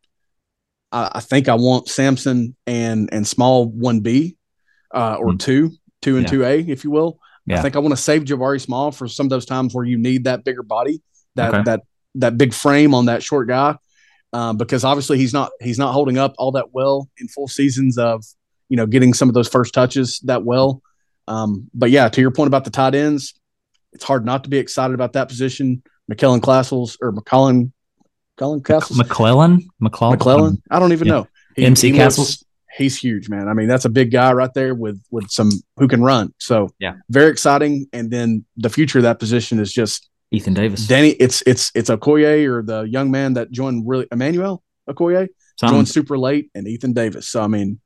I, 0.91 1.11
I 1.17 1.21
think 1.21 1.49
I 1.49 1.55
want 1.55 1.89
Sampson 1.89 2.57
and 2.67 3.09
and 3.13 3.27
Small 3.27 3.67
one 3.67 4.01
B 4.01 4.37
uh, 4.93 5.17
or 5.21 5.33
Mm. 5.33 5.39
two, 5.39 5.71
two 6.03 6.17
and 6.17 6.25
Yeah. 6.25 6.31
two 6.31 6.45
A, 6.45 6.61
if 6.61 6.83
you 6.85 6.91
will. 6.91 7.19
Yeah. 7.47 7.59
I 7.59 7.63
think 7.63 7.77
I 7.77 7.79
want 7.79 7.93
to 7.93 8.03
save 8.03 8.25
Jabari 8.25 8.61
Small 8.61 8.91
for 8.91 9.07
some 9.09 9.27
of 9.27 9.31
those 9.31 9.47
times 9.47 9.75
where 9.75 9.85
you 9.85 9.99
need 9.99 10.25
that 10.25 10.45
bigger 10.45 10.63
body, 10.63 11.03
that 11.37 11.55
Okay. 11.55 11.63
that 11.65 11.83
that 12.15 12.37
big 12.39 12.53
frame 12.55 12.95
on 12.95 13.05
that 13.07 13.23
short 13.23 13.47
guy, 13.49 13.77
um, 14.33 14.57
because 14.57 14.83
obviously 14.83 15.19
he's 15.19 15.33
not 15.35 15.51
he's 15.61 15.79
not 15.79 15.93
holding 15.93 16.19
up 16.19 16.35
all 16.39 16.53
that 16.53 16.73
well 16.73 17.09
in 17.21 17.29
full 17.29 17.49
seasons 17.49 17.97
of 17.99 18.25
you 18.69 18.77
know 18.77 18.87
getting 18.87 19.13
some 19.15 19.29
of 19.29 19.35
those 19.35 19.49
first 19.49 19.73
touches 19.75 20.21
that 20.25 20.43
well. 20.45 20.83
Um, 21.29 21.69
but 21.75 21.91
yeah, 21.91 22.09
to 22.09 22.21
your 22.23 22.31
point 22.31 22.49
about 22.49 22.65
the 22.65 22.71
tight 22.71 22.95
ends, 22.95 23.35
it's 23.99 24.05
hard 24.05 24.25
not 24.25 24.45
to 24.45 24.51
be 24.51 24.59
excited 24.59 24.95
about 24.95 25.15
that 25.15 25.29
position. 25.29 25.83
McKellen 26.09 26.41
Castles 26.41 26.97
or 27.03 27.13
McCullen, 27.13 27.73
McCullen 28.39 28.65
Castles, 28.65 28.97
McClellan, 28.97 29.69
McClellan, 29.81 30.13
McClellan. 30.17 30.51
Um, 30.53 30.63
I 30.71 30.79
don't 30.79 30.93
even 30.93 31.09
Yeah. 31.09 31.15
know. 31.15 31.27
He- 31.57 31.65
MC 31.67 31.91
he 31.91 31.99
looks- 31.99 32.45
he's 32.77 32.97
huge, 32.97 33.29
man. 33.29 33.49
I 33.49 33.55
mean, 33.55 33.67
that's 33.67 33.85
a 33.85 33.89
big 33.89 34.13
guy 34.13 34.33
right 34.33 34.55
there 34.55 34.73
with 34.73 35.03
with 35.11 35.29
some 35.31 35.51
who 35.79 35.89
can 35.89 36.01
run. 36.03 36.33
So 36.39 36.71
Yeah. 36.79 36.95
very 37.11 37.29
exciting. 37.33 37.89
And 37.93 38.09
then 38.13 38.45
the 38.57 38.71
future 38.71 39.01
of 39.01 39.03
that 39.03 39.19
position 39.19 39.59
is 39.59 39.73
just 39.73 40.09
Ethan 40.31 40.55
Davis. 40.55 40.87
Danny. 40.87 41.11
It's 41.11 41.43
it's 41.45 41.73
it's 41.75 41.91
Okoye 41.91 42.47
or 42.47 42.63
the 42.63 42.83
young 42.83 43.11
man 43.11 43.35
that 43.35 43.51
joined 43.51 43.89
really 43.89 44.07
Emmanuel 44.13 44.63
Okoye 44.89 45.27
Some- 45.59 45.71
joined 45.71 45.89
super 45.89 46.17
late 46.17 46.51
and 46.55 46.69
Ethan 46.69 46.93
Davis. 46.93 47.27
So 47.27 47.43
I 47.43 47.49
mean, 47.49 47.81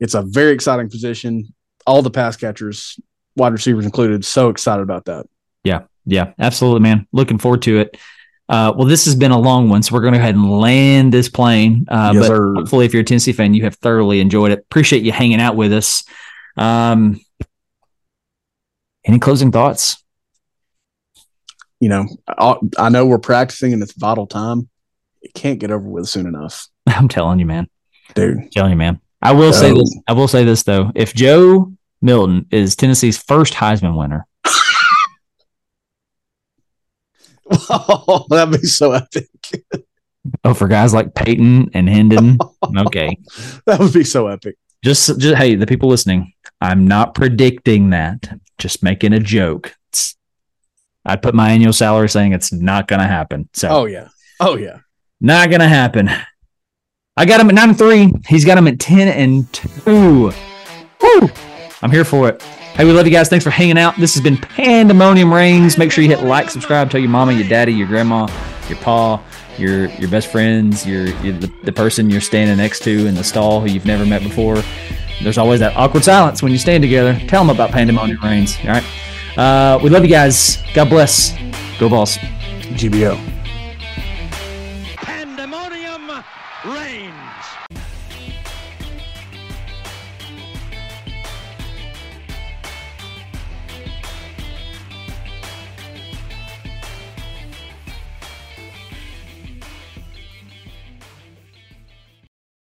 it's 0.00 0.14
a 0.14 0.22
very 0.22 0.52
exciting 0.52 0.88
position. 0.88 1.52
All 1.86 2.00
the 2.02 2.10
pass 2.10 2.36
catchers, 2.36 2.98
wide 3.36 3.52
receivers 3.52 3.84
included, 3.84 4.24
so 4.24 4.48
excited 4.48 4.82
about 4.82 5.06
that. 5.06 5.26
Yeah, 5.64 5.82
Yeah. 6.06 6.32
absolutely, 6.38 6.80
man. 6.80 7.06
Looking 7.12 7.38
forward 7.38 7.62
to 7.62 7.78
it. 7.78 7.96
Uh, 8.48 8.72
well, 8.76 8.86
this 8.86 9.06
has 9.06 9.14
been 9.14 9.30
a 9.30 9.38
long 9.38 9.70
one, 9.70 9.82
so 9.82 9.94
we're 9.94 10.02
going 10.02 10.12
to 10.12 10.18
go 10.18 10.22
ahead 10.22 10.34
and 10.34 10.50
land 10.50 11.12
this 11.12 11.28
plane. 11.30 11.86
Uh, 11.88 12.12
Yes, 12.14 12.22
but 12.22 12.26
sir. 12.36 12.54
hopefully, 12.54 12.84
if 12.84 12.92
you're 12.92 13.00
a 13.00 13.04
Tennessee 13.04 13.32
fan, 13.32 13.54
you 13.54 13.62
have 13.64 13.76
thoroughly 13.76 14.20
enjoyed 14.20 14.52
it. 14.52 14.58
Appreciate 14.60 15.02
you 15.02 15.12
hanging 15.12 15.40
out 15.40 15.56
with 15.56 15.72
us. 15.72 16.04
Um, 16.58 17.18
any 19.06 19.18
closing 19.18 19.50
thoughts? 19.50 20.02
You 21.80 21.88
know, 21.88 22.06
I, 22.28 22.56
I 22.78 22.88
know 22.88 23.04
we're 23.06 23.18
practicing 23.18 23.72
and 23.72 23.82
it's 23.82 23.92
vital 23.92 24.26
time. 24.26 24.68
It 25.22 25.34
can't 25.34 25.58
get 25.58 25.70
over 25.70 25.86
with 25.88 26.06
soon 26.08 26.26
enough, 26.26 26.68
I'm 26.86 27.08
telling 27.08 27.38
you, 27.38 27.46
man. 27.46 27.68
dude. 28.14 28.52
telling 28.52 28.72
you, 28.72 28.76
man. 28.76 29.00
I 29.22 29.32
will 29.32 29.52
say 29.54 29.70
Oh. 29.72 29.78
this. 29.78 29.98
I 30.06 30.12
will 30.12 30.28
say 30.28 30.44
this 30.44 30.62
though. 30.64 30.92
If 30.94 31.14
Joe 31.14 31.72
Milton 32.04 32.46
is 32.50 32.76
Tennessee's 32.76 33.16
first 33.18 33.54
Heisman 33.54 33.96
winner, 33.98 34.26
Oh, 37.50 38.26
that'd 38.30 38.60
be 38.60 38.66
so 38.66 38.92
epic. 38.92 39.28
oh, 40.44 40.54
for 40.54 40.68
guys 40.68 40.94
like 40.94 41.14
Peyton 41.14 41.70
and 41.74 41.88
Hendon, 41.88 42.38
okay. 42.78 43.18
That 43.66 43.80
would 43.80 43.92
be 43.92 44.04
so 44.04 44.28
epic. 44.28 44.56
Just, 44.84 45.18
just 45.18 45.36
hey, 45.36 45.54
the 45.54 45.66
people 45.66 45.88
listening, 45.88 46.32
I'm 46.60 46.86
not 46.86 47.14
predicting 47.14 47.90
that. 47.90 48.38
Just 48.58 48.82
making 48.82 49.12
a 49.12 49.20
joke. 49.20 49.66
It's- 49.92 50.14
I'd 51.06 51.22
put 51.22 51.34
my 51.34 51.50
annual 51.50 51.72
salary 51.74 52.08
saying 52.08 52.32
it's 52.32 52.52
not 52.52 52.88
going 52.88 53.00
to 53.00 53.06
happen. 53.06 53.48
So, 53.52 53.68
Oh 53.68 53.84
yeah. 53.86 54.08
Oh 54.40 54.56
yeah. 54.56 54.78
not 55.20 55.48
going 55.50 55.60
to 55.60 55.68
happen. 55.68 56.08
I 57.16 57.26
got 57.26 57.40
him 57.40 57.48
at 57.48 57.54
nine 57.54 57.68
and 57.70 57.78
three. 57.78 58.10
He's 58.26 58.44
got 58.44 58.56
him 58.58 58.66
at 58.68 58.80
ten 58.80 59.08
and 59.08 59.52
two. 59.52 60.32
Woo! 61.02 61.30
I'm 61.84 61.90
here 61.90 62.04
for 62.04 62.30
it. 62.30 62.40
Hey, 62.42 62.86
we 62.86 62.92
love 62.92 63.04
you 63.04 63.12
guys. 63.12 63.28
Thanks 63.28 63.44
for 63.44 63.50
hanging 63.50 63.76
out. 63.76 63.94
This 63.98 64.14
has 64.14 64.22
been 64.22 64.38
Pandemonium 64.38 65.32
Reigns. 65.32 65.76
Make 65.76 65.92
sure 65.92 66.02
you 66.02 66.08
hit 66.08 66.24
like, 66.24 66.48
subscribe, 66.48 66.90
tell 66.90 66.98
your 66.98 67.10
mama, 67.10 67.34
your 67.34 67.46
daddy, 67.46 67.74
your 67.74 67.86
grandma, 67.86 68.26
your 68.70 68.78
pa, 68.78 69.22
your 69.58 69.88
your 69.90 70.08
best 70.08 70.28
friends, 70.28 70.86
your, 70.86 71.08
your 71.22 71.34
the, 71.34 71.52
the 71.62 71.72
person 71.72 72.08
you're 72.08 72.22
standing 72.22 72.56
next 72.56 72.82
to 72.84 73.06
in 73.06 73.14
the 73.14 73.22
stall 73.22 73.60
who 73.60 73.66
you've 73.66 73.84
never 73.84 74.06
met 74.06 74.22
before. 74.22 74.62
There's 75.22 75.36
always 75.36 75.60
that 75.60 75.76
awkward 75.76 76.04
silence 76.04 76.42
when 76.42 76.52
you 76.52 76.58
stand 76.58 76.82
together. 76.82 77.20
Tell 77.28 77.44
them 77.44 77.54
about 77.54 77.70
Pandemonium 77.70 78.18
Reigns. 78.22 78.56
All 78.62 78.68
right. 78.68 79.38
Uh, 79.38 79.78
we 79.82 79.90
love 79.90 80.04
you 80.04 80.10
guys. 80.10 80.62
God 80.72 80.88
bless. 80.88 81.36
Go 81.78 81.88
Vols. 81.88 82.16
GBO. 82.16 83.33